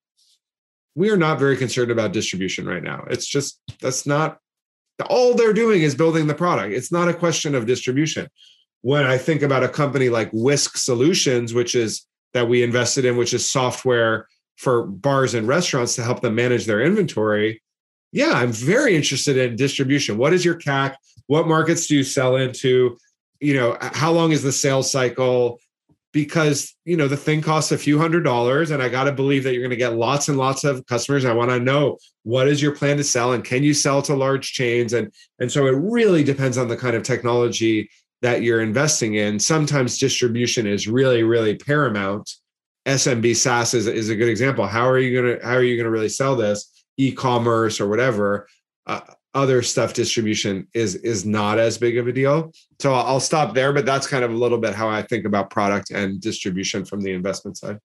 We 0.94 1.10
are 1.10 1.18
not 1.18 1.40
very 1.40 1.56
concerned 1.56 1.90
about 1.90 2.12
distribution 2.12 2.68
right 2.68 2.84
now. 2.84 3.06
It's 3.10 3.26
just 3.26 3.60
that's 3.82 4.06
not 4.06 4.38
all 5.10 5.34
they're 5.34 5.54
doing 5.54 5.82
is 5.82 5.96
building 5.96 6.28
the 6.28 6.36
product. 6.36 6.74
It's 6.74 6.92
not 6.92 7.08
a 7.08 7.14
question 7.14 7.56
of 7.56 7.66
distribution. 7.66 8.28
When 8.82 9.06
I 9.06 9.18
think 9.18 9.42
about 9.42 9.64
a 9.64 9.70
company 9.70 10.10
like 10.10 10.30
WISK 10.34 10.78
Solutions, 10.78 11.54
which 11.54 11.76
is 11.76 12.06
that 12.34 12.48
we 12.48 12.64
invested 12.64 13.06
in, 13.06 13.18
which 13.18 13.34
is 13.34 13.50
software 13.50 14.28
for 14.58 14.86
bars 14.86 15.34
and 15.34 15.48
restaurants 15.48 15.96
to 15.96 16.04
help 16.04 16.22
them 16.22 16.36
manage 16.36 16.66
their 16.66 16.82
inventory, 16.82 17.62
yeah, 18.12 18.32
I'm 18.34 18.52
very 18.52 18.96
interested 18.96 19.38
in 19.38 19.56
distribution. 19.56 20.18
What 20.18 20.34
is 20.34 20.44
your 20.44 20.56
CAC? 20.56 20.96
What 21.28 21.48
markets 21.48 21.88
do 21.88 21.96
you 21.96 22.04
sell 22.04 22.36
into? 22.36 22.98
You 23.40 23.54
know, 23.56 23.78
how 23.82 24.12
long 24.12 24.32
is 24.32 24.44
the 24.44 24.52
sales 24.52 24.92
cycle? 24.92 25.60
Because, 26.12 26.76
you 26.84 26.98
know, 26.98 27.08
the 27.08 27.16
thing 27.16 27.42
costs 27.42 27.72
a 27.72 27.78
few 27.78 27.98
hundred 27.98 28.24
dollars 28.24 28.72
and 28.72 28.84
I 28.84 28.90
got 28.90 29.06
to 29.06 29.14
believe 29.14 29.46
that 29.46 29.54
you're 29.54 29.62
going 29.62 29.70
to 29.70 29.78
get 29.78 29.96
lots 29.96 30.28
and 30.28 30.38
lots 30.38 30.66
of 30.66 30.86
customers. 30.88 31.24
I 31.24 31.32
want 31.32 31.52
to 31.52 31.60
know 31.60 31.98
what 32.24 32.50
is 32.50 32.62
your 32.62 32.76
plan 32.76 32.98
to 32.98 33.04
sell 33.04 33.32
and 33.32 33.46
can 33.46 33.64
you 33.64 33.74
sell 33.74 34.02
to 34.02 34.14
large 34.14 34.52
chains? 34.52 34.92
And, 34.92 35.14
and 35.40 35.50
so 35.50 35.68
it 35.68 35.76
really 35.78 36.22
depends 36.24 36.58
on 36.58 36.68
the 36.68 36.76
kind 36.76 36.98
of 36.98 37.04
technology 37.04 37.90
that 38.22 38.44
you're 38.44 38.62
investing 38.62 39.16
in. 39.16 39.40
Sometimes 39.40 39.98
distribution 39.98 40.68
is 40.68 40.88
really, 40.88 41.24
really 41.24 41.56
paramount 41.56 42.30
SMB 42.88 43.36
SaaS 43.36 43.74
is, 43.74 43.88
is 43.88 44.10
a 44.10 44.16
good 44.16 44.30
example. 44.30 44.66
How 44.66 44.88
are 44.88 44.98
you 44.98 45.22
gonna 45.22 45.46
how 45.46 45.56
are 45.56 45.64
you 45.64 45.78
gonna 45.78 45.92
really 45.92 46.10
sell 46.10 46.36
this 46.36 46.86
e-commerce 46.98 47.80
or 47.80 47.88
whatever? 47.88 48.48
Uh, 48.88 49.02
other 49.34 49.62
stuff 49.62 49.94
distribution 49.94 50.68
is 50.74 50.96
is 50.96 51.26
not 51.26 51.60
as 51.60 51.78
big 51.78 51.98
of 51.98 52.08
a 52.08 52.12
deal. 52.12 52.52
So 52.80 52.94
I'll 52.94 53.20
stop 53.20 53.54
there, 53.54 53.72
but 53.72 53.86
that's 53.86 54.08
kind 54.08 54.24
of 54.24 54.32
a 54.32 54.36
little 54.36 54.58
bit 54.58 54.74
how 54.74 54.90
I 54.90 55.04
think 55.04 55.26
about 55.26 55.52
product 55.52 55.92
and 55.92 56.20
distribution 56.20 56.84
from 56.86 57.02
the 57.02 57.12
investment 57.12 57.58
side. 57.58 57.78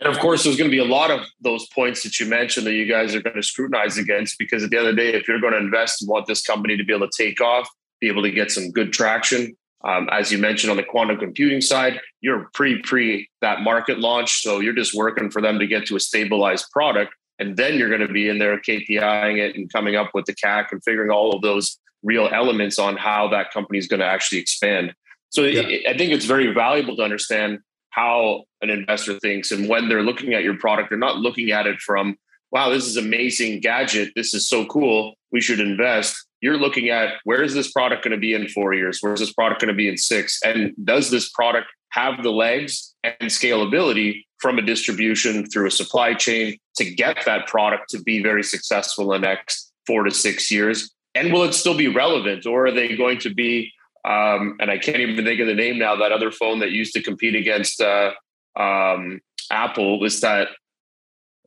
And 0.00 0.08
of 0.08 0.20
course, 0.20 0.44
there's 0.44 0.56
going 0.56 0.70
to 0.70 0.74
be 0.74 0.80
a 0.80 0.84
lot 0.84 1.10
of 1.10 1.26
those 1.40 1.66
points 1.74 2.04
that 2.04 2.20
you 2.20 2.26
mentioned 2.26 2.64
that 2.68 2.74
you 2.74 2.86
guys 2.86 3.16
are 3.16 3.20
going 3.20 3.34
to 3.34 3.42
scrutinize 3.42 3.98
against 3.98 4.38
because 4.38 4.62
at 4.62 4.70
the 4.70 4.78
end 4.78 4.86
of 4.86 4.94
the 4.94 5.02
day, 5.02 5.12
if 5.12 5.26
you're 5.26 5.40
going 5.40 5.54
to 5.54 5.58
invest 5.58 6.02
and 6.02 6.08
want 6.08 6.26
this 6.26 6.40
company 6.40 6.76
to 6.76 6.84
be 6.84 6.94
able 6.94 7.08
to 7.08 7.22
take 7.24 7.40
off, 7.40 7.68
be 8.00 8.08
able 8.08 8.22
to 8.22 8.30
get 8.30 8.50
some 8.50 8.70
good 8.70 8.92
traction, 8.92 9.56
um, 9.84 10.08
as 10.10 10.32
you 10.32 10.38
mentioned 10.38 10.70
on 10.70 10.76
the 10.76 10.82
quantum 10.82 11.18
computing 11.18 11.60
side, 11.60 12.00
you're 12.20 12.50
pre 12.54 12.82
pre 12.82 13.28
that 13.40 13.60
market 13.60 13.98
launch, 13.98 14.42
so 14.42 14.58
you're 14.58 14.74
just 14.74 14.94
working 14.94 15.30
for 15.30 15.40
them 15.40 15.58
to 15.58 15.66
get 15.66 15.86
to 15.86 15.96
a 15.96 16.00
stabilized 16.00 16.66
product, 16.72 17.14
and 17.38 17.56
then 17.56 17.74
you're 17.74 17.88
going 17.88 18.06
to 18.06 18.12
be 18.12 18.28
in 18.28 18.38
there 18.38 18.58
KPIing 18.58 19.38
it 19.38 19.54
and 19.54 19.72
coming 19.72 19.94
up 19.94 20.10
with 20.14 20.24
the 20.24 20.34
CAC 20.34 20.66
and 20.72 20.82
figuring 20.82 21.10
all 21.10 21.34
of 21.34 21.42
those 21.42 21.78
real 22.02 22.28
elements 22.32 22.78
on 22.78 22.96
how 22.96 23.28
that 23.28 23.52
company 23.52 23.78
is 23.78 23.86
going 23.86 24.00
to 24.00 24.06
actually 24.06 24.38
expand. 24.38 24.94
So 25.30 25.42
yeah. 25.42 25.60
it, 25.62 25.86
I 25.88 25.96
think 25.96 26.12
it's 26.12 26.24
very 26.24 26.52
valuable 26.52 26.96
to 26.96 27.02
understand 27.02 27.60
how 27.90 28.44
an 28.62 28.70
investor 28.70 29.18
thinks, 29.20 29.52
and 29.52 29.68
when 29.68 29.88
they're 29.88 30.02
looking 30.02 30.34
at 30.34 30.42
your 30.42 30.56
product, 30.58 30.90
they're 30.90 30.98
not 30.98 31.18
looking 31.18 31.52
at 31.52 31.66
it 31.66 31.78
from 31.80 32.16
wow, 32.50 32.70
this 32.70 32.86
is 32.86 32.96
amazing 32.96 33.60
gadget, 33.60 34.10
this 34.16 34.32
is 34.32 34.48
so 34.48 34.64
cool, 34.66 35.14
we 35.30 35.40
should 35.40 35.60
invest 35.60 36.27
you're 36.40 36.56
looking 36.56 36.88
at 36.88 37.14
where 37.24 37.42
is 37.42 37.54
this 37.54 37.70
product 37.72 38.04
going 38.04 38.12
to 38.12 38.20
be 38.20 38.34
in 38.34 38.48
four 38.48 38.74
years? 38.74 38.98
Where 39.00 39.12
is 39.12 39.20
this 39.20 39.32
product 39.32 39.60
going 39.60 39.68
to 39.68 39.74
be 39.74 39.88
in 39.88 39.96
six? 39.96 40.40
And 40.44 40.74
does 40.84 41.10
this 41.10 41.30
product 41.30 41.68
have 41.90 42.22
the 42.22 42.30
legs 42.30 42.94
and 43.02 43.30
scalability 43.30 44.24
from 44.38 44.58
a 44.58 44.62
distribution 44.62 45.46
through 45.46 45.66
a 45.66 45.70
supply 45.70 46.14
chain 46.14 46.56
to 46.76 46.84
get 46.84 47.24
that 47.26 47.46
product 47.46 47.90
to 47.90 48.02
be 48.02 48.22
very 48.22 48.42
successful 48.42 49.12
in 49.12 49.20
the 49.20 49.28
next 49.28 49.72
four 49.86 50.04
to 50.04 50.10
six 50.10 50.50
years? 50.50 50.90
And 51.14 51.32
will 51.32 51.42
it 51.42 51.54
still 51.54 51.76
be 51.76 51.88
relevant, 51.88 52.46
or 52.46 52.66
are 52.66 52.72
they 52.72 52.96
going 52.96 53.18
to 53.20 53.34
be? 53.34 53.72
Um, 54.04 54.56
and 54.60 54.70
I 54.70 54.78
can't 54.78 54.98
even 54.98 55.24
think 55.24 55.40
of 55.40 55.48
the 55.48 55.54
name 55.54 55.78
now. 55.78 55.96
That 55.96 56.12
other 56.12 56.30
phone 56.30 56.60
that 56.60 56.70
used 56.70 56.92
to 56.94 57.02
compete 57.02 57.34
against 57.34 57.80
uh, 57.80 58.12
um, 58.56 59.20
Apple 59.50 59.98
was 59.98 60.20
that 60.20 60.48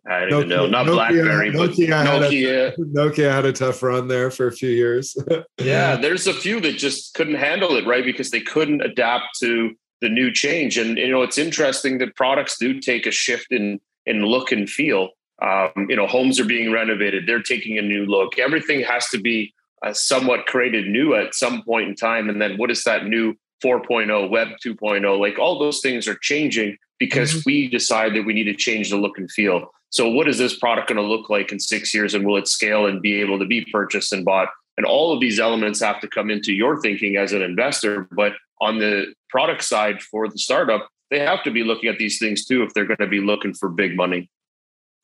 I 0.07 0.21
don't 0.21 0.29
Nokia, 0.29 0.37
even 0.37 0.49
know. 0.49 0.67
Not 0.67 0.85
Nokia, 0.87 0.93
BlackBerry, 0.93 1.51
Nokia 1.51 1.55
but 1.55 1.71
Nokia. 1.71 2.65
Had 2.65 2.73
a, 2.73 2.77
Nokia 2.77 3.31
had 3.31 3.45
a 3.45 3.53
tough 3.53 3.83
run 3.83 4.07
there 4.07 4.31
for 4.31 4.47
a 4.47 4.51
few 4.51 4.69
years. 4.69 5.15
yeah, 5.59 5.95
there's 5.95 6.27
a 6.27 6.33
few 6.33 6.59
that 6.61 6.73
just 6.73 7.13
couldn't 7.13 7.35
handle 7.35 7.75
it, 7.75 7.85
right? 7.85 8.03
Because 8.03 8.31
they 8.31 8.41
couldn't 8.41 8.81
adapt 8.81 9.37
to 9.39 9.71
the 10.01 10.09
new 10.09 10.31
change. 10.31 10.77
And 10.77 10.97
you 10.97 11.11
know, 11.11 11.21
it's 11.21 11.37
interesting 11.37 11.99
that 11.99 12.15
products 12.15 12.57
do 12.57 12.79
take 12.79 13.05
a 13.05 13.11
shift 13.11 13.51
in 13.51 13.79
in 14.05 14.23
look 14.25 14.51
and 14.51 14.69
feel. 14.69 15.09
Um, 15.41 15.87
you 15.89 15.95
know, 15.95 16.07
homes 16.07 16.39
are 16.39 16.45
being 16.45 16.71
renovated; 16.71 17.27
they're 17.27 17.43
taking 17.43 17.77
a 17.77 17.81
new 17.83 18.05
look. 18.05 18.39
Everything 18.39 18.81
has 18.81 19.07
to 19.09 19.19
be 19.19 19.53
uh, 19.85 19.93
somewhat 19.93 20.47
created 20.47 20.87
new 20.87 21.13
at 21.13 21.35
some 21.35 21.63
point 21.63 21.89
in 21.89 21.95
time. 21.95 22.27
And 22.27 22.41
then, 22.41 22.57
what 22.57 22.71
is 22.71 22.83
that 22.83 23.05
new 23.05 23.35
4.0, 23.63 24.29
Web 24.29 24.49
2.0? 24.65 25.19
Like 25.19 25.37
all 25.39 25.59
those 25.59 25.79
things 25.81 26.07
are 26.07 26.17
changing 26.21 26.77
because 26.99 27.31
mm-hmm. 27.31 27.41
we 27.45 27.67
decide 27.67 28.15
that 28.15 28.23
we 28.23 28.33
need 28.33 28.45
to 28.45 28.55
change 28.55 28.89
the 28.89 28.97
look 28.97 29.17
and 29.17 29.29
feel. 29.31 29.71
So, 29.91 30.09
what 30.09 30.27
is 30.27 30.37
this 30.37 30.57
product 30.57 30.87
going 30.87 30.97
to 30.97 31.03
look 31.03 31.29
like 31.29 31.51
in 31.51 31.59
six 31.59 31.93
years, 31.93 32.13
and 32.13 32.25
will 32.25 32.37
it 32.37 32.47
scale 32.47 32.87
and 32.87 33.01
be 33.01 33.21
able 33.21 33.37
to 33.39 33.45
be 33.45 33.65
purchased 33.71 34.13
and 34.13 34.25
bought? 34.25 34.49
And 34.77 34.85
all 34.85 35.13
of 35.13 35.19
these 35.19 35.39
elements 35.39 35.81
have 35.81 35.99
to 35.99 36.07
come 36.07 36.31
into 36.31 36.53
your 36.53 36.81
thinking 36.81 37.17
as 37.17 37.33
an 37.33 37.41
investor. 37.41 38.07
But 38.11 38.33
on 38.61 38.79
the 38.79 39.13
product 39.29 39.63
side 39.63 40.01
for 40.01 40.27
the 40.29 40.37
startup, 40.37 40.87
they 41.09 41.19
have 41.19 41.43
to 41.43 41.51
be 41.51 41.63
looking 41.63 41.89
at 41.89 41.97
these 41.97 42.19
things 42.19 42.45
too 42.45 42.63
if 42.63 42.73
they're 42.73 42.85
going 42.85 42.97
to 42.97 43.07
be 43.07 43.19
looking 43.19 43.53
for 43.53 43.67
big 43.67 43.97
money. 43.97 44.29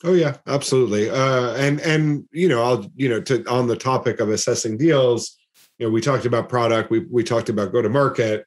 Oh 0.04 0.14
yeah, 0.14 0.38
absolutely. 0.48 1.10
Uh, 1.10 1.54
and 1.56 1.82
and 1.82 2.26
you 2.32 2.48
know, 2.48 2.64
I'll 2.64 2.90
you 2.96 3.10
know, 3.10 3.20
to 3.22 3.44
on 3.50 3.68
the 3.68 3.76
topic 3.76 4.22
of 4.22 4.30
assessing 4.30 4.78
deals, 4.78 5.38
you 5.80 5.86
know, 5.86 5.92
we 5.92 6.00
talked 6.00 6.26
about 6.26 6.48
product, 6.48 6.92
we 6.92 7.06
we 7.12 7.24
talked 7.24 7.50
about 7.50 7.74
go 7.74 7.82
to 7.82 7.90
market, 7.90 8.46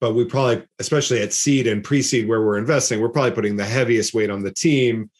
but 0.00 0.14
we 0.14 0.24
probably, 0.24 0.64
especially 0.78 1.20
at 1.20 1.34
seed 1.34 1.66
and 1.66 1.84
pre-seed 1.84 2.26
where 2.26 2.42
we're 2.42 2.58
investing, 2.58 3.00
we're 3.00 3.10
probably 3.10 3.32
putting 3.32 3.56
the 3.56 3.66
heaviest 3.66 4.14
weight 4.14 4.30
on 4.30 4.42
the 4.42 4.52
team 4.52 5.10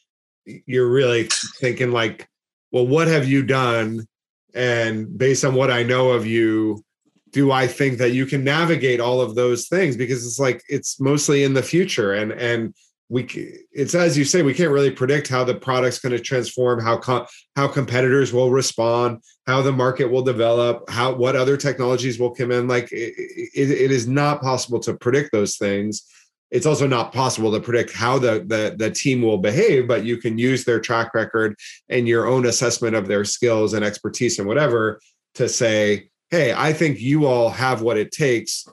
you're 0.44 0.88
really 0.88 1.28
thinking 1.61 1.92
like, 1.92 2.28
well, 2.72 2.87
what 2.87 3.09
have 3.09 3.26
you 3.26 3.42
done? 3.42 4.07
And 4.54 5.16
based 5.16 5.44
on 5.44 5.54
what 5.54 5.70
I 5.70 5.83
know 5.83 6.11
of 6.11 6.26
you, 6.26 6.85
do 7.30 7.50
I 7.50 7.66
think 7.66 7.98
that 7.98 8.12
you 8.12 8.26
can 8.26 8.44
navigate 8.44 9.00
all 9.00 9.20
of 9.20 9.35
those 9.35 9.66
things? 9.68 9.96
Because 9.96 10.24
it's 10.24 10.38
like 10.38 10.62
it's 10.68 11.00
mostly 11.00 11.42
in 11.42 11.52
the 11.52 11.62
future, 11.62 12.14
and 12.14 12.33
and 12.33 12.72
we 13.09 13.26
it's 13.72 13.94
as 13.94 14.16
you 14.16 14.24
say 14.24 14.42
we 14.42 14.54
can't 14.54 14.70
really 14.70 14.90
predict 14.90 15.28
how 15.28 15.42
the 15.42 15.54
product's 15.54 15.98
going 15.98 16.12
to 16.12 16.20
transform, 16.20 16.80
how 16.80 16.96
co- 16.96 17.26
how 17.57 17.66
competitors 17.66 18.33
will 18.33 18.52
respond, 18.52 19.18
how 19.48 19.62
the 19.62 19.72
market 19.72 20.07
will 20.07 20.22
develop, 20.22 20.88
how 20.88 21.12
what 21.12 21.35
other 21.35 21.57
technologies 21.57 22.20
will 22.20 22.33
come 22.33 22.52
in. 22.52 22.68
Like 22.68 22.92
it, 22.92 23.14
it, 23.18 23.70
it 23.70 23.90
is 23.90 24.07
not 24.07 24.40
possible 24.40 24.78
to 24.80 24.95
predict 24.95 25.32
those 25.32 25.57
things 25.57 26.07
it's 26.55 26.66
also 26.66 26.86
not 26.86 27.12
possible 27.12 27.50
to 27.50 27.59
predict 27.59 27.92
how 27.92 28.16
the, 28.16 28.44
the, 28.46 28.76
the 28.78 28.88
team 28.88 29.20
will 29.20 29.38
behave, 29.38 29.88
but 29.88 30.05
you 30.05 30.16
can 30.16 30.38
use 30.38 30.64
their 30.64 30.78
track 30.78 31.12
record 31.12 31.57
and 31.88 32.07
your 32.07 32.28
own 32.28 32.46
assessment 32.46 32.94
of 32.94 33.09
their 33.09 33.24
skills 33.24 33.74
and 33.74 33.84
expertise 33.84 34.38
and 34.38 34.46
whatever 34.46 35.00
to 35.34 35.48
say, 35.48 36.09
hey, 36.30 36.52
I 36.52 36.72
think 36.72 37.00
you 37.00 37.26
all 37.26 37.50
have 37.50 37.82
what 37.82 37.98
it 37.98 38.12
takes 38.12 38.68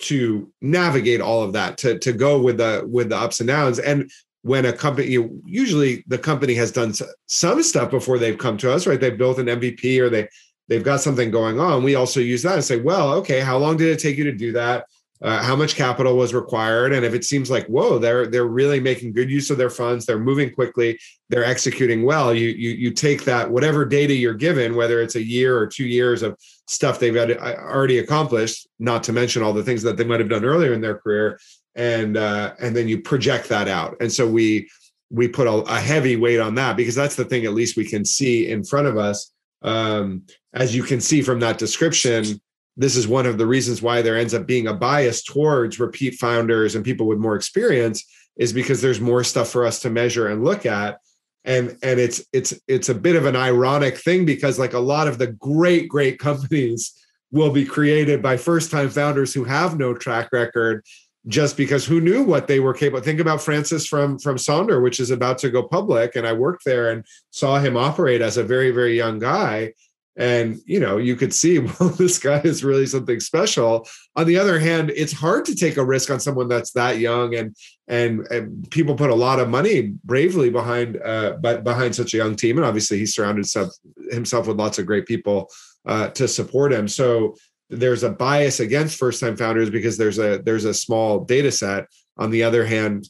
to 0.00 0.52
navigate 0.60 1.22
all 1.22 1.42
of 1.42 1.54
that, 1.54 1.78
to, 1.78 1.98
to 2.00 2.12
go 2.12 2.38
with 2.38 2.58
the 2.58 2.86
with 2.86 3.08
the 3.08 3.16
ups 3.16 3.40
and 3.40 3.48
downs. 3.48 3.78
And 3.78 4.10
when 4.42 4.66
a 4.66 4.72
company 4.74 5.06
usually 5.46 6.04
the 6.06 6.18
company 6.18 6.52
has 6.56 6.70
done 6.72 6.92
some 7.26 7.62
stuff 7.62 7.90
before 7.90 8.18
they've 8.18 8.36
come 8.36 8.58
to 8.58 8.70
us, 8.70 8.86
right? 8.86 9.00
They've 9.00 9.16
built 9.16 9.38
an 9.38 9.46
MVP 9.46 9.98
or 9.98 10.10
they 10.10 10.28
they've 10.68 10.84
got 10.84 11.00
something 11.00 11.30
going 11.30 11.58
on. 11.58 11.84
We 11.84 11.94
also 11.94 12.20
use 12.20 12.42
that 12.42 12.56
and 12.56 12.64
say, 12.64 12.80
well, 12.80 13.14
okay, 13.14 13.40
how 13.40 13.56
long 13.56 13.78
did 13.78 13.88
it 13.88 13.98
take 13.98 14.18
you 14.18 14.24
to 14.24 14.32
do 14.32 14.52
that? 14.52 14.84
Uh, 15.22 15.42
how 15.42 15.54
much 15.54 15.76
capital 15.76 16.16
was 16.16 16.34
required, 16.34 16.92
and 16.92 17.04
if 17.04 17.14
it 17.14 17.24
seems 17.24 17.50
like 17.50 17.66
whoa, 17.66 17.98
they're 17.98 18.26
they're 18.26 18.46
really 18.46 18.80
making 18.80 19.12
good 19.12 19.30
use 19.30 19.48
of 19.48 19.56
their 19.56 19.70
funds, 19.70 20.04
they're 20.04 20.18
moving 20.18 20.52
quickly, 20.52 20.98
they're 21.28 21.44
executing 21.44 22.02
well. 22.02 22.34
You 22.34 22.48
you 22.48 22.70
you 22.70 22.90
take 22.90 23.24
that 23.24 23.50
whatever 23.50 23.84
data 23.84 24.12
you're 24.12 24.34
given, 24.34 24.74
whether 24.74 25.00
it's 25.00 25.14
a 25.14 25.24
year 25.24 25.56
or 25.56 25.66
two 25.66 25.86
years 25.86 26.22
of 26.22 26.36
stuff 26.66 26.98
they've 26.98 27.16
uh, 27.16 27.34
already 27.58 27.98
accomplished, 27.98 28.66
not 28.78 29.04
to 29.04 29.12
mention 29.12 29.42
all 29.42 29.52
the 29.52 29.62
things 29.62 29.82
that 29.82 29.96
they 29.96 30.04
might 30.04 30.20
have 30.20 30.28
done 30.28 30.44
earlier 30.44 30.72
in 30.72 30.80
their 30.80 30.98
career, 30.98 31.38
and 31.76 32.16
uh, 32.16 32.54
and 32.60 32.74
then 32.74 32.88
you 32.88 33.00
project 33.00 33.48
that 33.48 33.68
out. 33.68 33.96
And 34.00 34.12
so 34.12 34.28
we 34.28 34.68
we 35.10 35.28
put 35.28 35.46
a, 35.46 35.52
a 35.52 35.80
heavy 35.80 36.16
weight 36.16 36.40
on 36.40 36.56
that 36.56 36.76
because 36.76 36.94
that's 36.94 37.16
the 37.16 37.24
thing 37.24 37.44
at 37.44 37.54
least 37.54 37.76
we 37.76 37.84
can 37.84 38.04
see 38.04 38.50
in 38.50 38.64
front 38.64 38.88
of 38.88 38.96
us. 38.96 39.30
Um, 39.62 40.24
as 40.52 40.76
you 40.76 40.82
can 40.82 41.00
see 41.00 41.22
from 41.22 41.40
that 41.40 41.56
description 41.56 42.40
this 42.76 42.96
is 42.96 43.06
one 43.06 43.26
of 43.26 43.38
the 43.38 43.46
reasons 43.46 43.82
why 43.82 44.02
there 44.02 44.16
ends 44.16 44.34
up 44.34 44.46
being 44.46 44.66
a 44.66 44.74
bias 44.74 45.22
towards 45.22 45.78
repeat 45.78 46.14
founders 46.14 46.74
and 46.74 46.84
people 46.84 47.06
with 47.06 47.18
more 47.18 47.36
experience 47.36 48.04
is 48.36 48.52
because 48.52 48.82
there's 48.82 49.00
more 49.00 49.22
stuff 49.22 49.48
for 49.48 49.64
us 49.64 49.80
to 49.80 49.90
measure 49.90 50.28
and 50.28 50.44
look 50.44 50.66
at. 50.66 50.98
And 51.44 51.76
and 51.82 52.00
it's 52.00 52.24
it's 52.32 52.54
it's 52.66 52.88
a 52.88 52.94
bit 52.94 53.16
of 53.16 53.26
an 53.26 53.36
ironic 53.36 53.98
thing 53.98 54.24
because 54.24 54.58
like 54.58 54.72
a 54.72 54.78
lot 54.78 55.08
of 55.08 55.18
the 55.18 55.26
great 55.26 55.88
great 55.88 56.18
companies 56.18 56.92
will 57.30 57.50
be 57.50 57.66
created 57.66 58.22
by 58.22 58.36
first 58.38 58.70
time 58.70 58.88
founders 58.88 59.34
who 59.34 59.44
have 59.44 59.78
no 59.78 59.92
track 59.92 60.30
record 60.32 60.84
just 61.26 61.56
because 61.56 61.84
who 61.84 62.00
knew 62.00 62.22
what 62.22 62.46
they 62.46 62.60
were 62.60 62.72
capable. 62.72 63.02
Think 63.02 63.20
about 63.20 63.42
francis 63.42 63.86
from 63.86 64.18
from 64.18 64.36
sonder 64.36 64.82
which 64.82 65.00
is 65.00 65.10
about 65.10 65.36
to 65.38 65.50
go 65.50 65.62
public 65.62 66.16
and 66.16 66.26
i 66.26 66.32
worked 66.32 66.64
there 66.64 66.90
and 66.90 67.04
saw 67.30 67.58
him 67.58 67.76
operate 67.76 68.22
as 68.22 68.38
a 68.38 68.42
very 68.42 68.70
very 68.70 68.96
young 68.96 69.18
guy 69.18 69.70
and 70.16 70.60
you 70.64 70.78
know 70.78 70.96
you 70.96 71.16
could 71.16 71.34
see 71.34 71.58
well 71.80 71.88
this 71.90 72.18
guy 72.18 72.40
is 72.40 72.64
really 72.64 72.86
something 72.86 73.20
special. 73.20 73.86
On 74.16 74.26
the 74.26 74.38
other 74.38 74.58
hand 74.58 74.92
it's 74.94 75.12
hard 75.12 75.44
to 75.46 75.54
take 75.54 75.76
a 75.76 75.84
risk 75.84 76.10
on 76.10 76.20
someone 76.20 76.48
that's 76.48 76.72
that 76.72 76.98
young 76.98 77.34
and 77.34 77.56
and, 77.86 78.26
and 78.30 78.70
people 78.70 78.94
put 78.94 79.10
a 79.10 79.14
lot 79.14 79.40
of 79.40 79.48
money 79.48 79.94
bravely 80.04 80.50
behind 80.50 81.00
uh 81.02 81.36
but 81.40 81.64
behind 81.64 81.94
such 81.94 82.14
a 82.14 82.18
young 82.18 82.36
team. 82.36 82.56
And 82.56 82.66
obviously 82.66 82.98
he 82.98 83.06
surrounded 83.06 83.40
himself, 83.40 83.70
himself 84.10 84.46
with 84.46 84.58
lots 84.58 84.78
of 84.78 84.86
great 84.86 85.06
people 85.06 85.50
uh 85.86 86.08
to 86.10 86.28
support 86.28 86.72
him. 86.72 86.88
So 86.88 87.34
there's 87.70 88.02
a 88.02 88.10
bias 88.10 88.60
against 88.60 88.98
first 88.98 89.20
time 89.20 89.36
founders 89.36 89.70
because 89.70 89.96
there's 89.96 90.18
a 90.18 90.38
there's 90.38 90.64
a 90.64 90.74
small 90.74 91.24
data 91.24 91.50
set. 91.50 91.86
On 92.16 92.30
the 92.30 92.44
other 92.44 92.64
hand 92.64 93.08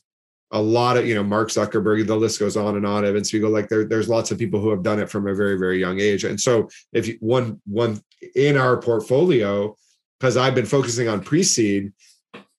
a 0.55 0.63
lot 0.63 0.97
of 0.97 1.07
you 1.07 1.15
know 1.15 1.25
Mark 1.25 1.51
Zuckerberg. 1.51 2.07
The 2.07 2.17
list 2.17 2.39
goes 2.39 2.57
on 2.57 2.77
and 2.77 2.87
on. 2.87 3.05
Evan 3.05 3.25
Spiegel, 3.25 3.51
like 3.51 3.69
there, 3.69 3.85
there's 3.85 4.09
lots 4.09 4.31
of 4.31 4.39
people 4.39 4.61
who 4.61 4.71
have 4.71 4.83
done 4.83 5.01
it 5.01 5.11
from 5.11 5.27
a 5.27 5.35
very 5.35 5.59
very 5.59 5.79
young 5.79 6.01
age. 6.01 6.25
And 6.25 6.41
so 6.41 6.69
if 6.93 7.09
you, 7.09 7.19
one 7.21 7.61
one 7.67 8.01
in 8.35 8.57
our 8.57 8.81
portfolio, 8.81 9.77
because 10.19 10.37
I've 10.37 10.55
been 10.55 10.65
focusing 10.65 11.09
on 11.09 11.21
pre-seed, 11.21 11.93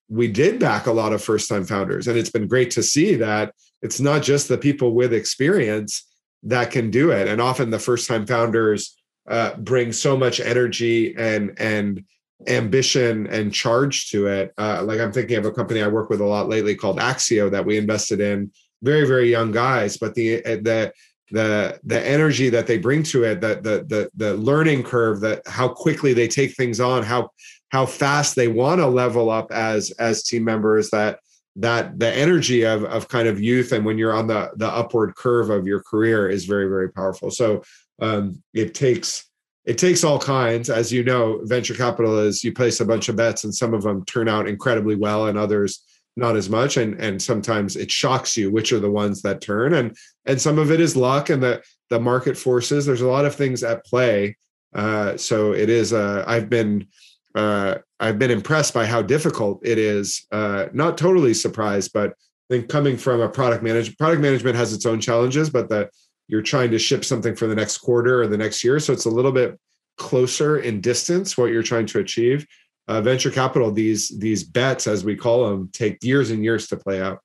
we 0.08 0.28
did 0.28 0.60
back 0.60 0.86
a 0.86 0.92
lot 0.92 1.14
of 1.14 1.24
first 1.24 1.48
time 1.48 1.64
founders, 1.64 2.06
and 2.06 2.18
it's 2.18 2.30
been 2.30 2.46
great 2.46 2.70
to 2.72 2.82
see 2.82 3.16
that 3.16 3.54
it's 3.80 3.98
not 3.98 4.22
just 4.22 4.48
the 4.48 4.58
people 4.58 4.94
with 4.94 5.14
experience 5.14 6.06
that 6.42 6.70
can 6.70 6.90
do 6.90 7.10
it. 7.10 7.26
And 7.26 7.40
often 7.40 7.70
the 7.70 7.78
first 7.78 8.08
time 8.08 8.26
founders 8.26 8.94
uh, 9.28 9.56
bring 9.56 9.90
so 9.90 10.16
much 10.18 10.38
energy 10.38 11.16
and 11.16 11.54
and 11.58 12.04
ambition 12.46 13.26
and 13.28 13.52
charge 13.52 14.10
to 14.10 14.26
it. 14.26 14.52
Uh, 14.58 14.82
like 14.84 15.00
I'm 15.00 15.12
thinking 15.12 15.36
of 15.36 15.46
a 15.46 15.52
company 15.52 15.82
I 15.82 15.88
work 15.88 16.10
with 16.10 16.20
a 16.20 16.26
lot 16.26 16.48
lately 16.48 16.74
called 16.74 16.98
Axio 16.98 17.50
that 17.50 17.64
we 17.64 17.78
invested 17.78 18.20
in. 18.20 18.50
Very 18.82 19.06
very 19.06 19.30
young 19.30 19.52
guys, 19.52 19.96
but 19.96 20.14
the 20.14 20.44
uh, 20.44 20.56
the 20.56 20.92
the 21.30 21.80
the 21.82 22.06
energy 22.06 22.50
that 22.50 22.66
they 22.66 22.78
bring 22.78 23.02
to 23.04 23.24
it, 23.24 23.40
the 23.40 23.56
the 23.56 23.84
the 23.88 24.10
the 24.16 24.34
learning 24.34 24.82
curve, 24.82 25.20
that 25.20 25.42
how 25.46 25.68
quickly 25.68 26.12
they 26.12 26.28
take 26.28 26.54
things 26.54 26.78
on, 26.78 27.02
how 27.02 27.30
how 27.70 27.86
fast 27.86 28.36
they 28.36 28.48
want 28.48 28.80
to 28.80 28.86
level 28.86 29.30
up 29.30 29.50
as 29.50 29.90
as 29.92 30.22
team 30.22 30.44
members. 30.44 30.90
That 30.90 31.18
that 31.56 31.98
the 31.98 32.12
energy 32.12 32.64
of 32.64 32.84
of 32.84 33.08
kind 33.08 33.26
of 33.26 33.40
youth 33.40 33.72
and 33.72 33.84
when 33.84 33.96
you're 33.96 34.14
on 34.14 34.26
the 34.26 34.50
the 34.56 34.68
upward 34.68 35.16
curve 35.16 35.48
of 35.48 35.66
your 35.66 35.82
career 35.82 36.28
is 36.28 36.44
very 36.44 36.68
very 36.68 36.92
powerful. 36.92 37.30
So 37.30 37.62
um, 38.00 38.42
it 38.52 38.74
takes 38.74 39.24
it 39.66 39.78
takes 39.78 40.04
all 40.04 40.18
kinds. 40.18 40.70
As 40.70 40.92
you 40.92 41.02
know, 41.02 41.40
venture 41.42 41.74
capital 41.74 42.18
is 42.18 42.44
you 42.44 42.52
place 42.52 42.80
a 42.80 42.84
bunch 42.84 43.08
of 43.08 43.16
bets 43.16 43.44
and 43.44 43.54
some 43.54 43.74
of 43.74 43.82
them 43.82 44.04
turn 44.04 44.28
out 44.28 44.48
incredibly 44.48 44.94
well 44.94 45.26
and 45.26 45.36
others 45.36 45.82
not 46.16 46.36
as 46.36 46.48
much. 46.48 46.76
And 46.76 46.98
and 47.00 47.20
sometimes 47.20 47.76
it 47.76 47.90
shocks 47.90 48.36
you 48.36 48.50
which 48.50 48.72
are 48.72 48.80
the 48.80 48.90
ones 48.90 49.22
that 49.22 49.40
turn. 49.40 49.74
And 49.74 49.96
and 50.24 50.40
some 50.40 50.58
of 50.58 50.70
it 50.70 50.80
is 50.80 50.96
luck 50.96 51.30
and 51.30 51.42
the 51.42 51.62
the 51.90 52.00
market 52.00 52.38
forces. 52.38 52.86
There's 52.86 53.02
a 53.02 53.08
lot 53.08 53.26
of 53.26 53.34
things 53.34 53.62
at 53.62 53.84
play. 53.84 54.36
Uh, 54.74 55.16
so 55.16 55.52
it 55.52 55.68
is. 55.68 55.92
Uh, 55.92 56.24
I've 56.26 56.48
been 56.48 56.86
uh, 57.34 57.78
I've 58.00 58.18
been 58.18 58.30
impressed 58.30 58.72
by 58.72 58.86
how 58.86 59.02
difficult 59.02 59.60
it 59.62 59.78
is. 59.78 60.26
Uh, 60.32 60.66
not 60.72 60.96
totally 60.96 61.34
surprised, 61.34 61.92
but 61.92 62.10
I 62.10 62.54
think 62.54 62.68
coming 62.68 62.96
from 62.96 63.20
a 63.20 63.28
product 63.28 63.62
management, 63.62 63.98
product 63.98 64.22
management 64.22 64.56
has 64.56 64.72
its 64.72 64.86
own 64.86 65.00
challenges, 65.00 65.50
but 65.50 65.68
the 65.68 65.90
you're 66.28 66.42
trying 66.42 66.70
to 66.70 66.78
ship 66.78 67.04
something 67.04 67.34
for 67.34 67.46
the 67.46 67.54
next 67.54 67.78
quarter 67.78 68.22
or 68.22 68.26
the 68.26 68.36
next 68.36 68.64
year. 68.64 68.78
So 68.80 68.92
it's 68.92 69.04
a 69.04 69.10
little 69.10 69.32
bit 69.32 69.58
closer 69.96 70.58
in 70.58 70.80
distance 70.80 71.36
what 71.36 71.46
you're 71.46 71.62
trying 71.62 71.86
to 71.86 71.98
achieve. 71.98 72.46
Uh, 72.88 73.00
venture 73.00 73.30
capital, 73.30 73.72
these 73.72 74.16
these 74.18 74.44
bets, 74.44 74.86
as 74.86 75.04
we 75.04 75.16
call 75.16 75.48
them, 75.48 75.68
take 75.72 76.02
years 76.02 76.30
and 76.30 76.44
years 76.44 76.68
to 76.68 76.76
play 76.76 77.00
out. 77.02 77.18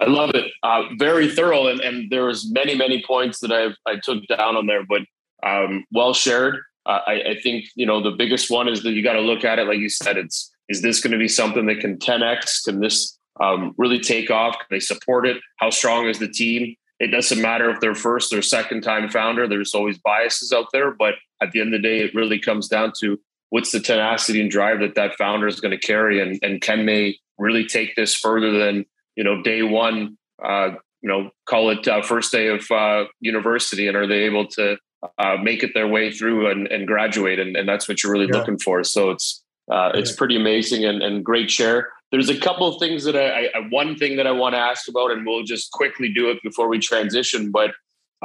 I 0.00 0.06
love 0.06 0.30
it. 0.34 0.50
Uh, 0.62 0.84
very 0.98 1.28
thorough, 1.28 1.68
and, 1.68 1.80
and 1.80 2.10
there 2.10 2.24
was 2.24 2.50
many 2.50 2.74
many 2.74 3.02
points 3.06 3.38
that 3.40 3.52
I 3.52 3.68
I 3.88 3.96
took 4.02 4.26
down 4.26 4.56
on 4.56 4.66
there, 4.66 4.84
but 4.84 5.02
um, 5.44 5.84
well 5.92 6.14
shared. 6.14 6.56
Uh, 6.84 7.00
I, 7.06 7.12
I 7.12 7.40
think 7.42 7.66
you 7.76 7.86
know 7.86 8.02
the 8.02 8.10
biggest 8.10 8.50
one 8.50 8.66
is 8.66 8.82
that 8.82 8.90
you 8.90 9.04
got 9.04 9.12
to 9.12 9.20
look 9.20 9.44
at 9.44 9.60
it 9.60 9.68
like 9.68 9.78
you 9.78 9.88
said. 9.88 10.16
It's 10.16 10.50
is 10.68 10.82
this 10.82 11.00
going 11.00 11.12
to 11.12 11.18
be 11.18 11.28
something 11.28 11.66
that 11.66 11.80
can 11.80 11.96
10x? 11.96 12.64
Can 12.64 12.80
this 12.80 13.18
um, 13.40 13.74
really 13.78 14.00
take 14.00 14.30
off? 14.30 14.58
Can 14.58 14.66
they 14.70 14.80
support 14.80 15.26
it? 15.26 15.38
How 15.56 15.70
strong 15.70 16.08
is 16.08 16.18
the 16.18 16.28
team? 16.28 16.74
It 17.00 17.08
doesn't 17.08 17.40
matter 17.40 17.70
if 17.70 17.80
they're 17.80 17.94
first 17.94 18.32
or 18.32 18.42
second 18.42 18.82
time 18.82 19.08
founder 19.08 19.46
there's 19.46 19.74
always 19.74 19.98
biases 19.98 20.52
out 20.52 20.66
there 20.72 20.90
but 20.90 21.14
at 21.40 21.52
the 21.52 21.60
end 21.60 21.74
of 21.74 21.82
the 21.82 21.88
day 21.88 22.00
it 22.00 22.14
really 22.14 22.38
comes 22.38 22.68
down 22.68 22.92
to 23.00 23.18
what's 23.50 23.72
the 23.72 23.80
tenacity 23.80 24.40
and 24.40 24.50
drive 24.50 24.80
that 24.80 24.94
that 24.94 25.16
founder 25.16 25.46
is 25.46 25.60
going 25.60 25.78
to 25.78 25.86
carry 25.86 26.20
and, 26.20 26.38
and 26.42 26.60
can 26.60 26.86
they 26.86 27.18
really 27.38 27.64
take 27.66 27.94
this 27.96 28.14
further 28.14 28.50
than 28.50 28.84
you 29.16 29.24
know 29.24 29.42
day 29.42 29.62
one 29.62 30.16
uh, 30.44 30.70
you 31.02 31.08
know 31.08 31.30
call 31.46 31.70
it 31.70 31.86
uh, 31.88 32.02
first 32.02 32.32
day 32.32 32.48
of 32.48 32.68
uh, 32.70 33.04
university 33.20 33.86
and 33.86 33.96
are 33.96 34.06
they 34.06 34.24
able 34.24 34.46
to 34.46 34.76
uh, 35.18 35.36
make 35.40 35.62
it 35.62 35.70
their 35.74 35.86
way 35.86 36.10
through 36.10 36.50
and, 36.50 36.66
and 36.68 36.86
graduate 36.86 37.38
and, 37.38 37.56
and 37.56 37.68
that's 37.68 37.88
what 37.88 38.02
you're 38.02 38.12
really 38.12 38.28
yeah. 38.30 38.38
looking 38.38 38.58
for 38.58 38.82
so 38.82 39.10
it's 39.10 39.44
uh, 39.70 39.90
it's 39.94 40.12
pretty 40.12 40.36
amazing 40.36 40.84
and, 40.84 41.02
and 41.02 41.24
great 41.24 41.50
share 41.50 41.88
there's 42.10 42.30
a 42.30 42.38
couple 42.38 42.66
of 42.66 42.78
things 42.78 43.04
that 43.04 43.16
I, 43.16 43.46
I, 43.46 43.68
one 43.70 43.96
thing 43.96 44.16
that 44.16 44.26
I 44.26 44.32
want 44.32 44.54
to 44.54 44.58
ask 44.58 44.88
about, 44.88 45.10
and 45.10 45.26
we'll 45.26 45.44
just 45.44 45.70
quickly 45.72 46.12
do 46.12 46.30
it 46.30 46.38
before 46.42 46.68
we 46.68 46.78
transition. 46.78 47.50
But 47.50 47.72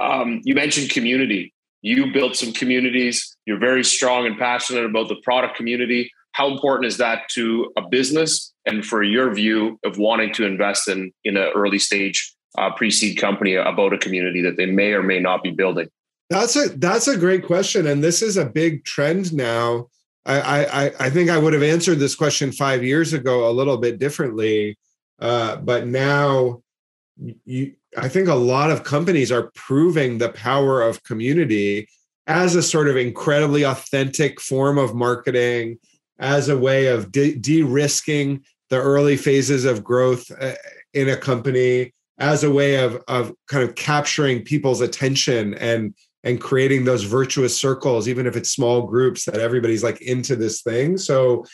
um, 0.02 0.42
you 0.44 0.56
mentioned 0.56 0.90
community. 0.90 1.54
You 1.82 2.12
built 2.14 2.36
some 2.38 2.54
communities. 2.54 3.36
You're 3.46 3.60
very 3.60 3.84
strong 3.84 4.26
and 4.26 4.38
passionate 4.38 4.86
about 4.86 5.10
the 5.10 5.18
product 5.24 5.56
community. 5.56 6.10
How 6.32 6.50
important 6.50 6.88
is 6.88 6.98
that 6.98 7.24
to 7.34 7.72
a 7.78 7.88
business 7.88 8.54
and 8.66 8.86
for 8.86 9.04
your 9.04 9.34
view 9.34 9.80
of 9.84 9.98
wanting 9.98 10.34
to 10.34 10.46
invest 10.46 10.88
in 10.88 11.12
in 11.26 11.36
an 11.36 11.52
early 11.54 11.78
stage 11.78 12.34
uh, 12.58 12.72
pre-seed 12.72 13.18
company 13.18 13.56
about 13.56 13.94
a 13.94 13.98
community 13.98 14.42
that 14.42 14.56
they 14.56 14.66
may 14.66 14.94
or 14.94 15.04
may 15.04 15.20
not 15.20 15.44
be 15.44 15.52
building? 15.52 15.90
That's 16.30 16.56
a 16.56 16.70
that's 16.70 17.08
a 17.08 17.18
great 17.18 17.46
question, 17.46 17.86
and 17.86 18.02
this 18.02 18.22
is 18.22 18.38
a 18.38 18.46
big 18.46 18.86
trend 18.86 19.34
now 19.34 19.90
I, 20.26 20.66
I, 20.66 20.92
I 21.00 21.10
think 21.10 21.30
I 21.30 21.38
would 21.38 21.54
have 21.54 21.64
answered 21.64 22.00
this 22.00 22.16
question 22.16 22.52
five 22.52 22.84
years 22.84 23.14
ago 23.14 23.50
a 23.50 23.52
little 23.52 23.78
bit 23.78 24.00
differently, 24.00 24.78
uh, 25.20 25.58
but 25.58 25.86
now 25.86 26.62
you, 27.46 27.74
I 27.98 28.08
think 28.10 28.28
a 28.28 28.36
lot 28.36 28.72
of 28.72 28.84
companies 28.84 29.32
are 29.32 29.52
proving 29.54 30.18
the 30.18 30.30
power 30.30 30.82
of 30.82 31.04
community 31.04 31.88
as 32.26 32.56
a 32.56 32.64
sort 32.64 32.88
of 32.88 32.96
incredibly 32.96 33.64
authentic 33.64 34.40
form 34.40 34.78
of 34.78 34.96
marketing, 34.96 35.78
as 36.20 36.48
a 36.48 36.58
way 36.58 36.88
of 36.88 37.12
de 37.12 37.64
risking 37.64 38.44
the 38.70 38.80
early 38.80 39.18
phases 39.18 39.66
of 39.66 39.84
growth 39.84 40.32
uh, 40.40 40.54
in 40.94 41.10
a 41.10 41.18
company, 41.18 41.94
as 42.18 42.44
a 42.44 42.52
way 42.52 42.76
of 42.76 43.02
of 43.08 43.34
kind 43.48 43.64
of 43.68 43.76
capturing 43.76 44.44
people's 44.44 44.80
attention 44.80 45.54
and 45.56 45.94
and 46.24 46.40
creating 46.40 46.86
those 46.86 47.04
virtuous 47.04 47.56
circles, 47.58 48.08
even 48.08 48.26
if 48.26 48.36
it's 48.36 48.52
small 48.52 48.84
groups 48.84 49.26
that 49.26 49.38
everybody's 49.38 49.84
like 49.84 50.02
into 50.02 50.36
this 50.36 50.62
thing. 50.62 50.98
So 50.98 51.46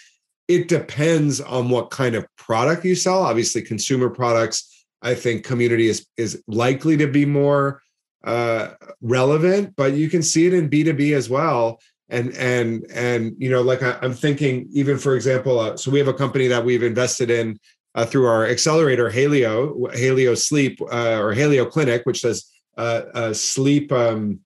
it 0.48 0.68
depends 0.68 1.42
on 1.42 1.70
what 1.70 1.90
kind 1.92 2.16
of 2.16 2.26
product 2.36 2.86
you 2.86 2.96
sell. 2.96 3.24
Obviously, 3.24 3.62
consumer 3.62 4.10
products, 4.10 4.86
I 5.02 5.16
think 5.16 5.44
community 5.44 5.88
is 5.88 6.06
is 6.18 6.44
likely 6.48 6.98
to 6.98 7.08
be 7.08 7.26
more 7.26 7.82
uh, 8.24 8.70
relevant, 9.02 9.76
but 9.76 9.94
you 9.94 10.10
can 10.10 10.22
see 10.22 10.48
it 10.48 10.54
in 10.54 10.68
B 10.68 10.84
two 10.84 10.94
B 10.94 11.14
as 11.14 11.30
well. 11.30 11.80
And 12.10 12.36
and 12.36 12.86
and 12.94 13.36
you 13.38 13.50
know, 13.50 13.62
like 13.62 13.84
I, 13.84 13.98
am 14.02 14.14
thinking, 14.14 14.68
even 14.72 14.98
for 14.98 15.16
example, 15.16 15.60
uh, 15.60 15.78
so 15.78 15.92
we 15.92 16.00
have 16.00 16.08
a 16.08 16.14
company 16.14 16.48
that 16.48 16.66
we've 16.66 16.84
invested 16.84 17.30
in 17.30 17.60
uh, 17.96 18.06
through 18.06 18.26
our 18.26 18.46
accelerator, 18.46 19.10
Halio, 19.10 19.94
Haleo 19.94 20.36
Sleep 20.36 20.82
uh, 20.82 21.20
or 21.20 21.34
Haleo 21.34 21.70
Clinic, 21.70 22.02
which 22.06 22.24
does 22.24 22.52
uh, 22.78 23.02
uh, 23.14 23.34
sleep. 23.34 23.92
Um, 23.92 24.40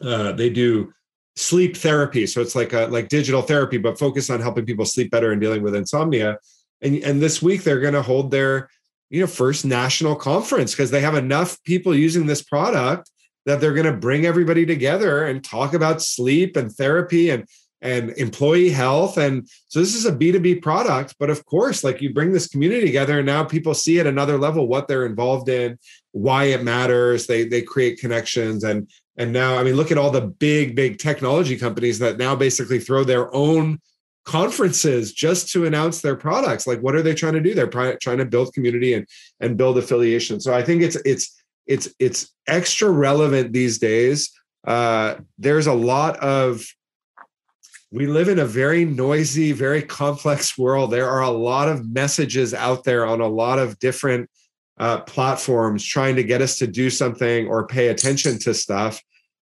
uh, 0.00 0.32
they 0.32 0.50
do 0.50 0.92
sleep 1.36 1.76
therapy. 1.76 2.26
So 2.26 2.40
it's 2.40 2.54
like 2.54 2.72
a 2.72 2.86
like 2.86 3.08
digital 3.08 3.42
therapy, 3.42 3.78
but 3.78 3.98
focused 3.98 4.30
on 4.30 4.40
helping 4.40 4.66
people 4.66 4.84
sleep 4.84 5.10
better 5.10 5.32
and 5.32 5.40
dealing 5.40 5.62
with 5.62 5.74
insomnia. 5.74 6.38
And 6.80 6.96
and 6.96 7.20
this 7.20 7.40
week 7.42 7.62
they're 7.62 7.80
going 7.80 7.94
to 7.94 8.02
hold 8.02 8.30
their 8.30 8.68
you 9.10 9.20
know 9.20 9.26
first 9.26 9.64
national 9.64 10.16
conference 10.16 10.72
because 10.72 10.90
they 10.90 11.00
have 11.00 11.14
enough 11.14 11.62
people 11.64 11.94
using 11.94 12.26
this 12.26 12.42
product 12.42 13.10
that 13.44 13.60
they're 13.60 13.74
going 13.74 13.86
to 13.86 13.92
bring 13.92 14.24
everybody 14.24 14.64
together 14.64 15.26
and 15.26 15.44
talk 15.44 15.74
about 15.74 16.02
sleep 16.02 16.56
and 16.56 16.72
therapy 16.72 17.30
and 17.30 17.46
and 17.82 18.10
employee 18.10 18.70
health 18.70 19.18
and 19.18 19.46
so 19.66 19.80
this 19.80 19.94
is 19.94 20.06
a 20.06 20.12
b2b 20.12 20.62
product 20.62 21.16
but 21.18 21.28
of 21.28 21.44
course 21.46 21.82
like 21.82 22.00
you 22.00 22.14
bring 22.14 22.32
this 22.32 22.46
community 22.46 22.86
together 22.86 23.18
and 23.18 23.26
now 23.26 23.42
people 23.42 23.74
see 23.74 23.98
at 23.98 24.06
another 24.06 24.38
level 24.38 24.68
what 24.68 24.86
they're 24.86 25.04
involved 25.04 25.48
in 25.48 25.76
why 26.12 26.44
it 26.44 26.62
matters 26.62 27.26
they 27.26 27.44
they 27.44 27.60
create 27.60 27.98
connections 27.98 28.62
and 28.62 28.88
and 29.16 29.32
now 29.32 29.56
i 29.58 29.62
mean 29.62 29.74
look 29.74 29.90
at 29.90 29.98
all 29.98 30.10
the 30.10 30.20
big 30.20 30.74
big 30.74 30.98
technology 30.98 31.56
companies 31.56 31.98
that 31.98 32.18
now 32.18 32.34
basically 32.34 32.78
throw 32.78 33.04
their 33.04 33.34
own 33.34 33.78
conferences 34.24 35.12
just 35.12 35.50
to 35.50 35.66
announce 35.66 36.00
their 36.00 36.16
products. 36.16 36.66
Like 36.66 36.80
what 36.80 36.94
are 36.94 37.02
they 37.02 37.14
trying 37.14 37.32
to 37.34 37.40
do? 37.40 37.54
They're 37.54 37.66
trying 37.66 38.18
to 38.18 38.24
build 38.24 38.54
community 38.54 38.94
and 38.94 39.06
and 39.40 39.56
build 39.56 39.78
affiliation. 39.78 40.40
So 40.40 40.54
i 40.54 40.62
think 40.62 40.82
it's 40.82 40.96
it's 41.04 41.42
it's 41.66 41.88
it's 41.98 42.32
extra 42.46 42.90
relevant 42.90 43.52
these 43.52 43.78
days. 43.78 44.30
Uh 44.66 45.16
there's 45.38 45.66
a 45.66 45.74
lot 45.74 46.16
of 46.18 46.64
we 47.90 48.06
live 48.06 48.28
in 48.28 48.38
a 48.38 48.46
very 48.46 48.86
noisy, 48.86 49.52
very 49.52 49.82
complex 49.82 50.56
world. 50.56 50.90
There 50.90 51.10
are 51.10 51.20
a 51.20 51.30
lot 51.30 51.68
of 51.68 51.92
messages 51.92 52.54
out 52.54 52.84
there 52.84 53.04
on 53.04 53.20
a 53.20 53.28
lot 53.28 53.58
of 53.58 53.78
different 53.78 54.30
uh, 54.78 55.00
platforms 55.00 55.84
trying 55.84 56.16
to 56.16 56.24
get 56.24 56.42
us 56.42 56.58
to 56.58 56.66
do 56.66 56.90
something 56.90 57.46
or 57.48 57.66
pay 57.66 57.88
attention 57.88 58.38
to 58.40 58.54
stuff. 58.54 59.02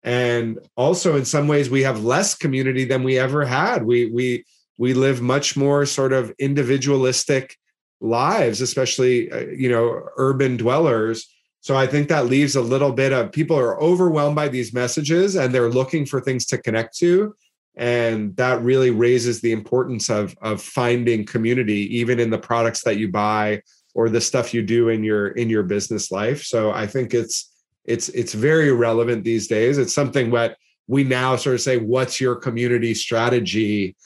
And 0.02 0.58
also, 0.76 1.16
in 1.16 1.24
some 1.24 1.46
ways, 1.46 1.68
we 1.68 1.82
have 1.82 2.04
less 2.04 2.34
community 2.34 2.84
than 2.84 3.02
we 3.02 3.18
ever 3.18 3.44
had. 3.44 3.84
We 3.84 4.06
we 4.06 4.44
we 4.78 4.94
live 4.94 5.20
much 5.20 5.56
more 5.56 5.84
sort 5.84 6.14
of 6.14 6.32
individualistic 6.38 7.56
lives, 8.00 8.62
especially 8.62 9.30
uh, 9.30 9.46
you 9.46 9.68
know 9.68 10.02
urban 10.16 10.56
dwellers. 10.56 11.28
So 11.60 11.76
I 11.76 11.86
think 11.86 12.08
that 12.08 12.26
leaves 12.26 12.56
a 12.56 12.62
little 12.62 12.92
bit 12.92 13.12
of 13.12 13.32
people 13.32 13.58
are 13.58 13.78
overwhelmed 13.78 14.36
by 14.36 14.48
these 14.48 14.72
messages 14.72 15.36
and 15.36 15.54
they're 15.54 15.68
looking 15.68 16.06
for 16.06 16.18
things 16.18 16.46
to 16.46 16.56
connect 16.56 16.96
to 16.98 17.34
and 17.76 18.36
that 18.36 18.62
really 18.62 18.90
raises 18.90 19.40
the 19.40 19.52
importance 19.52 20.10
of 20.10 20.36
of 20.42 20.60
finding 20.62 21.24
community 21.24 21.96
even 21.96 22.18
in 22.18 22.30
the 22.30 22.38
products 22.38 22.82
that 22.84 22.96
you 22.96 23.10
buy 23.10 23.60
or 23.94 24.08
the 24.08 24.20
stuff 24.20 24.54
you 24.54 24.62
do 24.62 24.88
in 24.88 25.02
your 25.02 25.28
in 25.28 25.50
your 25.50 25.62
business 25.62 26.10
life. 26.10 26.42
So 26.42 26.70
i 26.70 26.86
think 26.86 27.14
it's 27.14 27.50
it's 27.84 28.08
it's 28.10 28.34
very 28.34 28.72
relevant 28.72 29.24
these 29.24 29.48
days. 29.48 29.78
It's 29.78 29.94
something 29.94 30.30
that 30.30 30.56
we 30.86 31.04
now 31.04 31.36
sort 31.36 31.54
of 31.54 31.60
say 31.60 31.78
what's 31.78 32.20
your 32.20 32.36
community 32.36 32.94
strategy 32.94 33.96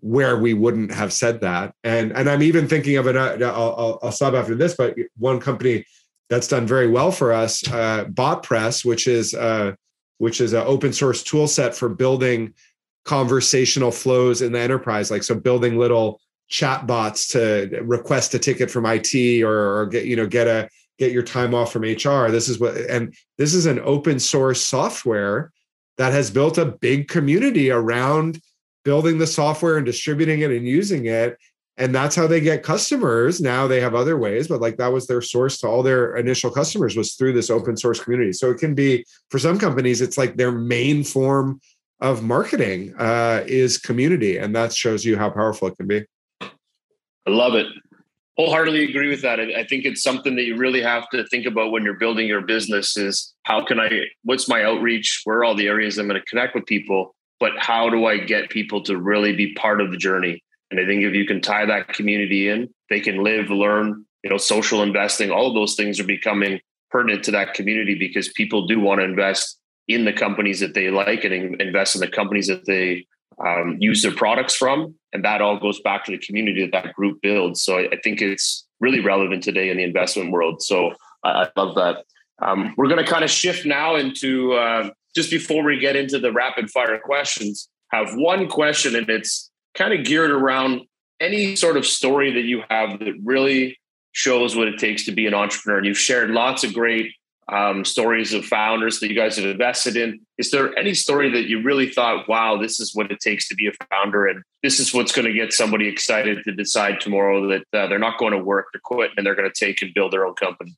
where 0.00 0.38
we 0.38 0.54
wouldn't 0.54 0.92
have 0.92 1.12
said 1.12 1.40
that? 1.40 1.74
And 1.84 2.12
and 2.12 2.28
i'm 2.28 2.42
even 2.42 2.68
thinking 2.68 2.96
of 2.96 3.06
it 3.06 3.16
uh, 3.16 3.36
i'll, 3.42 3.74
I'll, 3.78 3.98
I'll 4.02 4.12
stop 4.12 4.34
after 4.34 4.54
this 4.54 4.74
but 4.76 4.94
one 5.16 5.40
company 5.40 5.84
that's 6.30 6.48
done 6.48 6.66
very 6.66 6.88
well 6.88 7.10
for 7.10 7.32
us 7.32 7.66
uh, 7.68 8.04
botpress 8.04 8.84
which 8.84 9.06
is 9.08 9.34
uh, 9.34 9.72
which 10.18 10.40
is 10.40 10.52
an 10.52 10.64
open 10.66 10.92
source 10.92 11.22
tool 11.22 11.48
set 11.48 11.74
for 11.74 11.88
building 11.88 12.52
conversational 13.08 13.90
flows 13.90 14.42
in 14.42 14.52
the 14.52 14.60
enterprise. 14.60 15.10
Like 15.10 15.22
so 15.22 15.34
building 15.34 15.78
little 15.78 16.20
chat 16.48 16.86
bots 16.86 17.28
to 17.28 17.68
request 17.82 18.34
a 18.34 18.38
ticket 18.38 18.70
from 18.70 18.86
IT 18.86 19.42
or, 19.42 19.80
or 19.80 19.86
get 19.86 20.06
you 20.06 20.16
know 20.16 20.26
get 20.26 20.46
a 20.46 20.68
get 20.98 21.12
your 21.12 21.22
time 21.22 21.54
off 21.54 21.72
from 21.72 21.82
HR 21.82 22.30
this 22.30 22.48
is 22.48 22.58
what 22.58 22.76
and 22.76 23.14
this 23.36 23.54
is 23.54 23.66
an 23.66 23.80
open 23.80 24.18
source 24.18 24.62
software 24.64 25.52
that 25.98 26.12
has 26.12 26.30
built 26.30 26.58
a 26.58 26.64
big 26.64 27.08
community 27.08 27.70
around 27.70 28.40
building 28.84 29.18
the 29.18 29.26
software 29.26 29.76
and 29.76 29.84
distributing 29.84 30.40
it 30.40 30.50
and 30.50 30.66
using 30.66 31.06
it. 31.06 31.36
And 31.76 31.94
that's 31.94 32.16
how 32.16 32.26
they 32.26 32.40
get 32.40 32.62
customers. 32.62 33.40
Now 33.40 33.66
they 33.66 33.80
have 33.80 33.94
other 33.94 34.16
ways 34.16 34.48
but 34.48 34.60
like 34.60 34.78
that 34.78 34.92
was 34.92 35.06
their 35.06 35.20
source 35.20 35.58
to 35.58 35.68
all 35.68 35.82
their 35.82 36.16
initial 36.16 36.50
customers 36.50 36.96
was 36.96 37.14
through 37.14 37.34
this 37.34 37.50
open 37.50 37.76
source 37.76 38.02
community. 38.02 38.32
So 38.32 38.50
it 38.50 38.58
can 38.58 38.74
be 38.74 39.04
for 39.30 39.38
some 39.38 39.58
companies 39.58 40.00
it's 40.00 40.18
like 40.18 40.36
their 40.36 40.52
main 40.52 41.04
form 41.04 41.60
of 42.00 42.22
marketing 42.22 42.94
uh, 42.98 43.42
is 43.46 43.78
community, 43.78 44.38
and 44.38 44.54
that 44.54 44.72
shows 44.72 45.04
you 45.04 45.16
how 45.16 45.30
powerful 45.30 45.68
it 45.68 45.76
can 45.76 45.86
be. 45.86 46.04
I 47.26 47.30
love 47.30 47.54
it. 47.54 47.66
Wholeheartedly 48.36 48.84
agree 48.84 49.08
with 49.08 49.22
that. 49.22 49.40
I 49.40 49.64
think 49.64 49.84
it's 49.84 50.02
something 50.02 50.36
that 50.36 50.44
you 50.44 50.56
really 50.56 50.80
have 50.80 51.08
to 51.10 51.26
think 51.26 51.44
about 51.44 51.72
when 51.72 51.82
you're 51.82 51.98
building 51.98 52.28
your 52.28 52.40
business 52.40 52.96
is 52.96 53.34
how 53.42 53.64
can 53.64 53.80
I, 53.80 54.02
what's 54.22 54.48
my 54.48 54.62
outreach? 54.62 55.22
Where 55.24 55.38
are 55.38 55.44
all 55.44 55.56
the 55.56 55.66
areas 55.66 55.98
I'm 55.98 56.06
going 56.06 56.20
to 56.20 56.26
connect 56.26 56.54
with 56.54 56.64
people? 56.66 57.16
But 57.40 57.52
how 57.58 57.90
do 57.90 58.06
I 58.06 58.18
get 58.18 58.50
people 58.50 58.82
to 58.84 58.96
really 58.96 59.34
be 59.34 59.54
part 59.54 59.80
of 59.80 59.90
the 59.90 59.96
journey? 59.96 60.42
And 60.70 60.78
I 60.78 60.86
think 60.86 61.02
if 61.02 61.14
you 61.14 61.26
can 61.26 61.40
tie 61.40 61.66
that 61.66 61.88
community 61.88 62.48
in, 62.48 62.68
they 62.90 63.00
can 63.00 63.24
live, 63.24 63.50
learn, 63.50 64.04
you 64.22 64.30
know, 64.30 64.36
social 64.36 64.82
investing, 64.82 65.30
all 65.30 65.48
of 65.48 65.54
those 65.54 65.74
things 65.74 65.98
are 65.98 66.04
becoming 66.04 66.60
pertinent 66.90 67.24
to 67.24 67.30
that 67.32 67.54
community 67.54 67.94
because 67.94 68.28
people 68.32 68.66
do 68.66 68.80
want 68.80 69.00
to 69.00 69.04
invest 69.04 69.58
in 69.88 70.04
the 70.04 70.12
companies 70.12 70.60
that 70.60 70.74
they 70.74 70.90
like 70.90 71.24
and 71.24 71.60
invest 71.60 71.94
in 71.94 72.00
the 72.00 72.08
companies 72.08 72.46
that 72.46 72.66
they 72.66 73.06
um, 73.44 73.76
use 73.78 74.02
their 74.02 74.14
products 74.14 74.54
from. 74.54 74.94
And 75.12 75.24
that 75.24 75.40
all 75.40 75.58
goes 75.58 75.80
back 75.80 76.04
to 76.04 76.12
the 76.12 76.18
community 76.18 76.62
that 76.62 76.72
that 76.72 76.94
group 76.94 77.20
builds. 77.22 77.62
So 77.62 77.78
I, 77.78 77.88
I 77.92 77.98
think 78.02 78.20
it's 78.20 78.66
really 78.80 79.00
relevant 79.00 79.42
today 79.42 79.70
in 79.70 79.76
the 79.76 79.84
investment 79.84 80.32
world. 80.32 80.62
So 80.62 80.92
I, 81.24 81.44
I 81.44 81.48
love 81.56 81.74
that. 81.76 82.04
Um, 82.40 82.74
we're 82.76 82.88
going 82.88 83.04
to 83.04 83.10
kind 83.10 83.24
of 83.24 83.30
shift 83.30 83.66
now 83.66 83.96
into 83.96 84.52
uh, 84.52 84.90
just 85.14 85.30
before 85.30 85.64
we 85.64 85.78
get 85.78 85.96
into 85.96 86.18
the 86.18 86.32
rapid 86.32 86.70
fire 86.70 86.98
questions, 86.98 87.68
have 87.90 88.14
one 88.14 88.48
question 88.48 88.94
and 88.94 89.08
it's 89.08 89.50
kind 89.74 89.92
of 89.92 90.04
geared 90.04 90.30
around 90.30 90.82
any 91.20 91.56
sort 91.56 91.76
of 91.76 91.84
story 91.84 92.32
that 92.32 92.44
you 92.44 92.62
have 92.68 92.98
that 93.00 93.14
really 93.24 93.78
shows 94.12 94.54
what 94.54 94.68
it 94.68 94.78
takes 94.78 95.04
to 95.06 95.12
be 95.12 95.26
an 95.26 95.34
entrepreneur. 95.34 95.78
And 95.78 95.86
you've 95.86 95.98
shared 95.98 96.30
lots 96.30 96.64
of 96.64 96.72
great 96.72 97.12
um, 97.48 97.84
stories 97.84 98.34
of 98.34 98.44
founders 98.44 99.00
that 99.00 99.08
you 99.08 99.14
guys 99.14 99.36
have 99.36 99.46
invested 99.46 99.96
in. 99.96 100.20
Is 100.36 100.50
there 100.50 100.76
any 100.78 100.94
story 100.94 101.30
that 101.30 101.48
you 101.48 101.62
really 101.62 101.88
thought, 101.88 102.28
wow, 102.28 102.58
this 102.58 102.78
is 102.78 102.94
what 102.94 103.10
it 103.10 103.20
takes 103.20 103.48
to 103.48 103.54
be 103.54 103.68
a 103.68 103.72
founder, 103.90 104.26
and 104.26 104.42
this 104.62 104.78
is 104.78 104.92
what's 104.92 105.12
going 105.12 105.26
to 105.26 105.32
get 105.32 105.52
somebody 105.52 105.88
excited 105.88 106.44
to 106.44 106.52
decide 106.52 107.00
tomorrow 107.00 107.48
that 107.48 107.64
uh, 107.72 107.86
they're 107.86 107.98
not 107.98 108.18
going 108.18 108.32
to 108.32 108.38
work, 108.38 108.66
to 108.72 108.78
quit, 108.82 109.12
and 109.16 109.24
they're 109.24 109.34
going 109.34 109.50
to 109.50 109.64
take 109.64 109.80
and 109.82 109.94
build 109.94 110.12
their 110.12 110.26
own 110.26 110.34
company? 110.34 110.76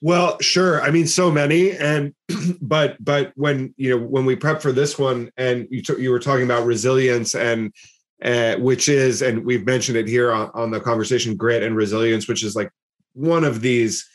Well, 0.00 0.38
sure. 0.40 0.82
I 0.82 0.90
mean, 0.90 1.06
so 1.06 1.30
many, 1.30 1.72
and 1.72 2.14
but 2.60 3.02
but 3.02 3.32
when 3.36 3.74
you 3.76 3.90
know 3.90 4.04
when 4.04 4.24
we 4.24 4.36
prep 4.36 4.62
for 4.62 4.72
this 4.72 4.98
one, 4.98 5.30
and 5.36 5.68
you 5.70 5.82
t- 5.82 6.00
you 6.00 6.10
were 6.10 6.20
talking 6.20 6.44
about 6.44 6.66
resilience 6.66 7.34
and 7.34 7.72
uh, 8.22 8.56
which 8.56 8.88
is, 8.88 9.22
and 9.22 9.44
we've 9.44 9.64
mentioned 9.64 9.96
it 9.96 10.08
here 10.08 10.32
on, 10.32 10.50
on 10.54 10.70
the 10.72 10.80
conversation, 10.80 11.36
grit 11.36 11.62
and 11.62 11.76
resilience, 11.76 12.26
which 12.26 12.42
is 12.42 12.56
like 12.56 12.70
one 13.12 13.44
of 13.44 13.60
these 13.60 14.08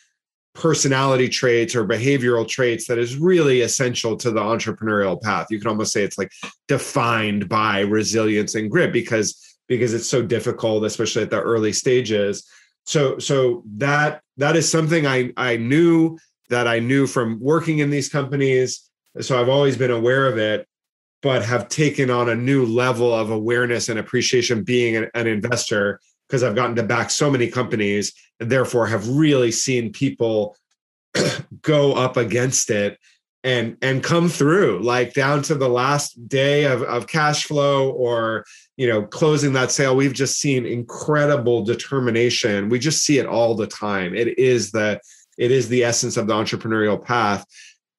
personality 0.54 1.28
traits 1.28 1.76
or 1.76 1.86
behavioral 1.86 2.48
traits 2.48 2.88
that 2.88 3.00
is 3.00 3.18
really 3.18 3.62
essential 3.62 4.16
to 4.18 4.32
the 4.32 4.40
entrepreneurial 4.40 5.20
path. 5.22 5.48
You 5.50 5.60
can 5.60 5.68
almost 5.68 5.92
say 5.92 6.04
it's 6.04 6.18
like 6.18 6.32
defined 6.68 7.50
by 7.50 7.82
resilience 7.82 8.56
and 8.56 8.70
grit 8.70 8.94
because 8.94 9.40
because 9.68 9.94
it's 9.94 10.10
so 10.10 10.22
difficult, 10.22 10.84
especially 10.84 11.24
at 11.24 11.30
the 11.30 11.42
early 11.42 11.74
stages. 11.74 12.48
So 12.86 13.18
so 13.18 13.64
that 13.78 14.22
that 14.38 14.56
is 14.56 14.70
something 14.70 15.08
I 15.08 15.32
I 15.38 15.58
knew 15.58 16.18
that 16.50 16.68
I 16.68 16.80
knew 16.80 17.08
from 17.08 17.40
working 17.40 17.80
in 17.80 17.90
these 17.90 18.10
companies. 18.10 18.90
So 19.22 19.40
I've 19.40 19.50
always 19.50 19.78
been 19.78 19.92
aware 19.92 20.28
of 20.28 20.38
it, 20.38 20.68
but 21.22 21.44
have 21.44 21.70
taken 21.70 22.10
on 22.10 22.30
a 22.30 22.36
new 22.36 22.66
level 22.66 23.14
of 23.14 23.32
awareness 23.32 23.90
and 23.90 23.98
appreciation 23.98 24.64
being 24.64 24.98
an, 24.98 25.10
an 25.16 25.26
investor 25.28 26.00
because 26.28 26.44
I've 26.44 26.56
gotten 26.56 26.76
to 26.78 26.84
back 26.84 27.12
so 27.12 27.30
many 27.30 27.48
companies 27.48 28.14
and 28.40 28.50
therefore 28.50 28.88
have 28.88 29.08
really 29.08 29.52
seen 29.52 29.92
people 29.92 30.56
go 31.62 31.94
up 31.94 32.18
against 32.18 32.70
it 32.70 32.98
and 33.44 33.78
and 33.82 34.04
come 34.04 34.30
through 34.30 34.80
like 34.82 35.14
down 35.14 35.42
to 35.44 35.56
the 35.56 35.68
last 35.68 36.28
day 36.28 36.64
of, 36.64 36.82
of 36.84 37.08
cash 37.08 37.46
flow 37.46 37.92
or 37.92 38.46
you 38.78 38.88
know 38.88 39.04
closing 39.04 39.54
that 39.54 39.72
sale 39.72 39.96
we've 39.96 40.14
just 40.14 40.40
seen 40.40 40.66
incredible 40.66 41.64
determination. 41.64 42.70
We 42.70 42.80
just 42.80 43.04
see 43.04 43.20
it 43.20 43.26
all 43.26 43.56
the 43.56 43.68
time. 43.68 44.16
It 44.16 44.38
is 44.40 44.72
the 44.72 45.00
it 45.38 45.52
is 45.52 45.68
the 45.68 45.84
essence 45.84 46.16
of 46.16 46.28
the 46.28 46.34
entrepreneurial 46.34 47.04
path. 47.04 47.46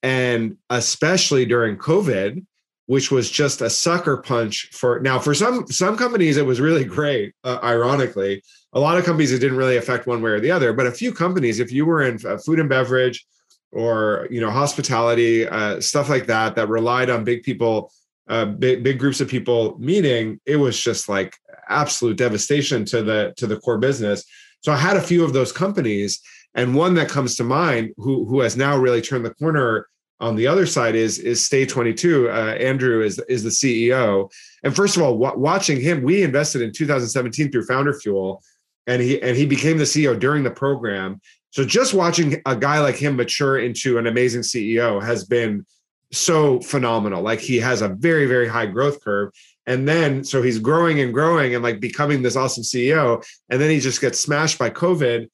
And 0.03 0.57
especially 0.71 1.45
during 1.47 1.77
covid 1.77 2.45
which 2.87 3.11
was 3.11 3.31
just 3.31 3.63
a 3.63 3.71
sucker 3.71 4.19
punch 4.19 4.69
for 4.73 5.01
now 5.01 5.19
for 5.19 5.35
some 5.35 5.67
some 5.69 5.97
companies 5.97 6.37
it 6.37 6.47
was 6.47 6.61
really 6.61 6.85
great 6.85 7.35
uh, 7.45 7.59
ironically. 7.63 8.43
A 8.73 8.81
lot 8.81 8.99
of 8.99 9.05
companies 9.05 9.33
it 9.33 9.39
didn't 9.39 9.57
really 9.57 9.77
affect 9.77 10.07
one 10.07 10.21
way 10.21 10.31
or 10.31 10.41
the 10.41 10.51
other 10.51 10.73
but 10.73 10.87
a 10.87 10.93
few 10.93 11.13
companies 11.13 11.61
if 11.61 11.73
you 11.73 11.87
were 11.87 12.03
in 12.03 12.19
uh, 12.27 12.39
food 12.39 12.61
and 12.61 12.69
beverage 12.69 13.25
or 13.73 14.29
you 14.31 14.41
know 14.41 14.51
hospitality 14.51 15.47
uh, 15.49 15.81
stuff 15.81 16.09
like 16.09 16.27
that 16.27 16.55
that 16.57 16.69
relied 16.69 17.11
on 17.11 17.25
big 17.25 17.43
people 17.43 17.91
uh, 18.29 18.47
big, 18.47 18.83
big 18.83 18.99
groups 18.99 19.21
of 19.21 19.29
people 19.29 19.79
meeting 19.79 20.41
it 20.47 20.57
was 20.57 20.79
just 20.79 21.09
like 21.09 21.37
absolute 21.69 22.17
devastation 22.17 22.85
to 22.85 23.03
the 23.03 23.33
to 23.37 23.47
the 23.47 23.59
core 23.59 23.79
business. 23.79 24.25
So 24.61 24.73
i 24.73 24.77
had 24.77 24.97
a 24.97 25.03
few 25.03 25.25
of 25.25 25.33
those 25.33 25.53
companies 25.53 26.21
and 26.55 26.75
one 26.75 26.95
that 26.95 27.09
comes 27.09 27.37
to 27.37 27.45
mind 27.45 27.93
who 27.97 28.27
who 28.27 28.41
has 28.41 28.57
now 28.57 28.77
really 28.77 29.03
turned 29.03 29.25
the 29.25 29.35
corner 29.35 29.89
on 30.25 30.37
the 30.37 30.47
other 30.47 30.65
side 30.65 30.95
is 30.95 31.19
is 31.19 31.45
Stay 31.45 31.67
22. 31.67 32.31
Uh, 32.31 32.57
Andrew 32.59 33.03
is 33.03 33.19
is 33.29 33.43
the 33.43 33.51
CEO. 33.51 34.33
And 34.63 34.75
first 34.75 34.97
of 34.97 35.03
all, 35.03 35.19
w- 35.19 35.39
watching 35.39 35.79
him, 35.79 36.03
we 36.03 36.23
invested 36.23 36.63
in 36.63 36.73
2017 36.73 37.53
through 37.53 37.67
Founder 37.67 37.93
Fuel, 37.93 38.43
and 38.87 39.03
he 39.03 39.21
and 39.21 39.37
he 39.37 39.45
became 39.45 39.77
the 39.77 39.85
CEO 39.85 40.19
during 40.19 40.43
the 40.43 40.51
program. 40.51 41.21
So 41.51 41.65
just 41.65 41.93
watching 41.93 42.41
a 42.47 42.57
guy 42.57 42.81
like 42.81 42.97
him 42.97 43.17
mature 43.17 43.59
into 43.59 43.99
an 43.99 44.07
amazing 44.07 44.41
CEO 44.41 45.03
has 45.05 45.25
been 45.25 45.67
so 46.11 46.59
phenomenal. 46.61 47.23
Like 47.23 47.41
he 47.41 47.59
has 47.59 47.83
a 47.83 47.89
very 47.89 48.27
very 48.27 48.49
high 48.49 48.67
growth 48.67 49.05
curve. 49.05 49.31
And 49.67 49.87
then 49.87 50.25
so 50.25 50.43
he's 50.43 50.59
growing 50.59 51.01
and 51.01 51.13
growing 51.13 51.55
and 51.55 51.63
like 51.63 51.81
becoming 51.81 52.23
this 52.23 52.37
awesome 52.37 52.65
CEO. 52.65 53.23
And 53.51 53.61
then 53.61 53.71
he 53.71 53.79
just 53.79 54.01
gets 54.01 54.19
smashed 54.21 54.59
by 54.59 54.71
COVID 54.71 55.29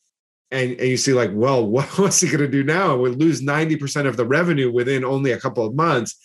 and, 0.51 0.73
and 0.73 0.89
you 0.89 0.97
see 0.97 1.13
like 1.13 1.31
well 1.33 1.67
what, 1.75 1.87
what's 1.99 2.21
he 2.21 2.29
going 2.29 2.41
to 2.41 2.49
do 2.49 2.65
now? 2.65 2.97
We 2.97 3.11
lose 3.11 3.43
90% 3.43 4.07
of 4.07 4.17
the 4.17 4.27
revenue 4.27 4.71
within 4.73 5.05
only 5.05 5.33
a 5.33 5.41
couple 5.41 5.67
of 5.67 5.75
months. 5.75 6.17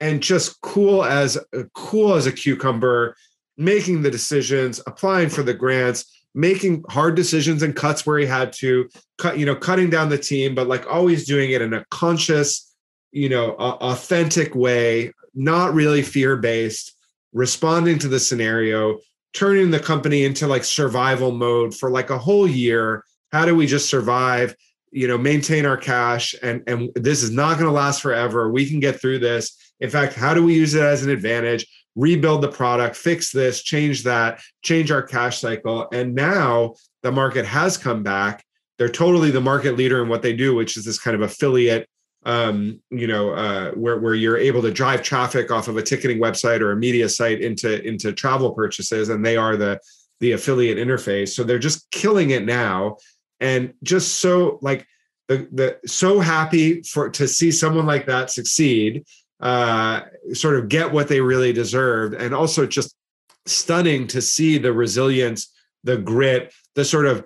And 0.00 0.22
just 0.22 0.60
cool 0.60 1.04
as 1.04 1.36
uh, 1.36 1.64
cool 1.74 2.14
as 2.14 2.26
a 2.26 2.32
cucumber 2.32 3.16
making 3.56 4.02
the 4.02 4.10
decisions 4.10 4.80
applying 4.86 5.28
for 5.28 5.42
the 5.42 5.54
grants 5.54 6.04
making 6.34 6.84
hard 6.88 7.16
decisions 7.16 7.62
and 7.62 7.74
cuts 7.74 8.06
where 8.06 8.18
he 8.18 8.26
had 8.26 8.52
to 8.52 8.88
cut 9.18 9.38
you 9.38 9.44
know 9.44 9.56
cutting 9.56 9.90
down 9.90 10.08
the 10.08 10.16
team 10.16 10.54
but 10.54 10.68
like 10.68 10.86
always 10.86 11.26
doing 11.26 11.50
it 11.50 11.60
in 11.60 11.74
a 11.74 11.84
conscious 11.90 12.72
you 13.10 13.28
know 13.28 13.54
authentic 13.54 14.54
way 14.54 15.12
not 15.34 15.74
really 15.74 16.02
fear 16.02 16.36
based 16.36 16.94
responding 17.32 17.98
to 17.98 18.08
the 18.08 18.20
scenario 18.20 18.98
turning 19.34 19.70
the 19.70 19.80
company 19.80 20.24
into 20.24 20.46
like 20.46 20.64
survival 20.64 21.32
mode 21.32 21.74
for 21.74 21.90
like 21.90 22.10
a 22.10 22.18
whole 22.18 22.46
year 22.46 23.02
how 23.32 23.44
do 23.44 23.54
we 23.54 23.66
just 23.66 23.88
survive 23.88 24.54
you 24.90 25.06
know 25.08 25.18
maintain 25.18 25.66
our 25.66 25.76
cash 25.76 26.34
and 26.42 26.62
and 26.66 26.90
this 26.94 27.22
is 27.22 27.30
not 27.30 27.54
going 27.54 27.66
to 27.66 27.72
last 27.72 28.00
forever. 28.00 28.50
We 28.50 28.68
can 28.68 28.80
get 28.80 29.00
through 29.00 29.18
this. 29.20 29.72
In 29.80 29.90
fact 29.90 30.14
how 30.14 30.34
do 30.34 30.44
we 30.44 30.54
use 30.54 30.74
it 30.74 30.82
as 30.82 31.02
an 31.02 31.10
advantage? 31.10 31.66
Rebuild 31.94 32.42
the 32.42 32.48
product 32.48 32.96
fix 32.96 33.32
this 33.32 33.62
change 33.62 34.04
that 34.04 34.40
change 34.62 34.90
our 34.90 35.02
cash 35.02 35.40
cycle. 35.40 35.88
And 35.92 36.14
now 36.14 36.74
the 37.02 37.12
market 37.12 37.44
has 37.44 37.76
come 37.76 38.02
back. 38.02 38.44
They're 38.78 38.88
totally 38.88 39.30
the 39.30 39.40
market 39.40 39.76
leader 39.76 40.02
in 40.02 40.08
what 40.08 40.22
they 40.22 40.34
do 40.34 40.54
which 40.54 40.76
is 40.76 40.84
this 40.84 40.98
kind 40.98 41.14
of 41.14 41.22
affiliate 41.22 41.88
um, 42.24 42.80
you 42.90 43.06
know 43.06 43.30
uh, 43.30 43.72
where, 43.72 43.98
where 43.98 44.14
you're 44.14 44.38
able 44.38 44.62
to 44.62 44.70
drive 44.70 45.02
traffic 45.02 45.50
off 45.50 45.68
of 45.68 45.76
a 45.76 45.82
ticketing 45.82 46.18
website 46.18 46.60
or 46.60 46.72
a 46.72 46.76
media 46.76 47.08
site 47.08 47.40
into 47.40 47.82
into 47.86 48.12
travel 48.12 48.52
purchases 48.52 49.08
and 49.08 49.24
they 49.24 49.36
are 49.36 49.56
the 49.56 49.78
the 50.20 50.32
affiliate 50.32 50.78
interface. 50.78 51.28
So 51.28 51.44
they're 51.44 51.58
just 51.58 51.88
killing 51.90 52.30
it 52.30 52.44
now 52.44 52.96
and 53.40 53.74
just 53.82 54.20
so 54.20 54.58
like 54.62 54.86
the 55.28 55.48
the 55.52 55.78
so 55.86 56.20
happy 56.20 56.82
for 56.82 57.08
to 57.10 57.28
see 57.28 57.50
someone 57.50 57.86
like 57.86 58.06
that 58.06 58.30
succeed 58.30 59.04
uh 59.40 60.00
sort 60.32 60.56
of 60.58 60.68
get 60.68 60.90
what 60.92 61.08
they 61.08 61.20
really 61.20 61.52
deserved 61.52 62.14
and 62.14 62.34
also 62.34 62.66
just 62.66 62.94
stunning 63.46 64.06
to 64.06 64.20
see 64.20 64.58
the 64.58 64.72
resilience 64.72 65.52
the 65.84 65.96
grit 65.96 66.52
the 66.74 66.84
sort 66.84 67.06
of 67.06 67.24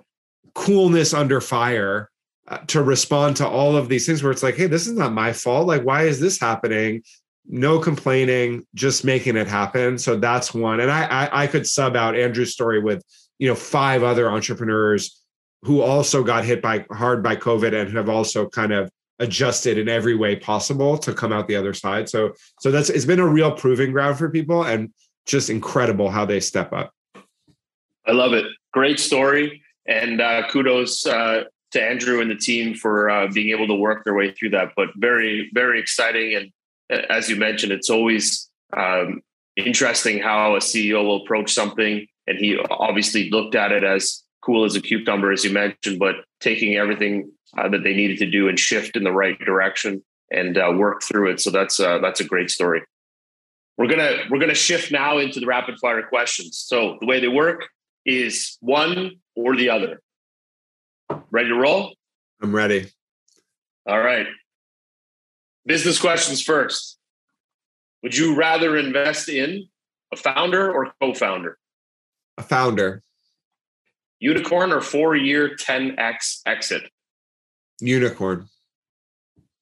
coolness 0.54 1.14
under 1.14 1.40
fire 1.40 2.10
uh, 2.48 2.58
to 2.66 2.82
respond 2.82 3.36
to 3.36 3.46
all 3.46 3.76
of 3.76 3.88
these 3.88 4.06
things 4.06 4.22
where 4.22 4.32
it's 4.32 4.42
like 4.42 4.56
hey 4.56 4.66
this 4.66 4.86
is 4.86 4.94
not 4.94 5.12
my 5.12 5.32
fault. 5.32 5.66
Like 5.66 5.82
why 5.82 6.02
is 6.02 6.20
this 6.20 6.40
happening? 6.40 7.02
No 7.46 7.78
complaining 7.78 8.66
just 8.74 9.04
making 9.04 9.36
it 9.36 9.46
happen. 9.46 9.98
So 9.98 10.16
that's 10.16 10.52
one. 10.52 10.80
And 10.80 10.90
I, 10.90 11.04
I 11.04 11.44
i 11.44 11.46
could 11.46 11.66
sub 11.66 11.96
out 11.96 12.16
andrew's 12.16 12.52
story 12.52 12.80
with 12.80 13.04
you 13.38 13.48
know 13.48 13.54
five 13.54 14.02
other 14.02 14.30
entrepreneurs 14.30 15.21
who 15.64 15.80
also 15.80 16.22
got 16.22 16.44
hit 16.44 16.60
by 16.60 16.84
hard 16.90 17.22
by 17.22 17.36
COVID 17.36 17.72
and 17.74 17.96
have 17.96 18.08
also 18.08 18.48
kind 18.48 18.72
of 18.72 18.90
adjusted 19.18 19.78
in 19.78 19.88
every 19.88 20.16
way 20.16 20.34
possible 20.34 20.98
to 20.98 21.14
come 21.14 21.32
out 21.32 21.46
the 21.46 21.56
other 21.56 21.72
side. 21.74 22.08
So 22.08 22.34
so 22.60 22.70
that's 22.70 22.90
it's 22.90 23.04
been 23.04 23.20
a 23.20 23.26
real 23.26 23.52
proving 23.52 23.92
ground 23.92 24.18
for 24.18 24.28
people 24.28 24.64
and 24.64 24.92
just 25.26 25.50
incredible 25.50 26.10
how 26.10 26.24
they 26.24 26.40
step 26.40 26.72
up. 26.72 26.92
I 28.06 28.12
love 28.12 28.32
it. 28.32 28.46
Great 28.72 28.98
story 28.98 29.62
and 29.86 30.20
uh, 30.20 30.48
kudos 30.48 31.06
uh, 31.06 31.44
to 31.72 31.82
Andrew 31.82 32.20
and 32.20 32.30
the 32.30 32.36
team 32.36 32.74
for 32.74 33.10
uh, 33.10 33.28
being 33.28 33.50
able 33.50 33.68
to 33.68 33.74
work 33.74 34.04
their 34.04 34.14
way 34.14 34.32
through 34.32 34.50
that. 34.50 34.72
But 34.76 34.88
very 34.96 35.50
very 35.54 35.78
exciting 35.78 36.34
and 36.34 36.52
uh, 36.92 37.06
as 37.10 37.28
you 37.28 37.36
mentioned, 37.36 37.72
it's 37.72 37.90
always 37.90 38.50
um, 38.76 39.22
interesting 39.56 40.20
how 40.20 40.56
a 40.56 40.58
CEO 40.58 41.04
will 41.04 41.22
approach 41.22 41.52
something. 41.52 42.06
And 42.26 42.38
he 42.38 42.58
obviously 42.70 43.30
looked 43.30 43.54
at 43.54 43.72
it 43.72 43.84
as 43.84 44.21
cool 44.42 44.64
as 44.64 44.74
a 44.74 44.80
cucumber, 44.80 45.32
as 45.32 45.44
you 45.44 45.52
mentioned, 45.52 45.98
but 45.98 46.16
taking 46.40 46.76
everything 46.76 47.30
uh, 47.56 47.68
that 47.68 47.82
they 47.84 47.94
needed 47.94 48.18
to 48.18 48.30
do 48.30 48.48
and 48.48 48.58
shift 48.58 48.96
in 48.96 49.04
the 49.04 49.12
right 49.12 49.38
direction 49.40 50.02
and 50.30 50.58
uh, 50.58 50.72
work 50.76 51.02
through 51.02 51.30
it. 51.30 51.40
So 51.40 51.50
that's 51.50 51.78
uh, 51.78 51.98
that's 51.98 52.20
a 52.20 52.24
great 52.24 52.50
story. 52.50 52.82
We're 53.78 53.88
gonna 53.88 54.24
we're 54.30 54.40
gonna 54.40 54.54
shift 54.54 54.92
now 54.92 55.18
into 55.18 55.40
the 55.40 55.46
rapid 55.46 55.78
fire 55.80 56.02
questions. 56.02 56.58
So 56.58 56.98
the 57.00 57.06
way 57.06 57.20
they 57.20 57.28
work 57.28 57.66
is 58.04 58.58
one 58.60 59.12
or 59.34 59.56
the 59.56 59.70
other. 59.70 60.00
Ready 61.30 61.48
to 61.48 61.54
roll? 61.54 61.94
I'm 62.42 62.54
ready. 62.54 62.90
All 63.86 64.00
right. 64.00 64.26
Business 65.66 66.00
questions 66.00 66.42
first. 66.42 66.98
Would 68.02 68.16
you 68.16 68.34
rather 68.34 68.76
invest 68.76 69.28
in 69.28 69.68
a 70.12 70.16
founder 70.16 70.72
or 70.72 70.92
co-founder? 71.00 71.56
A 72.38 72.42
founder. 72.42 73.02
Unicorn 74.22 74.72
or 74.72 74.80
four 74.80 75.16
year 75.16 75.56
10x 75.56 76.42
exit? 76.46 76.84
Unicorn. 77.80 78.46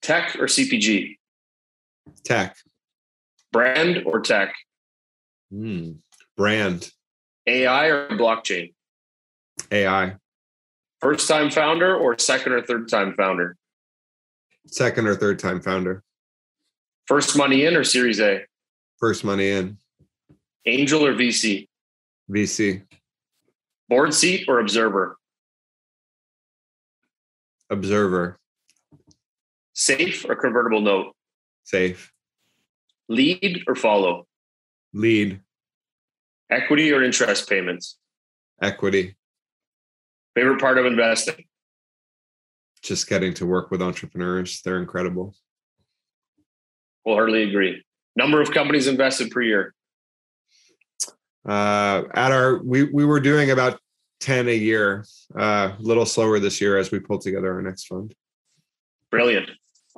Tech 0.02 0.36
or 0.38 0.44
CPG? 0.44 1.16
Tech. 2.24 2.58
Brand 3.52 4.02
or 4.04 4.20
tech? 4.20 4.52
Mm, 5.50 6.00
brand. 6.36 6.90
AI 7.46 7.86
or 7.86 8.08
blockchain? 8.10 8.74
AI. 9.72 10.16
First 11.00 11.26
time 11.26 11.50
founder 11.50 11.96
or 11.96 12.18
second 12.18 12.52
or 12.52 12.60
third 12.60 12.90
time 12.90 13.14
founder? 13.14 13.56
Second 14.66 15.06
or 15.06 15.14
third 15.14 15.38
time 15.38 15.62
founder. 15.62 16.02
First 17.06 17.34
money 17.34 17.64
in 17.64 17.76
or 17.76 17.84
Series 17.84 18.20
A? 18.20 18.42
First 18.98 19.24
money 19.24 19.48
in. 19.48 19.78
Angel 20.66 21.06
or 21.06 21.14
VC? 21.14 21.66
VC. 22.30 22.82
Board 23.90 24.14
seat 24.14 24.44
or 24.46 24.60
observer? 24.60 25.18
Observer. 27.68 28.38
Safe 29.72 30.24
or 30.28 30.36
convertible 30.36 30.80
note? 30.80 31.16
Safe. 31.64 32.12
Lead 33.08 33.64
or 33.66 33.74
follow? 33.74 34.28
Lead. 34.94 35.40
Equity 36.48 36.92
or 36.92 37.02
interest 37.02 37.48
payments? 37.48 37.98
Equity. 38.62 39.16
Favorite 40.36 40.60
part 40.60 40.78
of 40.78 40.86
investing? 40.86 41.44
Just 42.84 43.08
getting 43.08 43.34
to 43.34 43.46
work 43.46 43.72
with 43.72 43.82
entrepreneurs. 43.82 44.62
They're 44.62 44.78
incredible. 44.78 45.34
Wholeheartedly 47.04 47.42
agree. 47.42 47.84
Number 48.14 48.40
of 48.40 48.52
companies 48.52 48.86
invested 48.86 49.32
per 49.32 49.42
year? 49.42 49.74
Uh, 51.48 52.02
at 52.14 52.32
our 52.32 52.62
we 52.62 52.84
we 52.84 53.04
were 53.04 53.20
doing 53.20 53.50
about 53.50 53.80
10 54.20 54.48
a 54.48 54.54
year 54.54 55.04
uh, 55.38 55.72
a 55.78 55.82
little 55.82 56.04
slower 56.06 56.38
this 56.38 56.60
year 56.60 56.76
as 56.76 56.90
we 56.90 57.00
pulled 57.00 57.22
together 57.22 57.52
our 57.54 57.62
next 57.62 57.86
fund. 57.86 58.14
Brilliant. 59.10 59.50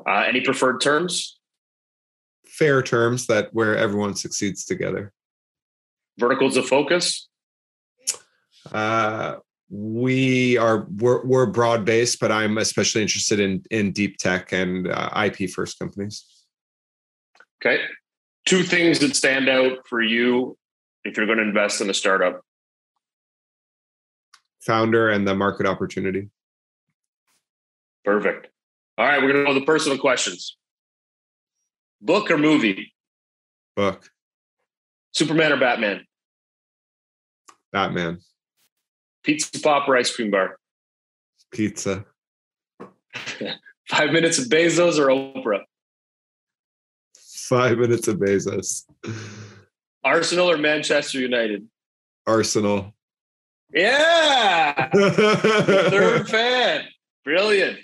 Uh, 0.07 0.25
any 0.27 0.41
preferred 0.41 0.81
terms? 0.81 1.39
Fair 2.47 2.83
terms 2.83 3.27
that 3.27 3.53
where 3.53 3.77
everyone 3.77 4.15
succeeds 4.15 4.65
together. 4.65 5.13
Verticals 6.19 6.57
of 6.57 6.67
focus? 6.67 7.29
Uh, 8.71 9.37
we 9.69 10.57
are 10.59 10.87
we're, 10.99 11.25
we're 11.25 11.47
broad 11.47 11.83
based 11.87 12.21
but 12.21 12.31
i'm 12.31 12.59
especially 12.59 13.01
interested 13.01 13.41
in 13.41 13.63
in 13.71 13.91
deep 13.91 14.19
tech 14.19 14.53
and 14.53 14.87
uh, 14.87 15.11
ip 15.25 15.51
first 15.51 15.79
companies. 15.79 16.27
Okay. 17.61 17.83
Two 18.45 18.63
things 18.63 18.99
that 18.99 19.17
stand 19.17 19.49
out 19.49 19.79
for 19.89 20.03
you 20.03 20.59
if 21.05 21.17
you're 21.17 21.27
going 21.27 21.39
to 21.39 21.45
invest 21.45 21.81
in 21.81 21.91
a 21.91 21.95
startup? 21.95 22.45
Founder 24.61 25.11
and 25.11 25.27
the 25.27 25.35
market 25.35 25.67
opportunity. 25.67 26.29
Perfect. 28.05 28.49
All 28.99 29.07
right, 29.07 29.21
we're 29.21 29.33
going 29.33 29.45
to 29.45 29.51
go 29.51 29.55
to 29.55 29.61
the 29.61 29.67
personal 29.67 29.99
questions. 29.99 30.57
Book 32.01 32.31
or 32.31 32.39
movie? 32.39 32.93
Book. 33.77 34.09
Superman 35.13 35.53
or 35.53 35.57
Batman? 35.57 36.05
Batman. 37.73 38.19
Pizza 39.25 39.61
pop 39.61 39.89
or 39.89 39.97
ice 39.97 40.15
cream 40.15 40.31
bar? 40.31 40.59
Pizza. 41.53 42.05
Five 43.89 44.11
minutes 44.11 44.39
of 44.39 44.47
Bezos 44.47 44.99
or 44.99 45.09
Oprah? 45.09 45.61
Five 47.17 47.79
minutes 47.79 48.09
of 48.09 48.17
Bezos. 48.17 48.85
Arsenal 50.05 50.51
or 50.51 50.59
Manchester 50.59 51.19
United? 51.21 51.67
Arsenal. 52.27 52.95
Yeah. 53.73 54.91
third 54.95 56.29
fan. 56.29 56.85
Brilliant. 57.25 57.79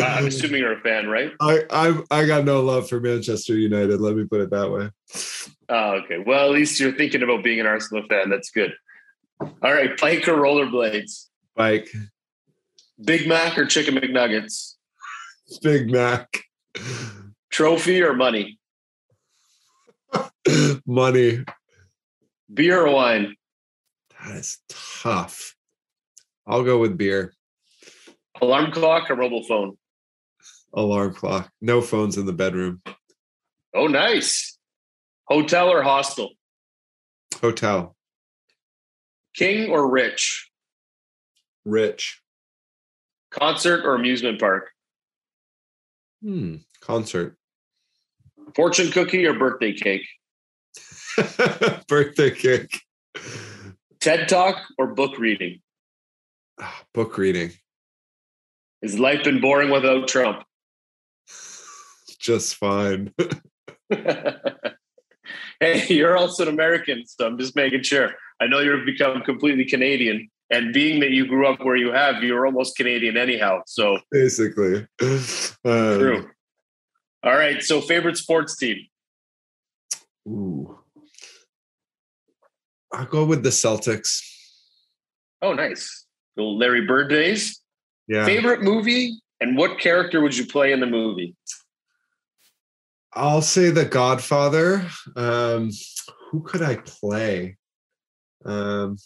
Uh, 0.00 0.04
I'm 0.04 0.26
assuming 0.28 0.60
you're 0.60 0.78
a 0.78 0.80
fan, 0.80 1.08
right? 1.08 1.32
I 1.40 1.62
I 1.70 2.00
I 2.10 2.26
got 2.26 2.44
no 2.44 2.62
love 2.62 2.88
for 2.88 3.00
Manchester 3.00 3.56
United. 3.56 4.00
Let 4.00 4.16
me 4.16 4.24
put 4.24 4.40
it 4.40 4.50
that 4.50 4.70
way. 4.70 4.90
Oh, 5.68 6.00
okay. 6.02 6.18
Well, 6.18 6.46
at 6.46 6.52
least 6.52 6.80
you're 6.80 6.92
thinking 6.92 7.22
about 7.22 7.44
being 7.44 7.60
an 7.60 7.66
Arsenal 7.66 8.04
fan. 8.08 8.30
That's 8.30 8.50
good. 8.50 8.74
All 9.40 9.72
right, 9.72 9.98
bike 10.00 10.26
or 10.26 10.34
rollerblades? 10.34 11.26
Bike. 11.54 11.88
Big 13.04 13.28
Mac 13.28 13.56
or 13.56 13.66
chicken 13.66 13.94
McNuggets? 13.94 14.74
Big 15.62 15.90
Mac. 15.90 16.42
Trophy 17.50 18.02
or 18.02 18.14
money? 18.14 18.57
money. 20.86 21.44
Beer 22.52 22.86
or 22.86 22.92
wine? 22.92 23.36
That 24.20 24.36
is 24.36 24.58
tough. 24.68 25.54
I'll 26.46 26.64
go 26.64 26.78
with 26.78 26.96
beer. 26.96 27.34
Alarm 28.40 28.72
clock 28.72 29.10
or 29.10 29.16
mobile 29.16 29.44
phone? 29.44 29.76
Alarm 30.72 31.14
clock. 31.14 31.50
No 31.60 31.80
phones 31.80 32.16
in 32.16 32.26
the 32.26 32.32
bedroom. 32.32 32.82
Oh, 33.74 33.86
nice. 33.86 34.58
Hotel 35.24 35.68
or 35.68 35.82
hostel? 35.82 36.30
Hotel. 37.40 37.94
King 39.34 39.70
or 39.70 39.90
rich? 39.90 40.50
Rich. 41.64 42.20
Concert 43.30 43.84
or 43.84 43.94
amusement 43.94 44.40
park? 44.40 44.70
Hmm. 46.22 46.56
Concert. 46.80 47.36
Fortune 48.54 48.90
cookie 48.90 49.26
or 49.26 49.34
birthday 49.34 49.72
cake? 49.72 50.06
birthday 51.88 52.30
cake. 52.30 52.82
TED 54.00 54.28
talk 54.28 54.56
or 54.78 54.94
book 54.94 55.18
reading? 55.18 55.60
Book 56.94 57.18
reading. 57.18 57.52
Has 58.82 58.98
life 58.98 59.24
been 59.24 59.40
boring 59.40 59.70
without 59.70 60.08
Trump? 60.08 60.44
Just 62.18 62.56
fine. 62.56 63.12
hey, 65.60 65.86
you're 65.88 66.16
also 66.16 66.44
an 66.44 66.48
American, 66.48 67.04
so 67.06 67.26
I'm 67.26 67.38
just 67.38 67.56
making 67.56 67.82
sure. 67.82 68.10
I 68.40 68.46
know 68.46 68.60
you've 68.60 68.86
become 68.86 69.22
completely 69.22 69.64
Canadian, 69.64 70.28
and 70.50 70.72
being 70.72 71.00
that 71.00 71.10
you 71.10 71.26
grew 71.26 71.46
up 71.46 71.64
where 71.64 71.76
you 71.76 71.92
have, 71.92 72.22
you're 72.22 72.46
almost 72.46 72.76
Canadian 72.76 73.16
anyhow. 73.16 73.60
So 73.66 73.98
basically, 74.10 74.86
um, 75.00 75.98
true. 75.98 76.28
All 77.24 77.34
right. 77.34 77.62
So, 77.62 77.80
favorite 77.80 78.16
sports 78.16 78.56
team? 78.56 78.78
Ooh, 80.28 80.78
I'll 82.92 83.06
go 83.06 83.24
with 83.24 83.42
the 83.42 83.50
Celtics. 83.50 84.20
Oh, 85.42 85.52
nice. 85.52 86.06
The 86.36 86.42
Larry 86.42 86.86
Bird 86.86 87.08
days. 87.08 87.60
Yeah. 88.06 88.24
Favorite 88.24 88.62
movie 88.62 89.20
and 89.40 89.56
what 89.56 89.78
character 89.78 90.20
would 90.20 90.36
you 90.36 90.46
play 90.46 90.72
in 90.72 90.80
the 90.80 90.86
movie? 90.86 91.36
I'll 93.12 93.42
say 93.42 93.70
The 93.70 93.84
Godfather. 93.84 94.86
Um, 95.16 95.70
who 96.30 96.42
could 96.42 96.62
I 96.62 96.76
play? 96.76 97.56
Um, 98.44 98.96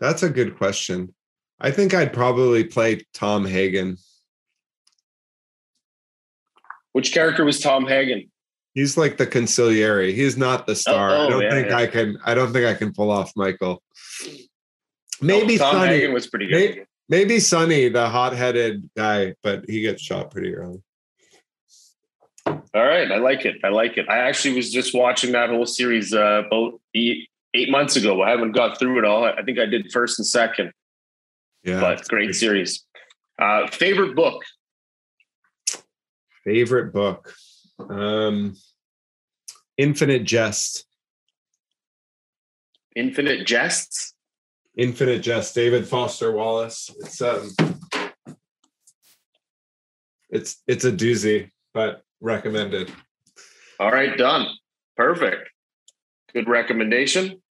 that's 0.00 0.22
a 0.22 0.30
good 0.30 0.56
question. 0.56 1.14
I 1.60 1.70
think 1.70 1.94
I'd 1.94 2.12
probably 2.12 2.64
play 2.64 3.02
Tom 3.14 3.46
Hagen. 3.46 3.96
Which 6.92 7.12
character 7.12 7.44
was 7.44 7.60
Tom 7.60 7.86
Hagen? 7.86 8.31
He's 8.74 8.96
like 8.96 9.18
the 9.18 9.26
consigliere. 9.26 10.14
He's 10.14 10.36
not 10.36 10.66
the 10.66 10.74
star. 10.74 11.10
Oh, 11.10 11.14
oh, 11.14 11.26
I 11.26 11.30
don't 11.30 11.42
yeah, 11.42 11.50
think 11.50 11.68
yeah. 11.68 11.76
I 11.76 11.86
can. 11.86 12.18
I 12.24 12.34
don't 12.34 12.52
think 12.52 12.66
I 12.66 12.74
can 12.74 12.92
pull 12.92 13.10
off 13.10 13.32
Michael. 13.36 13.82
Maybe 15.20 15.54
Oh, 15.54 15.70
Sonny. 15.72 15.88
Hagen 15.88 16.12
was 16.14 16.26
pretty 16.26 16.46
good. 16.46 16.54
Maybe, 16.56 16.82
maybe 17.08 17.40
Sonny, 17.40 17.88
the 17.90 18.08
hot-headed 18.08 18.88
guy, 18.96 19.34
but 19.42 19.64
he 19.68 19.82
gets 19.82 20.02
shot 20.02 20.30
pretty 20.30 20.54
early. 20.54 20.82
All 22.46 22.60
right, 22.74 23.12
I 23.12 23.18
like 23.18 23.44
it. 23.44 23.56
I 23.62 23.68
like 23.68 23.98
it. 23.98 24.08
I 24.08 24.18
actually 24.18 24.56
was 24.56 24.72
just 24.72 24.94
watching 24.94 25.32
that 25.32 25.50
whole 25.50 25.66
series 25.66 26.12
uh, 26.14 26.42
about 26.46 26.80
eight, 26.94 27.28
eight 27.54 27.70
months 27.70 27.96
ago. 27.96 28.22
I 28.22 28.30
haven't 28.30 28.52
got 28.52 28.78
through 28.78 28.98
it 28.98 29.04
all. 29.04 29.24
I 29.24 29.42
think 29.42 29.58
I 29.58 29.66
did 29.66 29.92
first 29.92 30.18
and 30.18 30.26
second, 30.26 30.72
Yeah. 31.62 31.80
but 31.80 32.08
great 32.08 32.34
series. 32.34 32.84
Uh, 33.38 33.68
favorite 33.68 34.16
book? 34.16 34.42
Favorite 36.44 36.92
book. 36.92 37.34
Um 37.90 38.54
Infinite 39.76 40.24
Jest. 40.24 40.86
Infinite 42.94 43.46
Jests. 43.46 44.14
Infinite 44.76 45.22
Jest, 45.22 45.54
David 45.54 45.86
Foster 45.86 46.32
Wallace. 46.32 46.90
It's 47.00 47.20
um 47.20 47.50
it's 50.30 50.62
it's 50.66 50.84
a 50.84 50.92
doozy, 50.92 51.50
but 51.74 52.02
recommended. 52.20 52.90
All 53.78 53.90
right, 53.90 54.16
done. 54.16 54.48
Perfect. 54.96 55.50
Good 56.32 56.48
recommendation. 56.48 57.42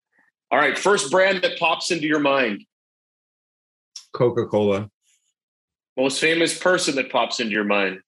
All 0.51 0.59
right, 0.59 0.77
first 0.77 1.11
brand 1.11 1.43
that 1.43 1.59
pops 1.59 1.91
into 1.91 2.07
your 2.07 2.19
mind. 2.19 2.65
Coca-Cola. 4.13 4.89
Most 5.97 6.19
famous 6.19 6.57
person 6.57 6.95
that 6.95 7.11
pops 7.11 7.39
into 7.39 7.51
your 7.51 7.63
mind. 7.63 7.99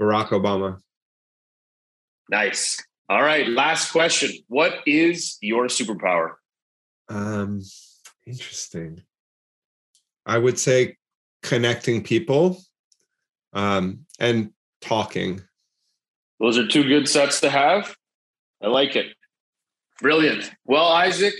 Barack 0.00 0.28
Obama. 0.28 0.78
Nice. 2.30 2.82
All 3.08 3.22
right, 3.22 3.48
last 3.48 3.92
question. 3.92 4.30
What 4.48 4.80
is 4.86 5.36
your 5.40 5.66
superpower? 5.66 6.34
Um 7.08 7.62
interesting. 8.26 9.02
I 10.24 10.38
would 10.38 10.58
say 10.58 10.96
connecting 11.42 12.02
people 12.02 12.60
um 13.52 14.06
and 14.18 14.52
talking. 14.80 15.42
Those 16.40 16.58
are 16.58 16.66
two 16.66 16.84
good 16.84 17.08
sets 17.08 17.40
to 17.40 17.50
have. 17.50 17.94
I 18.62 18.68
like 18.68 18.96
it. 18.96 19.06
Brilliant. 20.00 20.50
Well, 20.64 20.86
Isaac, 20.86 21.34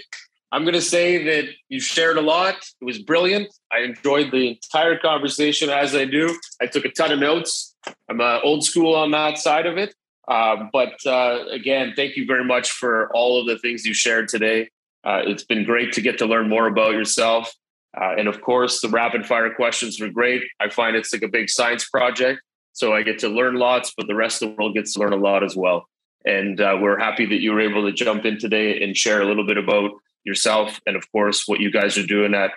I'm 0.53 0.64
going 0.64 0.74
to 0.74 0.82
say 0.82 1.24
that 1.24 1.46
you 1.70 1.80
shared 1.80 2.18
a 2.18 2.20
lot. 2.20 2.57
It 2.80 2.84
was 2.84 2.98
brilliant. 2.98 3.48
I 3.72 3.80
enjoyed 3.80 4.30
the 4.30 4.48
entire 4.48 4.98
conversation 4.98 5.70
as 5.70 5.94
I 5.94 6.05
do. 6.05 6.38
I 6.61 6.66
took 6.66 6.84
a 6.84 6.90
ton 6.90 7.11
of 7.11 7.18
notes. 7.18 7.74
I'm 8.11 8.20
uh, 8.20 8.38
old 8.42 8.62
school 8.62 8.94
on 8.94 9.11
that 9.12 9.38
side 9.38 9.64
of 9.64 9.78
it. 9.78 9.94
Uh, 10.28 10.68
but 10.70 10.94
uh, 11.07 11.46
again, 11.50 11.94
thank 11.96 12.16
you 12.16 12.26
very 12.26 12.44
much 12.44 12.70
for 12.70 13.11
all 13.14 13.40
of 13.40 13.46
the 13.46 13.59
things 13.59 13.86
you 13.86 13.94
shared 13.94 14.28
today. 14.28 14.68
Uh, 15.05 15.22
it's 15.24 15.42
been 15.42 15.64
great 15.64 15.92
to 15.94 16.03
get 16.03 16.18
to 16.18 16.26
learn 16.26 16.50
more 16.50 16.66
about 16.66 16.92
yourself. 16.92 17.50
Uh, 17.98 18.14
and 18.18 18.28
of 18.28 18.42
course, 18.42 18.82
the 18.82 18.88
rapid 18.88 19.26
fire 19.26 19.53
questions 19.55 19.98
were 19.98 20.11
great. 20.11 20.42
I 20.61 20.68
find 20.68 20.96
it's 20.96 21.14
like 21.14 21.22
a 21.22 21.28
big 21.28 21.48
science 21.48 21.88
project. 21.88 22.40
So 22.74 22.94
I 22.94 23.03
get 23.03 23.18
to 23.20 23.28
learn 23.28 23.55
lots, 23.55 23.94
but 23.96 24.07
the 24.07 24.14
rest 24.14 24.42
of 24.42 24.50
the 24.50 24.55
world 24.55 24.74
gets 24.74 24.94
to 24.94 25.00
learn 25.00 25.12
a 25.14 25.16
lot 25.16 25.42
as 25.42 25.57
well. 25.57 25.86
And 26.25 26.61
uh, 26.61 26.79
we're 26.81 26.99
happy 26.99 27.27
that 27.27 27.41
you 27.41 27.53
were 27.53 27.61
able 27.61 27.85
to 27.85 27.93
jump 27.93 28.25
in 28.25 28.39
today 28.39 28.83
and 28.83 28.97
share 28.97 29.23
a 29.23 29.25
little 29.25 29.47
bit 29.47 29.59
about 29.59 29.91
yourself 30.25 30.81
and, 30.87 30.97
of 30.97 31.11
course, 31.11 31.45
what 31.47 31.61
you 31.61 31.70
guys 31.70 31.99
are 31.99 32.07
doing 32.07 32.35
at 32.35 32.53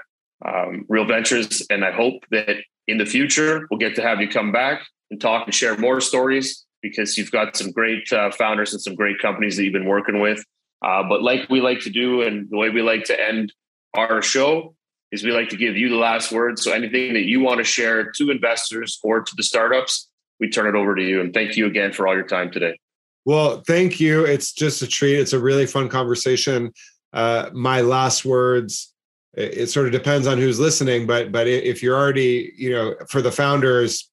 um, 0.46 0.86
Real 0.88 1.06
Ventures. 1.06 1.66
And 1.70 1.84
I 1.84 1.92
hope 1.92 2.24
that 2.32 2.58
in 2.88 2.98
the 2.98 3.06
future, 3.06 3.68
we'll 3.70 3.80
get 3.80 3.96
to 3.96 4.02
have 4.02 4.22
you 4.22 4.28
come 4.28 4.52
back 4.52 4.86
and 5.10 5.20
talk 5.20 5.48
and 5.48 5.56
share 5.56 5.78
more 5.78 6.00
stories 6.00 6.66
because 6.82 7.18
you've 7.18 7.32
got 7.32 7.56
some 7.58 7.72
great 7.72 8.12
uh, 8.14 8.30
founders 8.32 8.74
and 8.74 8.82
some 8.82 8.96
great 8.96 9.20
companies 9.20 9.58
that 9.58 9.64
you've 9.64 9.74
been 9.74 9.88
working 9.88 10.20
with. 10.20 10.44
Uh, 10.84 11.02
but 11.10 11.24
like 11.24 11.50
we 11.50 11.62
like 11.62 11.80
to 11.80 11.90
do, 11.90 12.22
and 12.22 12.48
the 12.52 12.58
way 12.58 12.70
we 12.70 12.84
like 12.84 13.06
to 13.06 13.20
end 13.20 13.52
our 13.96 14.22
show 14.22 14.76
is 15.12 15.24
we 15.24 15.32
like 15.32 15.50
to 15.50 15.58
give 15.58 15.76
you 15.76 15.90
the 15.90 15.96
last 15.96 16.32
word. 16.32 16.60
So 16.60 16.72
anything 16.72 17.14
that 17.14 17.24
you 17.24 17.40
want 17.40 17.58
to 17.58 17.64
share 17.64 18.12
to 18.12 18.30
investors 18.30 19.00
or 19.04 19.22
to 19.22 19.34
the 19.36 19.44
startups, 19.44 20.10
we 20.40 20.50
turn 20.50 20.68
it 20.68 20.78
over 20.78 20.94
to 20.94 21.02
you. 21.02 21.22
And 21.22 21.34
thank 21.34 21.58
you 21.58 21.66
again 21.66 21.94
for 21.94 22.08
all 22.08 22.14
your 22.14 22.28
time 22.28 22.52
today. 22.52 22.78
Well, 23.26 23.64
thank 23.66 24.00
you. 24.00 24.24
It's 24.26 24.54
just 24.54 24.84
a 24.84 24.88
treat. 24.88 25.20
It's 25.20 25.34
a 25.34 25.40
really 25.40 25.66
fun 25.66 25.90
conversation. 25.90 26.72
Uh, 27.12 27.50
my 27.54 27.82
last 27.82 28.24
words. 28.24 28.94
It, 29.34 29.58
it 29.58 29.68
sort 29.68 29.88
of 29.88 29.92
depends 29.92 30.28
on 30.28 30.38
who's 30.38 30.60
listening, 30.60 31.08
but 31.08 31.32
but 31.32 31.48
if 31.48 31.82
you're 31.82 31.98
already, 31.98 32.54
you 32.56 32.72
know, 32.72 32.96
for 33.10 33.22
the 33.22 33.32
founders, 33.32 34.10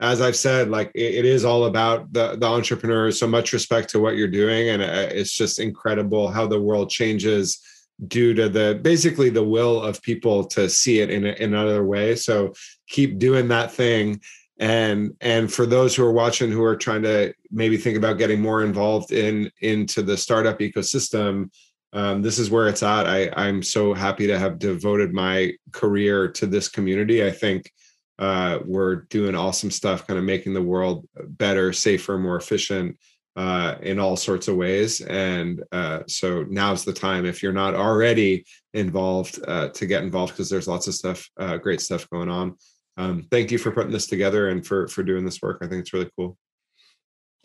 as 0.00 0.20
I've 0.20 0.36
said, 0.36 0.70
like 0.70 0.92
it, 0.94 1.24
is 1.24 1.44
all 1.44 1.64
about 1.66 2.12
the 2.12 2.36
the 2.36 2.46
entrepreneurs. 2.46 3.18
So 3.18 3.26
much 3.26 3.52
respect 3.52 3.90
to 3.90 4.00
what 4.00 4.16
you're 4.16 4.28
doing, 4.28 4.68
and 4.68 4.82
uh, 4.82 5.08
it's 5.10 5.32
just 5.32 5.58
incredible 5.58 6.28
how 6.28 6.46
the 6.46 6.60
world 6.60 6.90
changes 6.90 7.60
due 8.06 8.34
to 8.34 8.48
the 8.48 8.78
basically 8.82 9.30
the 9.30 9.42
will 9.44 9.82
of 9.82 10.02
people 10.02 10.44
to 10.44 10.68
see 10.68 11.00
it 11.00 11.10
in, 11.10 11.24
in 11.24 11.54
another 11.54 11.84
way. 11.84 12.14
So 12.14 12.52
keep 12.88 13.18
doing 13.18 13.48
that 13.48 13.72
thing 13.72 14.20
and 14.58 15.12
and 15.20 15.52
for 15.52 15.66
those 15.66 15.94
who 15.94 16.04
are 16.04 16.12
watching 16.12 16.50
who 16.50 16.64
are 16.64 16.76
trying 16.76 17.02
to 17.02 17.32
maybe 17.50 17.76
think 17.76 17.96
about 17.96 18.18
getting 18.18 18.40
more 18.40 18.62
involved 18.62 19.12
in 19.12 19.50
into 19.60 20.02
the 20.02 20.16
startup 20.16 20.58
ecosystem 20.60 21.50
um, 21.92 22.20
this 22.20 22.38
is 22.38 22.50
where 22.50 22.68
it's 22.68 22.82
at. 22.82 23.06
I, 23.06 23.30
i'm 23.36 23.62
so 23.62 23.94
happy 23.94 24.26
to 24.26 24.38
have 24.38 24.58
devoted 24.58 25.12
my 25.12 25.52
career 25.72 26.28
to 26.32 26.46
this 26.46 26.68
community. 26.68 27.24
I 27.24 27.30
think 27.30 27.70
uh, 28.18 28.60
we're 28.64 29.02
doing 29.10 29.34
awesome 29.34 29.70
stuff 29.70 30.06
kind 30.06 30.18
of 30.18 30.24
making 30.24 30.54
the 30.54 30.62
world 30.62 31.06
better 31.14 31.72
safer 31.72 32.18
more 32.18 32.36
efficient 32.36 32.96
uh, 33.36 33.74
in 33.82 33.98
all 33.98 34.16
sorts 34.16 34.48
of 34.48 34.56
ways. 34.56 35.02
And 35.02 35.62
uh, 35.70 36.00
so 36.06 36.44
now's 36.48 36.84
the 36.84 36.94
time 36.94 37.26
if 37.26 37.42
you're 37.42 37.52
not 37.52 37.74
already 37.74 38.46
involved 38.72 39.38
uh, 39.46 39.68
to 39.68 39.86
get 39.86 40.02
involved 40.02 40.32
because 40.32 40.48
there's 40.48 40.68
lots 40.68 40.86
of 40.86 40.94
stuff 40.94 41.28
uh, 41.38 41.58
great 41.58 41.80
stuff 41.80 42.08
going 42.10 42.30
on 42.30 42.56
um, 42.96 43.26
thank 43.30 43.50
you 43.50 43.58
for 43.58 43.70
putting 43.70 43.92
this 43.92 44.06
together 44.06 44.48
and 44.48 44.66
for 44.66 44.88
for 44.88 45.02
doing 45.02 45.24
this 45.24 45.42
work. 45.42 45.58
I 45.62 45.66
think 45.66 45.80
it's 45.80 45.92
really 45.92 46.10
cool. 46.16 46.36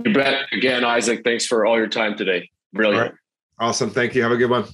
You 0.06 0.14
bet. 0.14 0.46
Again, 0.52 0.84
Isaac, 0.84 1.22
thanks 1.24 1.46
for 1.46 1.66
all 1.66 1.78
your 1.78 1.90
time 1.90 2.18
today. 2.18 2.50
Brilliant. 2.74 3.16
Awesome. 3.60 3.90
Thank 3.90 4.16
you. 4.16 4.24
Have 4.24 4.32
a 4.32 4.38
good 4.38 4.50
one. 4.50 4.66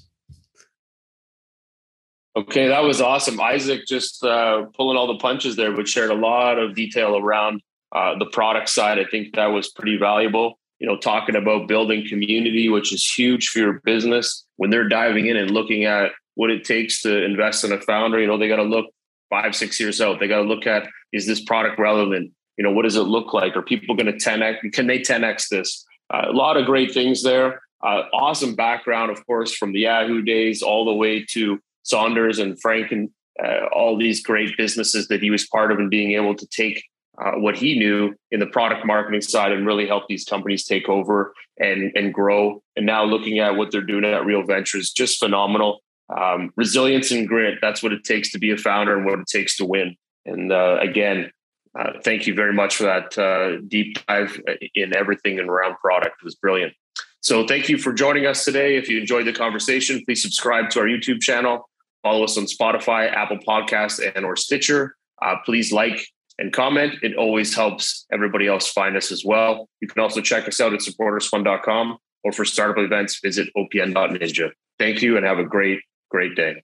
Okay, 2.37 2.67
that 2.67 2.83
was 2.83 3.01
awesome. 3.01 3.41
Isaac 3.41 3.81
just 3.87 4.23
uh, 4.23 4.65
pulling 4.75 4.95
all 4.95 5.07
the 5.07 5.17
punches 5.17 5.55
there, 5.55 5.75
but 5.75 5.87
shared 5.87 6.11
a 6.11 6.15
lot 6.15 6.59
of 6.59 6.75
detail 6.75 7.17
around 7.17 7.61
uh, 7.91 8.17
the 8.19 8.27
product 8.27 8.69
side. 8.69 8.99
I 8.99 9.05
think 9.05 9.35
that 9.35 9.47
was 9.47 9.69
pretty 9.69 9.97
valuable. 9.97 10.59
You 10.77 10.87
know, 10.87 10.97
talking 10.97 11.35
about 11.35 11.67
building 11.67 12.07
community, 12.07 12.69
which 12.69 12.93
is 12.93 13.03
huge 13.03 13.49
for 13.49 13.57
your 13.57 13.81
business. 13.83 14.45
When 14.57 14.69
they're 14.69 14.87
diving 14.87 15.25
in 15.25 15.35
and 15.35 15.49
looking 15.49 15.85
at 15.85 16.11
what 16.35 16.51
it 16.51 16.63
takes 16.63 17.01
to 17.01 17.25
invest 17.25 17.63
in 17.63 17.71
a 17.71 17.81
founder, 17.81 18.19
you 18.19 18.27
know, 18.27 18.37
they 18.37 18.47
got 18.47 18.57
to 18.57 18.63
look 18.63 18.85
five, 19.29 19.55
six 19.55 19.79
years 19.79 20.01
out. 20.01 20.19
They 20.19 20.27
got 20.27 20.37
to 20.37 20.43
look 20.43 20.67
at 20.67 20.87
is 21.13 21.25
this 21.25 21.43
product 21.43 21.79
relevant? 21.79 22.31
You 22.57 22.63
know, 22.63 22.71
what 22.71 22.83
does 22.83 22.95
it 22.95 23.03
look 23.03 23.33
like? 23.33 23.55
Are 23.55 23.61
people 23.61 23.95
going 23.95 24.07
to 24.07 24.13
10x? 24.13 24.73
Can 24.73 24.87
they 24.87 24.99
10x 24.99 25.49
this? 25.49 25.85
Uh, 26.13 26.25
a 26.29 26.33
lot 26.33 26.57
of 26.57 26.65
great 26.65 26.93
things 26.93 27.23
there. 27.23 27.61
Uh, 27.83 28.03
awesome 28.13 28.55
background, 28.55 29.11
of 29.11 29.25
course, 29.25 29.55
from 29.55 29.71
the 29.71 29.81
Yahoo 29.81 30.21
days 30.21 30.61
all 30.63 30.85
the 30.85 30.93
way 30.93 31.23
to 31.31 31.59
Saunders 31.83 32.39
and 32.39 32.59
Frank 32.59 32.91
and 32.91 33.09
uh, 33.43 33.65
all 33.73 33.97
these 33.97 34.23
great 34.23 34.57
businesses 34.57 35.07
that 35.09 35.21
he 35.21 35.29
was 35.29 35.47
part 35.47 35.71
of 35.71 35.77
and 35.77 35.89
being 35.89 36.13
able 36.13 36.35
to 36.35 36.47
take 36.47 36.83
uh, 37.23 37.33
what 37.33 37.55
he 37.55 37.77
knew 37.77 38.13
in 38.31 38.39
the 38.39 38.47
product 38.47 38.85
marketing 38.85 39.21
side 39.21 39.51
and 39.51 39.65
really 39.65 39.87
help 39.87 40.03
these 40.07 40.25
companies 40.25 40.65
take 40.65 40.87
over 40.89 41.33
and 41.59 41.91
and 41.95 42.13
grow. 42.13 42.61
And 42.75 42.85
now 42.85 43.03
looking 43.03 43.39
at 43.39 43.55
what 43.55 43.71
they're 43.71 43.81
doing 43.81 44.05
at 44.05 44.25
Real 44.25 44.43
Ventures, 44.43 44.91
just 44.91 45.19
phenomenal. 45.19 45.81
Um, 46.15 46.51
resilience 46.55 47.11
and 47.11 47.27
grit. 47.27 47.59
That's 47.61 47.83
what 47.83 47.91
it 47.91 48.03
takes 48.03 48.31
to 48.31 48.39
be 48.39 48.51
a 48.51 48.57
founder 48.57 48.95
and 48.95 49.05
what 49.05 49.19
it 49.19 49.27
takes 49.27 49.57
to 49.57 49.65
win. 49.65 49.95
And 50.25 50.51
uh, 50.51 50.77
again, 50.81 51.31
uh, 51.77 51.93
thank 52.03 52.27
you 52.27 52.33
very 52.33 52.53
much 52.53 52.75
for 52.75 52.83
that 52.83 53.17
uh, 53.17 53.61
deep 53.67 53.97
dive 54.07 54.39
in 54.73 54.95
everything 54.95 55.39
and 55.39 55.49
around 55.49 55.75
product. 55.75 56.15
It 56.21 56.25
was 56.25 56.35
brilliant. 56.35 56.73
So 57.21 57.45
thank 57.45 57.67
you 57.67 57.77
for 57.77 57.93
joining 57.93 58.25
us 58.25 58.45
today. 58.45 58.77
If 58.77 58.89
you 58.89 58.99
enjoyed 58.99 59.27
the 59.27 59.33
conversation, 59.33 60.01
please 60.05 60.21
subscribe 60.21 60.69
to 60.71 60.79
our 60.79 60.85
YouTube 60.85 61.21
channel. 61.21 61.69
Follow 62.03 62.23
us 62.23 62.37
on 62.37 62.45
Spotify, 62.45 63.11
Apple 63.11 63.39
Podcasts, 63.45 63.99
and 64.15 64.25
or 64.25 64.35
Stitcher. 64.35 64.95
Uh, 65.21 65.35
please 65.45 65.71
like 65.73 66.07
and 66.39 66.53
comment. 66.53 66.95
It 67.01 67.15
always 67.15 67.55
helps 67.55 68.05
everybody 68.11 68.47
else 68.47 68.71
find 68.71 68.95
us 68.95 69.11
as 69.11 69.25
well. 69.25 69.67
You 69.81 69.87
can 69.87 70.01
also 70.01 70.21
check 70.21 70.47
us 70.47 70.61
out 70.61 70.73
at 70.73 70.79
supportersfund.com 70.79 71.97
or 72.23 72.31
for 72.31 72.45
startup 72.45 72.77
events, 72.77 73.19
visit 73.19 73.49
opn.ninja. 73.57 74.51
Thank 74.79 75.01
you 75.01 75.17
and 75.17 75.25
have 75.25 75.39
a 75.39 75.43
great, 75.43 75.79
great 76.09 76.35
day. 76.35 76.63